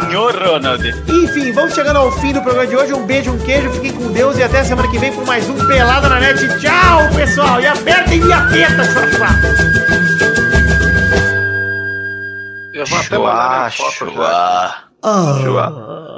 Senhor 0.00 0.34
Ronald. 0.36 0.84
Enfim, 1.08 1.52
vamos 1.52 1.74
chegando 1.74 1.96
ao 1.98 2.10
fim 2.12 2.32
do 2.32 2.40
programa 2.42 2.66
de 2.66 2.76
hoje. 2.76 2.92
Um 2.92 3.06
beijo, 3.06 3.32
um 3.32 3.38
queijo, 3.38 3.70
fiquem 3.72 3.92
com 3.92 4.12
Deus 4.12 4.36
e 4.38 4.42
até 4.42 4.64
semana 4.64 4.88
que 4.88 4.98
vem 4.98 5.12
com 5.12 5.24
mais 5.24 5.48
um 5.48 5.66
Pelada 5.66 6.08
na 6.08 6.20
Net. 6.20 6.40
Tchau, 6.60 7.08
pessoal! 7.14 7.60
E 7.60 7.66
apertem 7.66 8.20
minha 8.20 8.46
teta, 8.48 8.84
chua, 8.84 9.28
Eu 12.74 12.86
vou 12.86 12.98
até 12.98 13.18
mandar 13.18 13.72
foto 13.72 13.92
chua. 13.92 14.74
chua. 15.42 16.13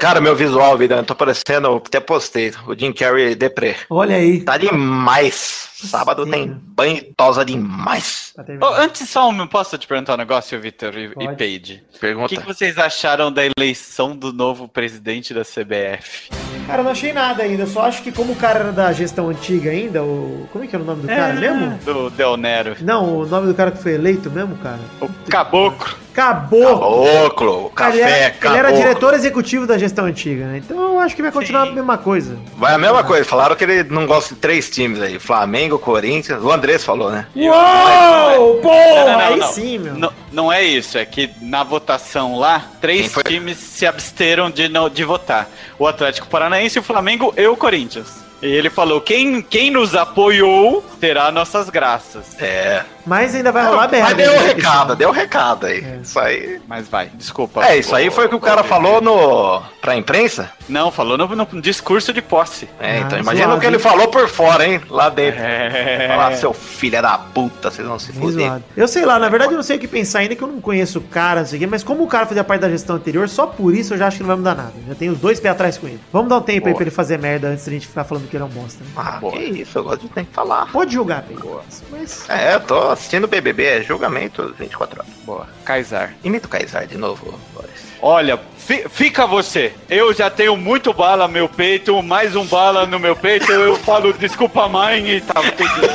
Cara, 0.00 0.20
meu 0.20 0.34
visual, 0.34 0.78
vida, 0.78 0.96
eu 0.96 1.04
tô 1.04 1.14
parecendo, 1.14 1.76
até 1.76 2.00
postei, 2.00 2.52
o 2.66 2.74
Jim 2.74 2.90
Carrey 2.92 3.34
deprê. 3.34 3.76
Olha 3.90 4.16
aí. 4.16 4.40
Tá 4.40 4.56
demais. 4.56 5.68
Sábado 5.74 6.24
Sim. 6.24 6.30
tem 6.30 6.46
banho 6.74 6.96
e 6.98 7.02
tosa 7.16 7.44
demais. 7.44 8.32
Tá 8.36 8.42
terminando. 8.44 8.74
antes 8.74 9.08
só, 9.08 9.28
um- 9.28 9.46
posso 9.46 9.76
te 9.78 9.86
perguntar 9.86 10.14
um 10.14 10.18
negócio, 10.18 10.58
Vitor 10.60 10.94
e, 10.96 11.12
e. 11.18 11.36
Paige? 11.36 11.82
O 11.94 11.98
Pergunta. 11.98 12.28
que, 12.28 12.36
que 12.38 12.46
vocês 12.46 12.76
acharam 12.78 13.32
da 13.32 13.42
eleição 13.44 14.14
do 14.16 14.32
novo 14.32 14.68
presidente 14.68 15.32
da 15.32 15.42
CBF? 15.42 16.28
Cara, 16.66 16.80
eu 16.80 16.84
não 16.84 16.90
achei 16.92 17.12
nada 17.12 17.42
ainda. 17.42 17.62
Eu 17.62 17.66
só 17.66 17.82
acho 17.86 18.02
que 18.02 18.12
como 18.12 18.32
o 18.32 18.36
cara 18.36 18.60
era 18.60 18.72
da 18.72 18.92
gestão 18.92 19.28
antiga 19.30 19.70
ainda, 19.70 20.02
o. 20.02 20.46
Como 20.52 20.64
é 20.64 20.66
que 20.66 20.74
era 20.76 20.82
o 20.82 20.86
nome 20.86 21.02
do 21.02 21.08
cara 21.08 21.32
mesmo? 21.34 21.78
Do 21.84 22.10
Del 22.10 22.36
Nero. 22.36 22.76
Não, 22.82 23.18
o 23.20 23.26
nome 23.26 23.46
do 23.46 23.54
cara 23.54 23.70
que 23.70 23.82
foi 23.82 23.92
eleito 23.94 24.30
mesmo, 24.30 24.56
cara. 24.58 24.80
O 25.00 25.08
Caboclo. 25.30 25.96
Acabou! 26.12 26.60
Caboclo, 27.06 27.70
Cara, 27.70 27.94
ele, 27.94 28.02
café, 28.02 28.14
era, 28.14 28.26
ele 28.26 28.58
era 28.58 28.62
caboclo. 28.62 28.76
diretor 28.76 29.14
executivo 29.14 29.66
da 29.66 29.78
gestão 29.78 30.04
antiga, 30.04 30.44
né? 30.46 30.58
Então 30.58 30.94
eu 30.94 31.00
acho 31.00 31.14
que 31.14 31.22
vai 31.22 31.30
continuar 31.30 31.62
a 31.62 31.66
mesma 31.72 31.96
coisa. 31.98 32.36
Vai 32.56 32.74
a 32.74 32.78
mesma 32.78 33.02
coisa, 33.04 33.24
falaram 33.24 33.54
que 33.56 33.64
ele 33.64 33.84
não 33.84 34.06
gosta 34.06 34.34
de 34.34 34.40
três 34.40 34.68
times 34.68 35.00
aí, 35.00 35.18
Flamengo, 35.18 35.78
Corinthians, 35.78 36.42
o 36.42 36.50
Andrés 36.50 36.84
falou, 36.84 37.10
né? 37.10 37.26
Uou! 37.34 38.58
Pô! 38.60 38.68
Não, 38.70 38.96
não, 38.96 39.12
não, 39.12 39.20
aí 39.20 39.36
não. 39.36 39.48
sim, 39.52 39.78
meu. 39.78 39.94
Não, 39.94 40.12
não 40.32 40.52
é 40.52 40.62
isso, 40.62 40.98
é 40.98 41.04
que 41.04 41.30
na 41.40 41.62
votação 41.62 42.38
lá, 42.38 42.64
três 42.80 43.12
times 43.26 43.56
se 43.58 43.86
absteram 43.86 44.50
de, 44.50 44.68
não, 44.68 44.88
de 44.88 45.04
votar. 45.04 45.48
O 45.78 45.86
Atlético 45.86 46.26
Paranaense, 46.28 46.78
o 46.78 46.82
Flamengo 46.82 47.32
e 47.36 47.46
o 47.46 47.56
Corinthians. 47.56 48.20
E 48.42 48.46
ele 48.46 48.70
falou, 48.70 49.02
quem, 49.02 49.42
quem 49.42 49.70
nos 49.70 49.94
apoiou 49.94 50.82
terá 50.98 51.30
nossas 51.30 51.68
graças. 51.68 52.40
É. 52.40 52.84
Mas 53.10 53.34
ainda 53.34 53.50
vai 53.50 53.66
rolar 53.66 53.90
merda. 53.90 54.06
Mas 54.06 54.16
deu 54.16 54.32
o 54.32 54.38
recado, 54.38 54.94
deu 54.94 55.08
o 55.08 55.12
recado 55.12 55.66
aí. 55.66 55.84
Isso 56.00 56.16
aí. 56.16 56.60
Mas 56.68 56.86
vai, 56.88 57.10
desculpa. 57.12 57.64
É, 57.66 57.76
isso 57.76 57.92
aí 57.96 58.08
foi 58.08 58.26
o 58.26 58.28
que 58.28 58.36
o 58.36 58.40
cara 58.40 58.62
falou 58.62 59.00
no 59.00 59.60
pra 59.82 59.96
imprensa? 59.96 60.48
Não, 60.68 60.92
falou 60.92 61.18
no, 61.18 61.26
no 61.26 61.60
discurso 61.60 62.12
de 62.12 62.22
posse. 62.22 62.68
É, 62.78 63.00
então 63.00 63.18
Ah, 63.18 63.20
imagina 63.20 63.46
suave, 63.46 63.58
o 63.58 63.60
que 63.60 63.66
ele 63.66 63.78
falou 63.80 64.06
por 64.06 64.28
fora, 64.28 64.64
hein? 64.64 64.80
Lá 64.88 65.08
dentro. 65.08 65.40
É. 65.42 66.06
Falar, 66.06 66.36
seu 66.36 66.52
filho 66.52 67.02
da 67.02 67.18
puta, 67.18 67.68
vocês 67.68 67.86
vão 67.88 67.98
se 67.98 68.12
fuder. 68.12 68.46
zoado. 68.46 68.64
Eu 68.76 68.86
sei 68.86 69.04
lá, 69.04 69.18
na 69.18 69.28
verdade 69.28 69.52
eu 69.52 69.56
não 69.56 69.62
sei 69.64 69.76
o 69.76 69.80
que 69.80 69.88
pensar 69.88 70.20
ainda, 70.20 70.36
que 70.36 70.42
eu 70.42 70.46
não 70.48 70.60
conheço 70.60 71.00
o 71.00 71.02
cara, 71.02 71.40
não 71.40 71.46
sei 71.48 71.56
o 71.56 71.60
quê, 71.60 71.66
mas 71.66 71.82
como 71.82 72.04
o 72.04 72.06
cara 72.06 72.26
fazia 72.26 72.44
parte 72.44 72.60
da 72.60 72.70
gestão 72.70 72.94
anterior, 72.94 73.28
só 73.28 73.44
por 73.46 73.74
isso 73.74 73.94
eu 73.94 73.98
já 73.98 74.06
acho 74.06 74.18
que 74.18 74.22
não 74.22 74.28
vai 74.28 74.36
mudar 74.36 74.54
nada. 74.54 74.72
Já 74.86 74.94
tenho 74.94 75.12
os 75.12 75.18
dois 75.18 75.40
pés 75.40 75.52
atrás 75.52 75.76
com 75.76 75.88
ele. 75.88 75.98
Vamos 76.12 76.28
dar 76.28 76.36
um 76.36 76.42
tempo 76.42 76.68
aí 76.68 76.72
Boa. 76.72 76.76
pra 76.76 76.84
ele 76.84 76.90
fazer 76.92 77.18
merda 77.18 77.48
antes 77.48 77.64
da 77.64 77.72
gente 77.72 77.88
ficar 77.88 78.04
falando 78.04 78.28
que 78.28 78.36
ele 78.36 78.44
é 78.44 78.46
um 78.46 78.50
bosta. 78.50 78.84
Né? 78.84 78.90
Ah, 78.96 79.18
Boa. 79.20 79.32
que 79.32 79.40
isso, 79.42 79.76
eu 79.76 79.82
gosto 79.82 80.02
de 80.02 80.08
ter 80.10 80.24
que 80.24 80.32
falar. 80.32 80.70
Pode 80.70 80.92
julgar, 80.92 81.24
Pedro. 81.26 81.60
Mas. 81.90 82.28
É, 82.30 82.54
eu 82.54 82.60
tô 82.60 82.94
assistindo 83.00 83.24
o 83.24 83.28
BBB, 83.28 83.64
é 83.64 83.82
julgamento 83.82 84.54
24 84.58 85.00
horas. 85.00 85.12
Boa. 85.24 85.48
Kaysar. 85.64 86.12
Imita 86.22 86.46
o 86.46 86.50
Kaysar 86.50 86.86
de 86.86 86.98
novo, 86.98 87.40
Boris. 87.54 87.70
Olha, 88.02 88.38
fi- 88.58 88.86
fica 88.90 89.26
você. 89.26 89.72
Eu 89.88 90.12
já 90.12 90.28
tenho 90.30 90.54
muito 90.56 90.92
bala 90.92 91.26
no 91.26 91.32
meu 91.32 91.48
peito, 91.48 92.02
mais 92.02 92.36
um 92.36 92.44
bala 92.44 92.84
no 92.86 92.98
meu 92.98 93.16
peito. 93.16 93.50
Eu 93.50 93.74
falo 93.76 94.12
desculpa, 94.12 94.68
mãe, 94.68 95.08
e 95.16 95.20
tava 95.22 95.46
entendendo. 95.46 95.90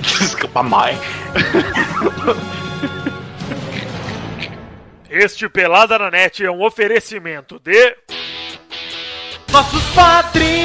Desculpa, 0.00 0.62
mãe. 0.62 0.98
Este 5.08 5.48
Pelada 5.48 5.98
na 5.98 6.10
Net 6.10 6.44
é 6.44 6.50
um 6.50 6.62
oferecimento 6.62 7.58
de. 7.58 7.96
Nossos 9.50 9.82
padrinhos! 9.94 10.59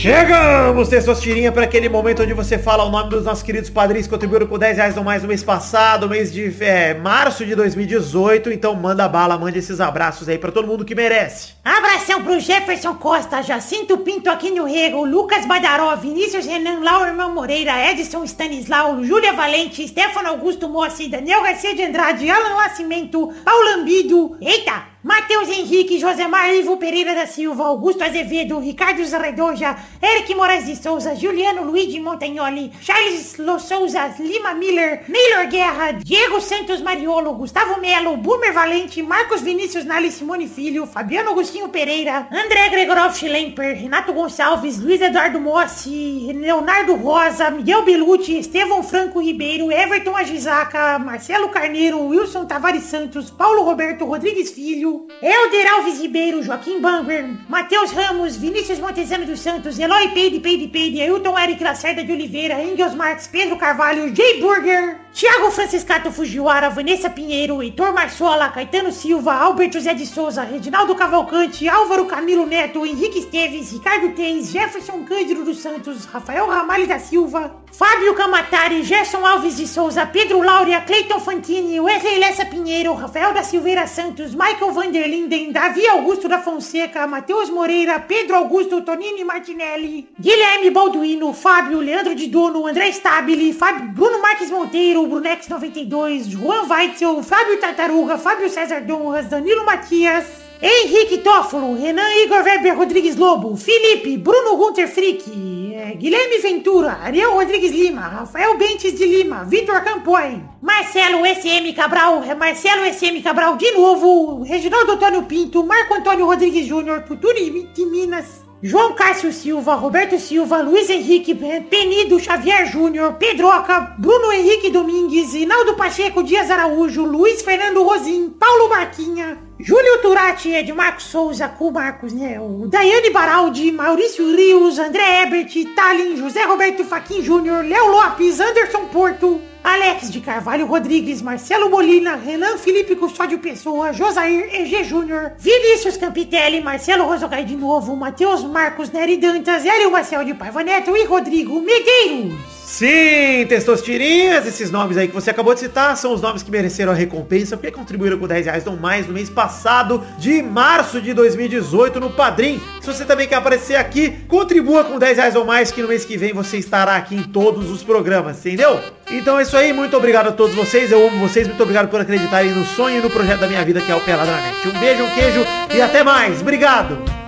Chegamos, 0.00 0.88
Testosterinha, 0.88 1.52
para 1.52 1.64
aquele 1.64 1.86
momento 1.86 2.22
onde 2.22 2.32
você 2.32 2.58
fala 2.58 2.84
o 2.84 2.90
nome 2.90 3.10
dos 3.10 3.26
nossos 3.26 3.42
queridos 3.42 3.68
padrinhos 3.68 4.06
que 4.06 4.10
contribuíram 4.10 4.46
com 4.46 4.58
10 4.58 4.78
reais 4.78 4.96
no 4.96 5.04
mais 5.04 5.20
no 5.20 5.28
mês 5.28 5.42
passado, 5.42 6.08
mês 6.08 6.32
de 6.32 6.56
é, 6.64 6.94
março 6.94 7.44
de 7.44 7.54
2018. 7.54 8.50
Então 8.50 8.74
manda 8.74 9.06
bala, 9.06 9.36
mande 9.36 9.58
esses 9.58 9.78
abraços 9.78 10.26
aí 10.26 10.38
para 10.38 10.50
todo 10.50 10.66
mundo 10.66 10.86
que 10.86 10.94
merece. 10.94 11.52
Abração 11.62 12.22
pro 12.22 12.40
Jefferson 12.40 12.94
Costa, 12.94 13.42
Jacinto 13.42 13.98
Pinto 13.98 14.30
aqui 14.30 14.50
no 14.50 14.64
Rego, 14.64 15.04
Lucas 15.04 15.44
Badaró, 15.44 15.94
Vinícius 15.96 16.46
Renan, 16.46 16.80
Laurman 16.80 17.34
Moreira, 17.34 17.90
Edson 17.90 18.24
Stanislau, 18.24 19.04
Júlia 19.04 19.34
Valente, 19.34 19.86
Stefano 19.86 20.30
Augusto 20.30 20.66
Mossi, 20.66 21.10
Daniel 21.10 21.42
Garcia 21.42 21.74
de 21.74 21.82
Andrade, 21.82 22.30
Alan 22.30 22.56
Nascimento, 22.56 23.34
Paulo 23.44 23.68
Ambido, 23.74 24.38
eita, 24.40 24.82
Matheus 25.02 25.48
Henrique, 25.48 25.98
Josemar 25.98 26.52
Ivo 26.52 26.76
Pereira 26.76 27.14
da 27.14 27.26
Silva, 27.26 27.64
Augusto 27.64 28.04
Azevedo, 28.04 28.60
Ricardo 28.60 29.02
Zarredoja, 29.06 29.74
Eric 30.02 30.34
Moraes 30.34 30.66
de 30.66 30.76
Souza, 30.76 31.14
Juliano 31.14 31.64
Luigi 31.64 31.98
Montagnoli, 31.98 32.70
Charles 32.82 33.38
Lo 33.38 33.58
Souza, 33.58 34.14
Lima 34.18 34.52
Miller, 34.52 35.04
Neylor 35.08 35.46
Guerra, 35.48 35.92
Diego 35.92 36.38
Santos 36.38 36.82
Mariolo, 36.82 37.32
Gustavo 37.32 37.80
Melo, 37.80 38.18
Boomer 38.18 38.52
Valente, 38.52 39.02
Marcos 39.02 39.40
Vinícius 39.40 39.86
Nali 39.86 40.10
Simone 40.10 40.46
Filho, 40.46 40.86
Fabiano 40.86 41.30
Agostinho 41.30 41.70
Pereira, 41.70 42.28
André 42.30 42.68
Gregorov 42.68 43.14
Schlemper, 43.14 43.80
Renato 43.80 44.12
Gonçalves, 44.12 44.78
Luiz 44.80 45.00
Eduardo 45.00 45.40
Mossi, 45.40 46.30
Leonardo 46.34 46.94
Rosa, 46.96 47.50
Miguel 47.50 47.86
Belucci, 47.86 48.36
Estevão 48.36 48.82
Franco 48.82 49.18
Ribeiro, 49.18 49.72
Everton 49.72 50.14
Agisaca, 50.14 50.98
Marcelo 50.98 51.48
Carneiro, 51.48 52.00
Wilson 52.00 52.44
Tavares 52.44 52.82
Santos, 52.82 53.30
Paulo 53.30 53.62
Roberto 53.62 54.04
Rodrigues 54.04 54.50
Filho, 54.50 54.89
Helder 55.22 55.66
Alves 55.72 56.00
Ribeiro, 56.00 56.42
Joaquim 56.42 56.80
Banger, 56.80 57.24
Matheus 57.48 57.92
Ramos, 57.92 58.36
Vinícius 58.36 58.78
Montezano 58.78 59.26
dos 59.26 59.40
Santos, 59.40 59.78
Eloy 59.78 60.08
Peide, 60.14 60.40
Peide, 60.40 60.68
Peide, 60.68 61.02
Ailton 61.02 61.38
Eric 61.38 61.62
Lacerda 61.62 62.02
de 62.02 62.12
Oliveira, 62.12 62.62
Engels 62.62 62.94
Marques, 62.94 63.26
Pedro 63.26 63.56
Carvalho, 63.56 64.14
Jay 64.14 64.40
Burger, 64.40 64.98
Thiago 65.12 65.50
Franciscato 65.50 66.10
Fujiwara, 66.10 66.70
Vanessa 66.70 67.10
Pinheiro, 67.10 67.60
Heitor 67.62 67.92
Marçola, 67.92 68.48
Caetano 68.48 68.92
Silva, 68.92 69.34
Albert 69.34 69.72
José 69.72 69.92
de 69.94 70.06
Souza, 70.06 70.44
Reginaldo 70.44 70.94
Cavalcante, 70.94 71.68
Álvaro 71.68 72.06
Camilo 72.06 72.46
Neto, 72.46 72.86
Henrique 72.86 73.18
Esteves, 73.18 73.72
Ricardo 73.72 74.14
Teis, 74.14 74.50
Jefferson 74.50 75.04
Cândido 75.04 75.44
dos 75.44 75.58
Santos, 75.58 76.04
Rafael 76.04 76.46
Ramalho 76.46 76.86
da 76.86 76.98
Silva, 76.98 77.54
Fábio 77.72 78.14
Camatari, 78.14 78.84
Gerson 78.84 79.24
Alves 79.26 79.56
de 79.56 79.66
Souza, 79.66 80.06
Pedro 80.06 80.42
Laura, 80.42 80.80
Cleiton 80.82 81.20
Fantini, 81.20 81.80
Wesley 81.80 82.18
Lessa 82.18 82.44
Pinheiro, 82.44 82.94
Rafael 82.94 83.34
da 83.34 83.42
Silveira 83.42 83.86
Santos, 83.86 84.34
Michael 84.34 84.72
Vanderlinden, 84.80 85.52
Davi 85.52 85.86
Augusto 85.86 86.26
da 86.26 86.40
Fonseca, 86.40 87.06
Matheus 87.06 87.50
Moreira, 87.50 88.00
Pedro 88.00 88.36
Augusto 88.36 88.80
Tonini 88.80 89.22
Martinelli, 89.22 90.08
Guilherme 90.18 90.70
Balduino, 90.70 91.34
Fábio, 91.34 91.80
Leandro 91.80 92.14
de 92.14 92.26
Dono, 92.28 92.66
André 92.66 92.90
Stabile, 92.90 93.52
Fábio, 93.52 93.92
Bruno 93.92 94.22
Marques 94.22 94.50
Monteiro, 94.50 95.06
Brunex 95.06 95.48
92, 95.48 96.34
Juan 96.34 96.66
Weitzel, 96.66 97.22
Fábio 97.22 97.60
Tartaruga, 97.60 98.16
Fábio 98.16 98.48
César 98.48 98.80
Donras, 98.80 99.28
Danilo 99.28 99.66
Matias, 99.66 100.39
Henrique 100.62 101.22
Toffolo, 101.22 101.74
Renan 101.74 102.12
Igor 102.22 102.42
Weber 102.42 102.76
Rodrigues 102.76 103.16
Lobo, 103.16 103.56
Felipe, 103.56 104.18
Bruno 104.18 104.56
Gunter 104.56 104.86
Frick, 104.88 105.24
eh, 105.26 105.96
Guilherme 105.96 106.38
Ventura, 106.38 107.00
Ariel 107.02 107.30
Rodrigues 107.30 107.72
Lima, 107.72 108.08
Rafael 108.08 108.58
Bentes 108.58 108.92
de 108.92 109.06
Lima, 109.06 109.44
Vitor 109.44 109.82
Campoy, 109.82 110.38
Marcelo 110.60 111.24
SM 111.24 111.72
Cabral, 111.74 112.24
eh, 112.28 112.34
Marcelo 112.34 112.84
SM 112.84 113.22
Cabral 113.22 113.56
de 113.56 113.72
novo, 113.72 114.44
Reginaldo 114.44 114.92
Antônio 114.92 115.22
Pinto, 115.22 115.64
Marco 115.64 115.94
Antônio 115.94 116.26
Rodrigues 116.26 116.66
Júnior, 116.66 117.04
Futuri 117.08 117.66
de 117.74 117.86
Minas, 117.86 118.42
João 118.62 118.92
Cássio 118.92 119.32
Silva, 119.32 119.76
Roberto 119.76 120.18
Silva, 120.18 120.60
Luiz 120.60 120.90
Henrique 120.90 121.32
eh, 121.42 121.60
Penido 121.62 122.20
Xavier 122.20 122.66
Júnior, 122.66 123.14
Pedroca, 123.14 123.96
Bruno 123.98 124.30
Henrique 124.30 124.68
Domingues, 124.68 125.32
Inaldo 125.32 125.74
Pacheco 125.74 126.22
Dias 126.22 126.50
Araújo, 126.50 127.06
Luiz 127.06 127.40
Fernando 127.40 127.82
Rosim, 127.82 128.28
Paulo 128.38 128.68
Marquinha, 128.68 129.38
Júlio 129.62 129.98
Turati, 130.00 130.50
Ed 130.52 130.72
Marcos 130.72 131.04
Souza, 131.04 131.46
com 131.46 131.70
Marcos, 131.70 132.14
né? 132.14 132.40
O 132.40 132.66
Daiane 132.66 133.10
Baraldi, 133.10 133.70
Maurício 133.70 134.34
Rios, 134.34 134.78
André 134.78 135.22
Ebert, 135.22 135.52
Talin, 135.76 136.16
José 136.16 136.44
Roberto 136.44 136.82
Faquin 136.84 137.22
Júnior, 137.22 137.62
Léo 137.62 137.88
Lopes, 137.88 138.40
Anderson 138.40 138.86
Porto, 138.86 139.40
Alex 139.62 140.10
de 140.10 140.20
Carvalho 140.20 140.66
Rodrigues, 140.66 141.20
Marcelo 141.20 141.68
Molina, 141.68 142.16
Renan 142.16 142.56
Felipe 142.56 142.96
Custódio 142.96 143.38
Pessoa, 143.38 143.92
Josair 143.92 144.48
EG 144.50 144.82
Júnior, 144.84 145.32
Vinícius 145.38 145.98
Campitelli, 145.98 146.62
Marcelo 146.62 147.04
Rosogai 147.04 147.44
de 147.44 147.56
novo, 147.56 147.94
Matheus 147.94 148.42
Marcos 148.42 148.90
Neri 148.90 149.18
Dantas, 149.18 149.66
Hélio 149.66 149.90
Marcel 149.90 150.24
de 150.24 150.32
Paiva 150.32 150.64
Neto 150.64 150.96
e 150.96 151.04
Rodrigo 151.04 151.60
Medeiros. 151.60 152.59
Sim, 152.70 153.46
Testostirinhas, 153.48 154.46
esses 154.46 154.70
nomes 154.70 154.96
aí 154.96 155.08
que 155.08 155.12
você 155.12 155.28
acabou 155.28 155.52
de 155.52 155.58
citar 155.58 155.96
são 155.96 156.14
os 156.14 156.22
nomes 156.22 156.40
que 156.40 156.52
mereceram 156.52 156.92
a 156.92 156.94
recompensa 156.94 157.56
porque 157.56 157.72
contribuíram 157.72 158.16
com 158.16 158.28
10 158.28 158.46
reais 158.46 158.64
ou 158.64 158.76
mais 158.76 159.08
no 159.08 159.12
mês 159.12 159.28
passado 159.28 160.06
de 160.16 160.40
março 160.40 161.00
de 161.00 161.12
2018 161.12 161.98
no 161.98 162.10
Padrim. 162.10 162.62
Se 162.80 162.86
você 162.86 163.04
também 163.04 163.26
quer 163.26 163.34
aparecer 163.34 163.74
aqui, 163.74 164.10
contribua 164.28 164.84
com 164.84 165.00
10 165.00 165.16
reais 165.16 165.34
ou 165.34 165.44
mais 165.44 165.72
que 165.72 165.82
no 165.82 165.88
mês 165.88 166.04
que 166.04 166.16
vem 166.16 166.32
você 166.32 166.58
estará 166.58 166.94
aqui 166.94 167.16
em 167.16 167.24
todos 167.24 167.68
os 167.72 167.82
programas, 167.82 168.38
entendeu? 168.38 168.78
Então 169.10 169.36
é 169.40 169.42
isso 169.42 169.56
aí, 169.56 169.72
muito 169.72 169.96
obrigado 169.96 170.28
a 170.28 170.32
todos 170.32 170.54
vocês, 170.54 170.92
eu 170.92 171.08
amo 171.08 171.18
vocês, 171.18 171.48
muito 171.48 171.60
obrigado 171.60 171.88
por 171.88 172.00
acreditarem 172.00 172.52
no 172.52 172.64
sonho 172.64 173.00
e 173.00 173.02
no 173.02 173.10
projeto 173.10 173.40
da 173.40 173.48
minha 173.48 173.64
vida 173.64 173.80
que 173.80 173.90
é 173.90 173.96
o 173.96 174.00
Pelada 174.00 174.30
na 174.30 174.42
Net. 174.42 174.68
Um 174.68 174.78
beijo, 174.78 175.02
um 175.02 175.10
queijo 175.10 175.44
e 175.74 175.82
até 175.82 176.04
mais, 176.04 176.40
obrigado! 176.40 177.19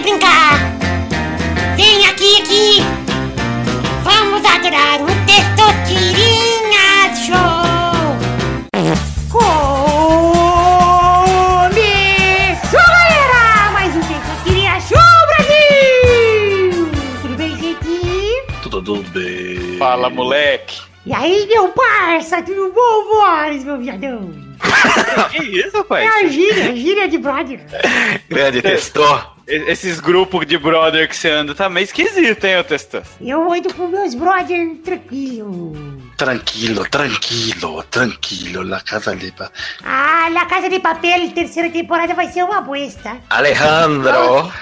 poder 0.00 0.02
brincar. 0.02 0.58
Vem 1.76 2.06
aqui, 2.06 2.40
aqui. 2.42 2.78
Vamos 4.02 4.44
adorar 4.44 5.00
o 5.02 5.06
Testosterinha 5.26 7.14
Show. 7.14 7.36
Começou, 9.30 9.60
galera! 12.80 13.70
Mais 13.72 13.94
um 13.94 14.00
Testosterinha 14.00 14.80
Show, 14.80 14.98
Brasil! 15.28 16.90
Tudo 17.22 17.36
bem, 17.36 17.56
gente? 17.56 18.44
Tudo 18.62 19.02
bem. 19.10 19.76
Fala, 19.78 20.10
moleque. 20.10 20.80
E 21.06 21.12
aí, 21.14 21.46
meu 21.46 21.68
parça, 21.68 22.42
tudo 22.42 22.72
bom, 22.72 23.04
Boris, 23.04 23.64
meu 23.64 23.78
viadão? 23.78 24.49
que 25.30 25.42
isso, 25.42 25.76
rapaz? 25.78 26.04
É 26.04 26.24
a 26.24 26.28
gíria, 26.28 26.74
gíria 26.76 27.08
de 27.08 27.18
brother. 27.18 27.60
Grande 28.28 28.62
testor. 28.62 29.32
E- 29.48 29.70
Esses 29.70 29.98
grupos 30.00 30.46
de 30.46 30.56
brother 30.58 31.08
que 31.08 31.16
você 31.16 31.28
anda 31.30 31.54
tá 31.54 31.68
meio 31.68 31.84
esquisito, 31.84 32.44
hein, 32.44 32.58
ô 32.60 32.64
Testas? 32.64 33.04
Eu 33.20 33.52
ando 33.52 33.72
com 33.74 33.88
meus 33.88 34.14
brother 34.14 34.76
tranquilo. 34.84 35.72
Tranquilo, 36.16 36.84
tranquilo, 36.88 37.82
tranquilo, 37.90 38.62
la 38.62 38.80
casa 38.80 39.12
limpa. 39.14 39.50
Ah, 39.84 40.28
La 40.30 40.46
Casa 40.46 40.68
de 40.68 40.78
Papel, 40.78 41.32
terceira 41.32 41.68
temporada 41.70 42.14
vai 42.14 42.28
ser 42.28 42.44
uma 42.44 42.60
bosta. 42.60 43.16
Alejandro. 43.30 44.52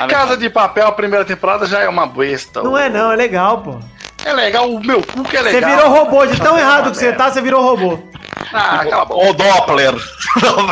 A 0.00 0.06
Casa 0.06 0.36
de 0.36 0.48
Papel, 0.48 0.86
a 0.86 0.92
primeira 0.92 1.24
temporada 1.24 1.66
já 1.66 1.80
é 1.80 1.88
uma 1.88 2.06
besta. 2.06 2.62
Não 2.62 2.76
é 2.78 2.88
não, 2.88 3.12
é 3.12 3.16
legal, 3.16 3.60
pô. 3.62 3.78
É 4.24 4.32
legal, 4.32 4.68
o 4.70 4.80
meu 4.84 5.00
cu 5.02 5.22
que 5.24 5.36
é 5.36 5.42
Você 5.42 5.52
legal. 5.52 5.70
virou 5.76 5.90
robô, 5.90 6.26
de 6.26 6.40
tão 6.40 6.58
errado 6.58 6.90
que 6.90 6.96
você 6.96 7.12
tá, 7.12 7.30
você 7.30 7.40
virou 7.40 7.62
robô. 7.62 7.98
Ah, 8.52 8.84
cala 8.88 9.02
a 9.02 9.04
boca. 9.04 9.28
O 9.28 9.32
Doppler. 9.32 9.94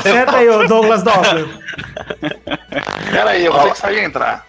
Senta 0.03 0.37
aí, 0.37 0.49
ô 0.49 0.67
Douglas 0.67 1.03
Doppler. 1.03 1.47
Pera 3.11 3.31
aí, 3.31 3.45
eu 3.45 3.53
vou 3.53 3.63
ter 3.63 3.73
que 3.73 3.79
sair 3.79 3.99
e 3.99 4.05
entrar. 4.05 4.45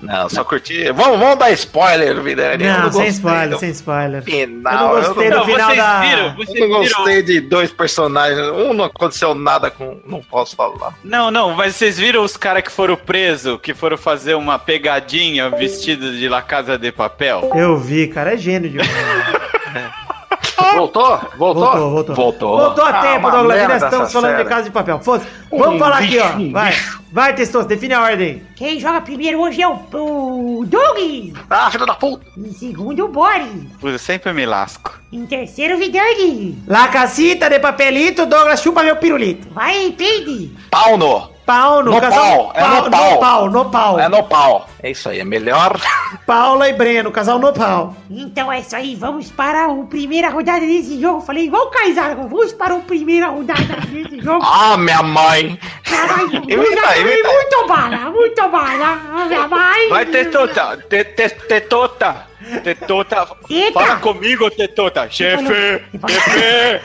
Não, 0.00 0.28
só 0.28 0.44
curti. 0.44 0.90
Vamos, 0.92 1.18
vamos 1.18 1.38
dar 1.38 1.50
spoiler, 1.52 2.20
Vidani. 2.20 2.64
Eu 2.64 2.78
Não, 2.78 2.92
sem 2.92 3.06
spoiler, 3.08 3.48
do 3.48 3.58
sem 3.58 3.70
spoiler. 3.70 4.22
Final. 4.22 4.96
Eu 4.96 5.02
não 5.02 5.08
gostei 5.08 5.26
eu 5.26 5.38
do 5.38 5.44
final 5.46 5.66
vocês 5.66 5.78
da... 5.78 6.00
viram? 6.00 6.26
Eu 6.26 6.28
não 6.28 6.44
viram? 6.44 6.68
gostei 6.68 7.22
de 7.22 7.40
dois 7.40 7.72
personagens. 7.72 8.38
Um 8.38 8.72
não 8.74 8.84
aconteceu 8.84 9.34
nada 9.34 9.70
com. 9.70 9.98
Não 10.06 10.22
posso 10.22 10.54
falar. 10.54 10.94
Não, 11.02 11.30
não, 11.30 11.54
mas 11.54 11.74
vocês 11.74 11.98
viram 11.98 12.22
os 12.22 12.36
caras 12.36 12.62
que 12.62 12.70
foram 12.70 12.96
presos, 12.96 13.58
que 13.60 13.74
foram 13.74 13.96
fazer 13.96 14.34
uma 14.34 14.58
pegadinha 14.58 15.48
vestidos 15.50 16.16
de 16.18 16.28
La 16.28 16.42
Casa 16.42 16.78
de 16.78 16.92
Papel? 16.92 17.50
Eu 17.54 17.78
vi, 17.78 18.06
cara, 18.08 18.34
é 18.34 18.36
gênio 18.36 18.70
demais. 18.70 18.88
Voltou? 20.56 21.20
Voltou? 21.36 21.36
Voltou, 21.38 21.90
voltou. 21.90 22.14
Voltou. 22.14 22.58
Voltou 22.58 22.84
a 22.84 22.88
Ah, 22.88 23.02
tempo, 23.02 23.18
uma 23.28 23.30
Douglas. 23.30 23.60
Ainda 23.60 23.76
estamos 23.76 24.12
falando 24.12 24.30
de 24.32 24.36
série. 24.38 24.48
casa 24.48 24.62
de 24.64 24.70
papel. 24.70 25.00
Foda-se. 25.00 25.28
Vamos 25.50 25.78
falar 25.78 25.98
aqui, 25.98 26.18
ó. 26.18 26.52
Vai. 26.52 26.74
Vai, 27.12 27.34
Testoso, 27.34 27.66
define 27.68 27.94
a 27.94 28.02
ordem. 28.02 28.42
Quem 28.56 28.78
joga 28.80 29.00
primeiro 29.00 29.40
hoje 29.40 29.62
é 29.62 29.68
o, 29.68 29.72
o 29.92 30.64
Doug. 30.66 31.34
Ah, 31.48 31.70
filho 31.70 31.86
da 31.86 31.94
puta. 31.94 32.24
Em 32.36 32.52
segundo, 32.52 33.04
o 33.04 33.08
Boris. 33.08 33.48
Eu 33.82 33.98
sempre 33.98 34.32
me 34.32 34.44
lasco. 34.44 34.98
Em 35.12 35.24
terceiro, 35.24 35.76
o 35.76 35.78
Vidani. 35.78 36.62
La 36.66 36.88
casita 36.88 37.48
de 37.48 37.58
papelito, 37.58 38.26
Douglas 38.26 38.60
chupa 38.60 38.82
meu 38.82 38.96
pirulito. 38.96 39.48
Vai, 39.52 39.92
Peide. 39.96 40.52
Pau 40.70 40.96
no. 40.98 41.30
Pau 41.46 41.80
no, 41.80 41.92
No 41.92 42.00
casal. 42.00 42.48
pau, 42.48 42.52
é 42.56 42.60
no 42.68 42.82
no 42.82 42.90
pau. 42.90 43.18
pau, 43.20 43.50
no 43.50 43.70
pau. 43.70 44.00
É 44.00 44.08
no 44.08 44.22
pau. 44.24 44.68
É 44.82 44.90
isso 44.90 45.08
aí, 45.08 45.20
é 45.20 45.24
melhor. 45.24 45.80
Paula 46.26 46.68
e 46.68 46.72
Breno, 46.72 47.10
casal 47.12 47.38
no 47.38 47.52
pau. 47.52 47.94
Então 48.10 48.50
é 48.50 48.58
isso 48.60 48.74
aí, 48.74 48.96
vamos 48.96 49.30
para 49.30 49.66
a 49.66 49.74
primeira 49.84 50.28
rodada 50.30 50.60
desse 50.66 51.00
jogo. 51.00 51.20
Falei, 51.20 51.48
vamos 51.48 51.72
Kaysar, 51.72 52.16
vamos 52.16 52.52
para 52.52 52.74
a 52.74 52.80
primeira 52.80 53.28
rodada 53.28 53.62
desse 53.86 54.20
jogo. 54.20 54.44
Ah, 54.58 54.76
minha 54.76 55.02
mãe. 55.04 55.58
Caralho, 55.84 56.42
eu 56.50 56.64
já 56.74 56.96
muito 57.22 57.66
bala, 57.68 58.10
muito 58.10 58.48
bala. 58.48 59.00
Ah, 59.12 59.24
Minha 59.26 59.46
mãe. 59.46 59.88
Vai, 59.88 60.06
Tetota! 60.06 60.76
Te- 60.88 61.04
te- 61.04 61.28
Tetota! 61.30 62.26
Tetota! 62.64 63.28
Eita. 63.48 63.72
Fala 63.80 63.96
comigo, 63.96 64.50
Tetota! 64.50 65.08
Chefe! 65.08 65.80
Chefe! 66.08 66.80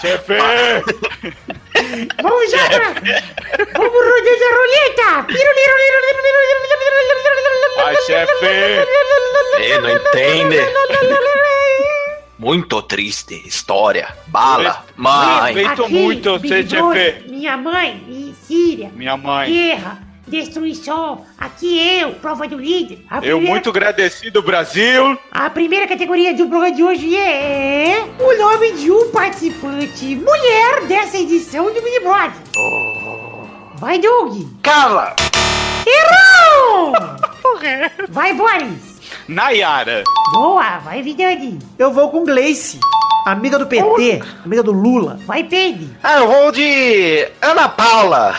Chefe! 0.00 1.57
Vamos 2.22 2.50
já 2.50 2.68
pra... 2.68 2.94
Vamos 3.74 4.04
rodar 4.04 4.34
a 4.42 4.54
roleta. 4.56 5.26
Vai, 7.76 7.96
chefe! 8.02 8.32
Você 9.56 9.78
não 9.78 9.90
entende. 9.90 10.58
Muito 12.38 12.82
triste 12.82 13.34
história. 13.46 14.08
Bala, 14.26 14.84
mãe. 14.96 15.54
Respeito 15.54 15.88
muito 15.88 16.38
você, 16.38 16.66
chefe! 16.66 17.28
Minha 17.28 17.56
mãe, 17.56 18.04
em 18.08 18.34
Síria. 18.46 18.90
Minha 18.94 19.16
mãe. 19.16 19.52
Guerra, 19.52 20.07
destruição. 20.28 21.24
Aqui 21.36 21.78
eu, 22.00 22.12
prova 22.14 22.46
do 22.46 22.56
líder. 22.58 23.04
A 23.10 23.16
Eu 23.16 23.20
primeira- 23.22 23.50
muito 23.50 23.70
agradecido, 23.70 24.42
Brasil! 24.42 25.18
A 25.32 25.50
primeira 25.50 25.86
categoria 25.88 26.32
do 26.34 26.46
programa 26.48 26.74
de 26.74 26.82
hoje 26.84 27.16
é 27.16 28.04
o 28.18 28.38
nome 28.38 28.72
de 28.72 28.90
um 28.92 29.10
participante 29.10 30.14
mulher 30.16 30.82
dessa 30.86 31.16
edição 31.18 31.72
do 31.72 31.82
Minimod. 31.82 32.32
Vai, 33.76 33.98
Doug. 33.98 34.42
Carla. 34.62 35.14
Errou! 35.86 36.92
Vai, 38.08 38.34
Boris. 38.34 38.98
Nayara! 39.26 40.04
Boa, 40.32 40.78
vai, 40.78 41.02
Vidani. 41.02 41.58
Eu 41.78 41.92
vou 41.92 42.10
com 42.10 42.24
Gleice, 42.24 42.78
amiga 43.26 43.58
do 43.58 43.66
PT, 43.66 44.22
amiga 44.44 44.62
do 44.62 44.72
Lula. 44.72 45.18
Vai, 45.26 45.44
Pedro. 45.44 45.88
Ah, 46.02 46.18
eu 46.18 46.28
vou 46.28 46.52
de 46.52 47.28
Ana 47.42 47.68
Paula. 47.68 48.34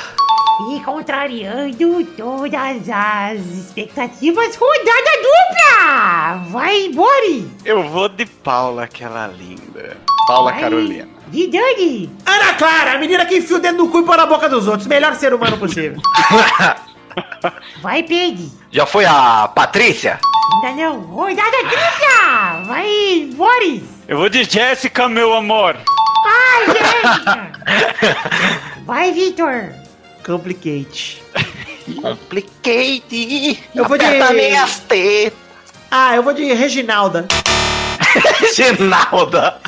E 0.67 0.81
contrariando 0.81 2.03
todas 2.17 2.89
as 2.89 3.39
expectativas, 3.39 4.57
rodada 4.57 5.11
dupla! 5.21 6.43
Vai, 6.49 6.89
Boris! 6.89 7.45
Eu 7.63 7.87
vou 7.87 8.09
de 8.09 8.25
Paula, 8.25 8.83
aquela 8.83 9.27
linda. 9.27 9.95
Paula 10.27 10.51
Vai, 10.51 10.59
Carolina. 10.59 11.07
Vidani! 11.29 12.11
Ana 12.25 12.53
Clara, 12.55 12.91
a 12.93 12.97
menina 12.97 13.25
que 13.25 13.37
enfia 13.37 13.55
o 13.55 13.59
dedo 13.59 13.77
no 13.77 13.87
cu 13.89 13.99
e 13.99 14.03
põe 14.03 14.17
na 14.17 14.25
boca 14.25 14.49
dos 14.49 14.67
outros. 14.67 14.85
Melhor 14.85 15.15
ser 15.15 15.33
humano 15.33 15.57
possível. 15.57 16.01
Vai, 17.81 18.03
Pedro! 18.03 18.51
Já 18.69 18.85
foi 18.85 19.05
a 19.05 19.47
Patrícia? 19.47 20.19
Ainda 20.55 20.71
não! 20.83 20.99
Rodada 20.99 21.57
dupla! 21.63 22.63
Vai, 22.67 23.29
Boris! 23.33 23.83
Eu 24.09 24.17
vou 24.17 24.27
de 24.27 24.43
Jéssica, 24.43 25.07
meu 25.07 25.33
amor. 25.33 25.77
Ai, 26.27 26.65
gente! 26.65 28.83
Vai, 28.85 29.13
Vitor! 29.13 29.78
Complicate. 30.33 31.23
Complicate. 32.03 33.63
Eu 33.73 33.85
vou 33.87 33.97
de- 33.97 34.33
minhas 34.35 34.77
tetas. 34.81 35.33
Ah, 35.89 36.15
eu 36.15 36.21
vou 36.21 36.33
de 36.33 36.53
Reginalda. 36.53 37.25
Ginalda. 38.53 39.59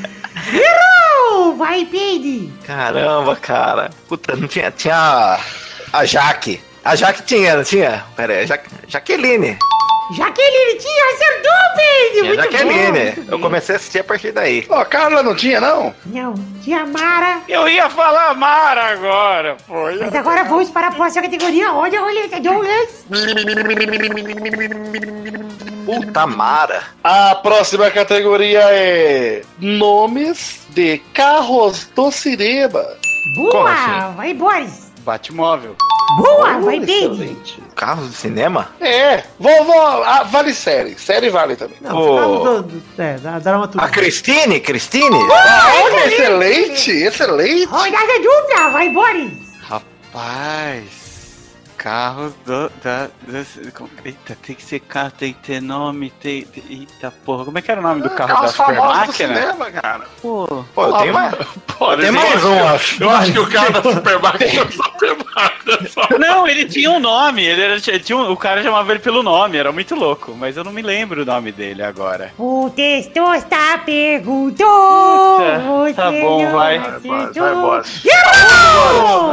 Errou! 0.54 1.56
Vai, 1.58 1.84
Pedro! 1.86 2.54
Caramba, 2.64 3.36
cara. 3.38 3.90
Puta, 4.08 4.36
não 4.36 4.48
tinha. 4.48 4.70
Tinha 4.70 4.96
a- 4.96 5.40
a 5.94 6.06
Jaque. 6.06 6.62
A 6.86 6.96
Jaque 6.96 7.24
tinha, 7.24 7.56
não 7.56 7.64
tinha? 7.64 8.06
Pera 8.16 8.34
aí, 8.34 8.46
Jaque, 8.46 8.70
Jaqueline. 8.88 9.58
Jaqueline 10.16 10.80
tinha 10.80 11.14
acertou, 11.14 11.52
Pedro! 11.76 12.12
Tinha 12.12 12.24
Muito 12.26 12.44
bom, 12.44 12.52
Jaqueline. 12.52 13.14
muito 13.16 13.32
Eu 13.32 13.40
comecei 13.40 13.76
a 13.76 13.78
assistir 13.78 14.00
a 14.00 14.04
partir 14.04 14.32
daí. 14.32 14.66
Ó, 14.70 14.84
Carla 14.86 15.24
não 15.24 15.36
tinha, 15.36 15.62
não? 15.62 15.94
Não, 16.06 16.34
tinha 16.62 16.86
Mara. 16.86 17.40
Eu 17.48 17.68
ia 17.70 17.90
falar 17.90 18.34
Mara 18.36 18.92
agora, 18.92 19.56
pô. 19.68 19.86
Mas 20.00 20.14
agora 20.14 20.44
vamos 20.44 20.70
para 20.70 20.88
a 20.88 20.92
próxima 20.92 21.24
categoria. 21.24 21.70
Roda 21.70 21.98
a 21.98 22.02
roleta, 22.02 22.40
Douglas. 22.40 23.06
Puta 25.86 26.28
Mara. 26.28 26.84
A 27.04 27.36
próxima 27.36 27.90
categoria 27.90 28.62
é 28.72 29.42
Nomes 29.60 30.62
de 30.70 30.98
carros 31.14 31.86
do 31.96 32.12
cinema. 32.12 32.86
Boa! 33.36 33.72
assim? 33.72 34.16
Vai, 34.16 34.34
Boris! 34.34 34.91
Batmóvel. 35.02 35.76
Boa! 36.18 36.60
Vai, 36.60 36.80
Uh, 36.80 36.86
Pedro! 36.86 37.14
excelente. 37.14 37.64
Carros 37.76 38.10
de 38.10 38.16
cinema? 38.16 38.70
É, 38.82 39.24
vovó, 39.40 40.04
ah, 40.06 40.24
vale 40.24 40.54
série. 40.54 40.98
Série 41.00 41.30
vale 41.30 41.56
também. 41.56 41.78
Não, 41.82 41.90
ficamos 41.90 42.44
do, 42.44 42.64
do, 42.64 43.02
é, 43.02 43.14
da 43.18 43.40
dramaturgia. 43.40 43.88
A 43.88 43.90
Cristine? 43.90 44.60
Cristine? 44.60 45.16
Olha, 45.16 46.08
excelente, 46.08 46.92
excelente. 46.92 47.66
Rodada 47.66 48.20
dupla! 48.22 48.70
Vai, 48.72 48.90
Boris! 48.90 49.34
Rapaz. 49.62 50.84
Carros 51.82 52.34
do. 52.46 52.70
Da, 52.84 53.08
das- 53.28 53.58
eita, 54.06 54.38
tem 54.46 54.56
que 54.56 54.64
ser 54.64 54.80
carro, 54.82 55.12
tem 55.18 55.34
que 55.34 55.40
ter 55.40 55.60
nome, 55.62 56.12
tem. 56.12 56.44
tem- 56.44 56.64
eita 56.70 57.12
porra, 57.26 57.44
como 57.46 57.58
é 57.58 57.62
que 57.62 57.72
era 57.72 57.80
o 57.80 57.84
nome 57.84 58.04
do 58.04 58.10
carro 58.12 58.40
da 58.40 58.48
supermáquina? 58.50 59.14
cinema, 59.14 59.72
cara. 59.72 60.02
Pô, 60.22 60.64
Pô, 60.76 60.86
eu 60.86 60.94
tenho 61.00 61.14
mais. 61.14 61.34
Pode 61.80 62.02
Tem 62.04 62.12
mais 62.12 62.44
um, 62.46 62.68
acho. 62.68 63.04
Eu 63.04 63.10
acho 63.10 63.32
que 63.32 63.40
o 63.40 63.50
cara 63.50 63.72
da 63.72 63.82
supermáquina 63.82 64.62
é 64.62 64.72
supermáquina. 64.72 65.90
só. 65.90 66.08
Não, 66.20 66.48
ele 66.48 66.66
tinha 66.66 66.92
um 66.92 67.00
nome, 67.00 67.44
ele 67.44 67.62
era, 67.64 67.80
tinha 67.80 68.16
um- 68.16 68.32
o 68.32 68.38
cara 68.38 68.62
chamava 68.62 68.92
ele 68.92 69.00
pelo 69.00 69.24
nome, 69.24 69.58
era 69.58 69.72
muito 69.72 69.96
louco, 69.96 70.36
mas 70.38 70.56
eu 70.58 70.64
não 70.64 70.72
me 70.72 70.84
lembro 70.84 71.24
o 71.24 71.26
nome 71.26 71.52
dele 71.52 71.82
agora. 71.82 72.32
O 72.38 72.70
Testosta 72.76 73.80
perguntou. 73.84 74.68
Puta, 75.66 75.94
tá 75.96 76.12
bom, 76.12 76.52
vai. 76.52 76.78
Vai, 76.80 77.00
boss, 77.00 77.36
vai, 77.36 77.56
boss. 77.56 78.02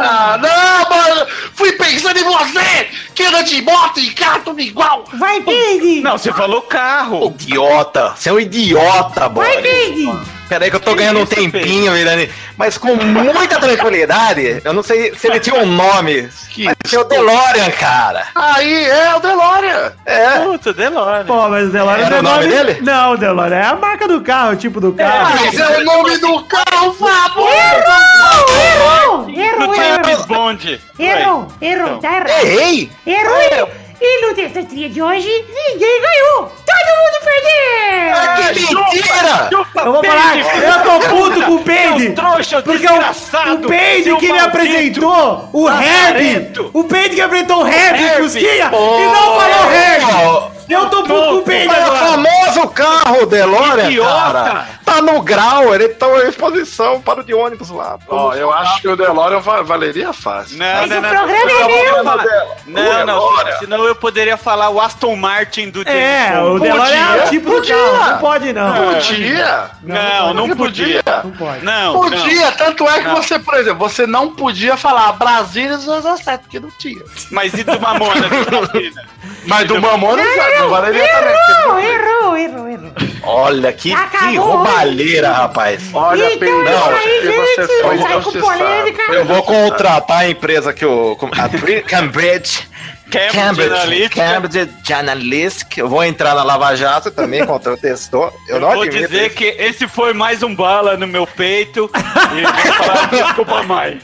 Ah, 0.00 0.38
não, 0.40 0.87
mano! 1.18 1.30
Fui 1.54 1.72
pensando 1.72 2.18
em 2.18 2.24
você! 2.24 2.88
Que 3.14 3.24
anda 3.24 3.42
de 3.42 3.62
moto 3.62 4.00
e 4.00 4.10
carro 4.10 4.42
tudo 4.44 4.60
igual! 4.60 5.04
Vai, 5.14 5.40
Pedro! 5.40 6.02
Não, 6.02 6.18
você 6.18 6.32
falou 6.32 6.62
carro. 6.62 7.26
Idiota. 7.40 8.14
Você 8.16 8.28
é 8.28 8.32
um 8.32 8.40
idiota, 8.40 9.28
boy. 9.28 9.44
Vai, 9.44 9.62
Pedro! 9.62 10.37
Peraí 10.48 10.70
que 10.70 10.76
eu 10.76 10.80
tô 10.80 10.94
ganhando 10.94 11.20
um 11.20 11.26
tempinho, 11.26 11.96
Irani. 11.96 12.30
Mas 12.56 12.78
com 12.78 12.94
muita 12.96 13.60
tranquilidade, 13.60 14.60
eu 14.64 14.72
não 14.72 14.82
sei 14.82 15.14
se 15.14 15.26
ele 15.28 15.40
tinha 15.40 15.60
um 15.60 15.66
nome. 15.66 16.28
Que 16.50 16.64
Mas 16.64 16.76
tinha 16.86 17.00
o 17.00 17.04
DeLorean, 17.04 17.70
cara. 17.72 18.26
Aí, 18.34 18.86
é 18.86 19.14
o 19.14 19.20
Delória. 19.20 19.92
É. 20.06 20.38
Puta, 20.40 20.72
Delore. 20.72 21.24
Pô, 21.24 21.48
mas 21.48 21.68
o 21.68 21.70
DeLorean 21.70 22.06
Era 22.06 22.16
é 22.16 22.20
o 22.20 22.22
nome 22.22 22.46
dele? 22.46 22.78
Não, 22.80 23.12
o 23.12 23.16
DeLorean 23.16 23.58
é 23.58 23.66
a 23.66 23.76
marca 23.76 24.08
do 24.08 24.20
carro, 24.22 24.52
o 24.52 24.56
tipo 24.56 24.80
do 24.80 24.92
carro. 24.92 25.36
Mas 25.40 25.58
é 25.58 25.78
o 25.78 25.84
nome 25.84 26.18
do 26.18 26.44
carro, 26.44 26.92
Fábio. 26.94 27.46
Errou! 27.48 29.28
Errou, 29.28 29.74
James 29.74 30.08
errou! 30.08 30.26
Bond. 30.26 30.80
Errou, 30.98 31.48
errou, 31.60 31.98
tá. 31.98 32.24
Errei! 32.42 32.90
Errou! 33.06 33.70
E 34.00 34.26
no 34.26 34.34
Testatria 34.34 34.88
de 34.88 35.02
hoje, 35.02 35.28
ninguém 35.28 36.00
ganhou! 36.00 36.52
Todo 36.88 36.96
mundo 36.98 37.18
perdeu! 37.24 38.14
Ah, 38.14 38.36
que 38.36 38.60
mentira! 38.60 39.50
Eu 39.84 39.92
vou 39.92 40.04
falar, 40.04 40.36
eu 40.38 40.82
tô 40.82 41.08
puto 41.08 41.42
com 41.42 41.52
o 41.52 41.62
Peide. 41.62 42.10
Trouxa, 42.10 42.62
Porque 42.62 42.86
o, 42.86 42.90
desgraçado, 42.90 43.66
o 43.66 43.68
Peide 43.68 44.16
que 44.16 44.32
me 44.32 44.38
apresentou 44.38 45.48
o 45.52 45.68
Herb. 45.68 46.70
O 46.72 46.84
Peide 46.84 47.14
que 47.16 47.20
apresentou 47.20 47.62
o 47.62 47.66
Herb. 47.66 48.22
Cusquinha, 48.22 48.70
e 48.72 49.04
não 49.06 49.40
falou 49.40 49.72
Herb. 49.72 50.57
Eu 50.68 50.88
tô 50.90 51.02
puto 51.02 51.14
com 51.14 51.34
o 51.36 51.42
Peide 51.42 51.66
Mas 51.66 51.78
é 51.78 51.90
o 51.90 51.96
famoso 51.96 52.68
carro 52.68 53.26
DeLorean, 53.26 53.90
Idiota. 53.90 54.32
cara. 54.32 54.66
Tá 54.84 55.02
no 55.02 55.20
grau, 55.20 55.74
ele 55.74 55.88
tá 55.90 56.06
em 56.24 56.28
exposição 56.28 57.00
para 57.00 57.20
o 57.20 57.24
de 57.24 57.34
ônibus 57.34 57.68
lá. 57.70 57.98
Ó, 58.08 58.32
eu 58.34 58.50
acho 58.52 58.80
que 58.80 58.88
o 58.88 58.96
Delória 58.96 59.38
va- 59.38 59.62
valeria 59.62 60.12
fácil. 60.14 60.56
Não, 60.58 60.66
Mas 60.66 60.88
não, 60.90 60.98
o 60.98 61.02
não. 61.02 61.08
programa 61.10 61.50
é 61.50 61.62
Eu 61.62 61.66
meu. 61.68 61.94
vou 61.94 62.04
falar- 62.04 62.24
Não, 62.66 63.06
não, 63.06 63.58
senão 63.58 63.84
eu 63.84 63.94
poderia 63.94 64.36
falar 64.38 64.70
o 64.70 64.80
Aston 64.80 65.14
Martin 65.14 65.68
do 65.70 65.82
James 65.84 65.98
É, 65.98 66.40
o 66.40 66.58
DeLorean 66.58 66.96
é 66.96 67.04
o 67.04 67.12
Podia, 67.12 67.26
tipo 67.28 67.50
do 67.50 67.56
podia. 67.56 67.74
carro. 67.76 68.10
Não 68.12 68.18
pode, 68.18 68.52
não. 68.54 68.92
Podia. 68.94 69.70
Não, 69.82 70.34
não 70.34 70.48
podia. 70.56 71.02
Não 71.24 71.30
pode. 71.32 71.64
Não, 71.64 71.92
Podia, 72.00 72.52
tanto 72.52 72.88
é 72.88 72.98
que 73.00 73.08
Não. 73.08 73.16
você, 73.16 73.38
por 73.38 73.54
exemplo, 73.54 73.78
você 73.88 74.06
não 74.06 74.34
podia 74.34 74.76
falar 74.76 75.12
Brasília 75.12 75.76
217, 75.76 76.42
porque 76.44 76.60
não 76.60 76.70
tinha. 76.78 76.96
não. 76.98 77.04
Mas 77.30 77.52
e 77.54 77.62
do 77.62 77.78
Mamona 77.80 78.22
do? 78.28 78.98
Mas 79.46 79.66
do 79.66 79.80
Mamona 79.80 80.22
já 80.22 80.57
não 80.60 80.70
valeria 80.70 81.08
também. 81.08 81.34
Errou, 81.34 81.74
porque- 81.74 81.86
errou, 81.86 82.36
errou, 82.36 82.68
errou. 82.68 82.92
Olha 83.22 83.72
que, 83.72 83.90
que 83.90 83.94
Acabou. 83.94 84.40
roubalheira, 84.56 85.30
rapaz. 85.32 85.82
Olha, 85.92 86.32
Então 86.32 88.22
que 88.22 88.38
polêmica. 88.40 89.02
Eu 89.12 89.24
vou 89.24 89.42
contratar 89.42 90.18
a 90.20 90.28
empresa 90.28 90.72
que 90.72 90.84
o. 90.86 91.16
A 91.38 91.48
Bri- 91.48 91.82
Cambridge. 91.82 92.66
Cambridge 93.10 93.72
Analytica. 93.72 94.14
Cambridge 94.22 94.92
Analytic. 94.92 95.78
Eu 95.78 95.88
vou 95.88 96.04
entrar 96.04 96.34
na 96.34 96.42
Lava 96.42 96.74
Jato 96.76 97.10
também 97.10 97.44
contra 97.46 97.72
o 97.72 97.76
testor. 97.76 98.32
Eu, 98.46 98.56
Eu 98.56 98.60
não 98.60 98.72
vou 98.74 98.86
dizer 98.88 99.26
isso. 99.28 99.36
que 99.36 99.44
esse 99.44 99.88
foi 99.88 100.12
mais 100.12 100.42
um 100.42 100.54
bala 100.54 100.96
no 100.96 101.06
meu 101.06 101.26
peito. 101.26 101.90
e 102.36 102.42
vou 102.42 102.74
falar 102.74 103.06
desculpa, 103.10 103.62
mãe. 103.62 104.00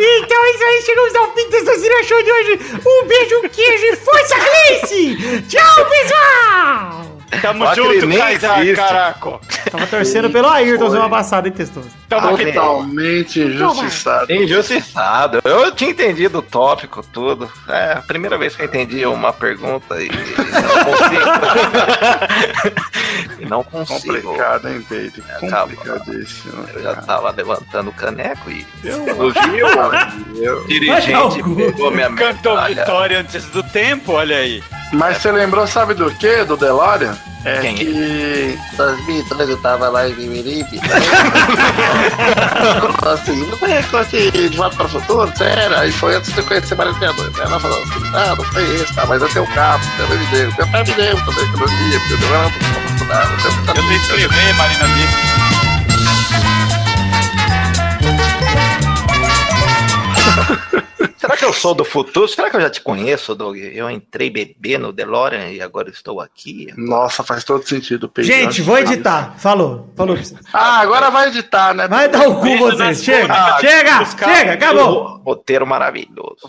Então 0.00 0.44
é 0.44 0.50
isso 0.50 0.64
aí, 0.64 0.82
chegamos 0.84 1.14
ao 1.14 1.32
fim 1.34 1.50
dessa 1.50 1.78
Cira 1.78 2.02
Show 2.04 2.22
de 2.22 2.32
hoje. 2.32 2.60
Um 2.86 3.06
beijo, 3.06 3.38
um 3.44 3.48
queijo 3.48 3.84
e 3.84 3.96
força, 3.96 4.34
Gleice! 4.36 5.42
Tchau, 5.48 5.86
pessoal! 5.86 7.06
Tamo 7.42 7.68
que 7.70 7.74
junto, 7.76 7.92
existe. 8.10 8.74
caraco. 8.74 9.40
Tava 9.70 9.86
torcendo 9.86 10.30
pelo 10.30 10.48
Ayrton 10.48 10.90
semana 10.90 11.08
passada, 11.08 11.46
hein, 11.48 11.54
Testoso? 11.54 11.88
Totalmente 12.08 13.40
injustiçado. 13.40 14.32
Injustiçado. 14.32 15.40
Eu 15.44 15.72
tinha 15.72 15.90
entendido 15.90 16.38
o 16.38 16.42
tópico, 16.42 17.04
tudo. 17.12 17.50
É 17.68 17.92
a 17.92 18.02
primeira 18.02 18.36
vez 18.36 18.56
que 18.56 18.62
eu 18.62 18.66
entendi 18.66 19.06
uma 19.06 19.32
pergunta 19.32 20.02
e 20.02 20.08
não 20.08 20.84
consigo. 20.84 21.30
e 23.38 23.46
não 23.46 23.62
consigo. 23.62 24.22
Complicado, 24.22 24.68
hein, 24.68 24.84
Peito? 24.88 25.22
Acaba. 25.36 25.72
Complicadíssimo. 25.74 26.66
Eu 26.74 26.82
já 26.82 26.94
tava 26.96 27.30
levantando 27.30 27.90
o 27.90 27.92
caneco 27.92 28.50
e 28.50 28.66
Eu 28.82 29.02
o 29.26 29.32
viu, 29.32 29.66
o 29.66 30.66
dirigente 30.66 31.42
pegou 31.42 31.90
minha 31.90 32.10
Cantou 32.12 32.54
medalha. 32.54 32.74
vitória 32.74 33.20
antes 33.20 33.44
do 33.46 33.62
tempo, 33.62 34.12
olha 34.12 34.36
aí. 34.36 34.62
Mas 34.92 35.18
você 35.18 35.30
lembrou, 35.30 35.66
sabe 35.66 35.94
do 35.94 36.10
que, 36.10 36.44
do 36.44 36.56
Delória? 36.56 37.16
É 37.44 37.60
Quem? 37.60 37.74
que... 37.74 38.58
2012 38.76 39.50
eu 39.52 39.56
tava 39.58 39.88
lá 39.88 40.06
em 40.08 40.14
Mimiripe. 40.14 40.78
assim, 43.06 43.46
não 43.46 43.56
conhece 43.56 43.96
assim, 43.96 44.30
de 44.30 44.56
volta 44.56 44.76
para 44.76 44.86
o 44.86 44.88
futuro? 44.88 45.32
Sério? 45.36 45.76
Aí 45.76 45.90
foi 45.90 46.16
antes 46.16 46.32
de 46.32 46.38
eu 46.38 46.44
conhecer 46.44 46.74
Maria 46.74 46.92
Dois. 46.92 47.38
Ela 47.38 47.58
falou 47.58 47.82
assim: 47.82 48.00
ah, 48.14 48.34
não 48.36 48.44
conheço, 48.44 48.94
tá, 48.94 49.06
mas 49.06 49.22
eu 49.22 49.28
tenho 49.30 49.44
um 49.44 49.54
carro, 49.54 49.80
meu 49.96 50.06
pai 50.06 50.18
me 50.18 50.26
deu, 50.26 50.52
meu 50.58 50.66
pai 50.68 50.84
me 50.84 50.92
deu 50.92 51.16
também, 51.16 51.48
que 51.48 51.54
eu 51.54 51.60
não 51.60 51.66
via, 51.66 52.00
porque 52.00 52.12
eu 52.12 52.18
não 52.18 52.36
era 52.36 52.50
pra 52.50 52.60
faculdade. 52.90 53.30
Eu 53.30 53.74
Eu 53.74 53.82
sei 53.88 53.96
escrever, 53.96 54.54
Marina 54.54 54.84
Bic. 54.88 55.69
Será 61.16 61.36
que 61.36 61.44
eu 61.44 61.52
sou 61.52 61.74
do 61.74 61.84
futuro? 61.84 62.26
Será 62.26 62.50
que 62.50 62.56
eu 62.56 62.60
já 62.60 62.70
te 62.70 62.80
conheço, 62.80 63.34
Doug? 63.34 63.56
Eu 63.56 63.90
entrei 63.90 64.30
bebê 64.30 64.78
no 64.78 64.92
DeLorean 64.92 65.50
e 65.50 65.60
agora 65.60 65.90
estou 65.90 66.20
aqui. 66.20 66.72
Nossa, 66.76 67.22
faz 67.22 67.44
todo 67.44 67.66
sentido. 67.66 68.10
Gente, 68.18 68.62
vou 68.62 68.78
editar. 68.78 69.34
Falou. 69.38 69.92
Falou. 69.94 70.18
Ah, 70.52 70.80
agora 70.80 71.10
vai 71.10 71.28
editar, 71.28 71.74
né? 71.74 71.86
Vai 71.86 72.08
dar 72.08 72.28
o 72.28 72.40
cu 72.40 72.56
vocês. 72.56 73.02
Chega, 73.04 73.34
bunda. 73.34 73.58
chega, 73.60 74.04
chega, 74.04 74.52
acabou. 74.54 75.20
Roteiro 75.24 75.66
maravilhoso. 75.66 76.48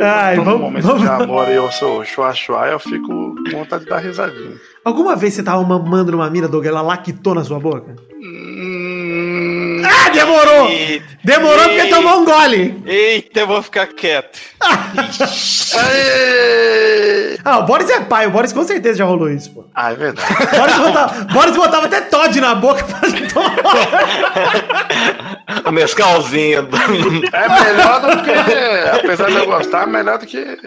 Ai, 0.00 0.36
Todo 0.36 0.44
vamos, 0.44 0.60
momento 0.60 0.86
vamos. 0.86 1.02
de 1.02 1.08
amor 1.08 1.48
e 1.48 1.54
eu 1.54 1.70
sou 1.70 2.04
chua, 2.04 2.32
eu 2.68 2.78
fico 2.78 3.06
com 3.06 3.58
vontade 3.58 3.84
de 3.84 3.90
dar 3.90 3.98
risadinha. 3.98 4.56
Alguma 4.84 5.14
vez 5.16 5.34
você 5.34 5.42
tava 5.42 5.62
mamando 5.62 6.12
numa 6.12 6.28
mina, 6.28 6.48
Doug, 6.48 6.64
ela 6.66 6.82
lactou 6.82 7.34
na 7.34 7.44
sua 7.44 7.58
boca? 7.60 7.94
Demorou! 10.14 10.68
Eita. 10.68 11.04
Demorou 11.24 11.64
porque 11.64 11.80
Eita. 11.80 11.96
tomou 11.96 12.20
um 12.20 12.24
gole. 12.24 12.82
Eita, 12.86 13.40
eu 13.40 13.46
vou 13.46 13.62
ficar 13.62 13.86
quieto. 13.88 14.38
Ah, 17.46 17.58
o 17.58 17.64
Boris 17.64 17.90
é 17.90 18.00
pai, 18.00 18.26
o 18.26 18.30
Boris 18.30 18.54
com 18.54 18.64
certeza 18.64 18.96
já 18.98 19.04
rolou 19.04 19.28
isso, 19.30 19.52
pô. 19.52 19.66
Ah, 19.74 19.92
é 19.92 19.94
verdade. 19.94 20.26
Boris 20.56 20.76
botava, 20.78 21.24
Boris 21.24 21.54
botava 21.56 21.84
até 21.86 22.00
Todd 22.00 22.40
na 22.40 22.54
boca 22.54 22.82
pra 22.84 23.00
tomar. 23.28 23.54
O 25.66 25.70
Nescauzinho. 25.70 26.66
É 27.32 27.48
melhor 27.48 28.00
do 28.00 28.22
que. 28.22 28.30
Apesar 28.96 29.30
de 29.30 29.36
eu 29.36 29.46
gostar, 29.46 29.82
é 29.82 29.86
melhor 29.86 30.18
do 30.18 30.26
que 30.26 30.58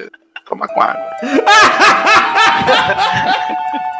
tomar 0.47 0.67
com 0.67 0.81
água. 0.81 1.03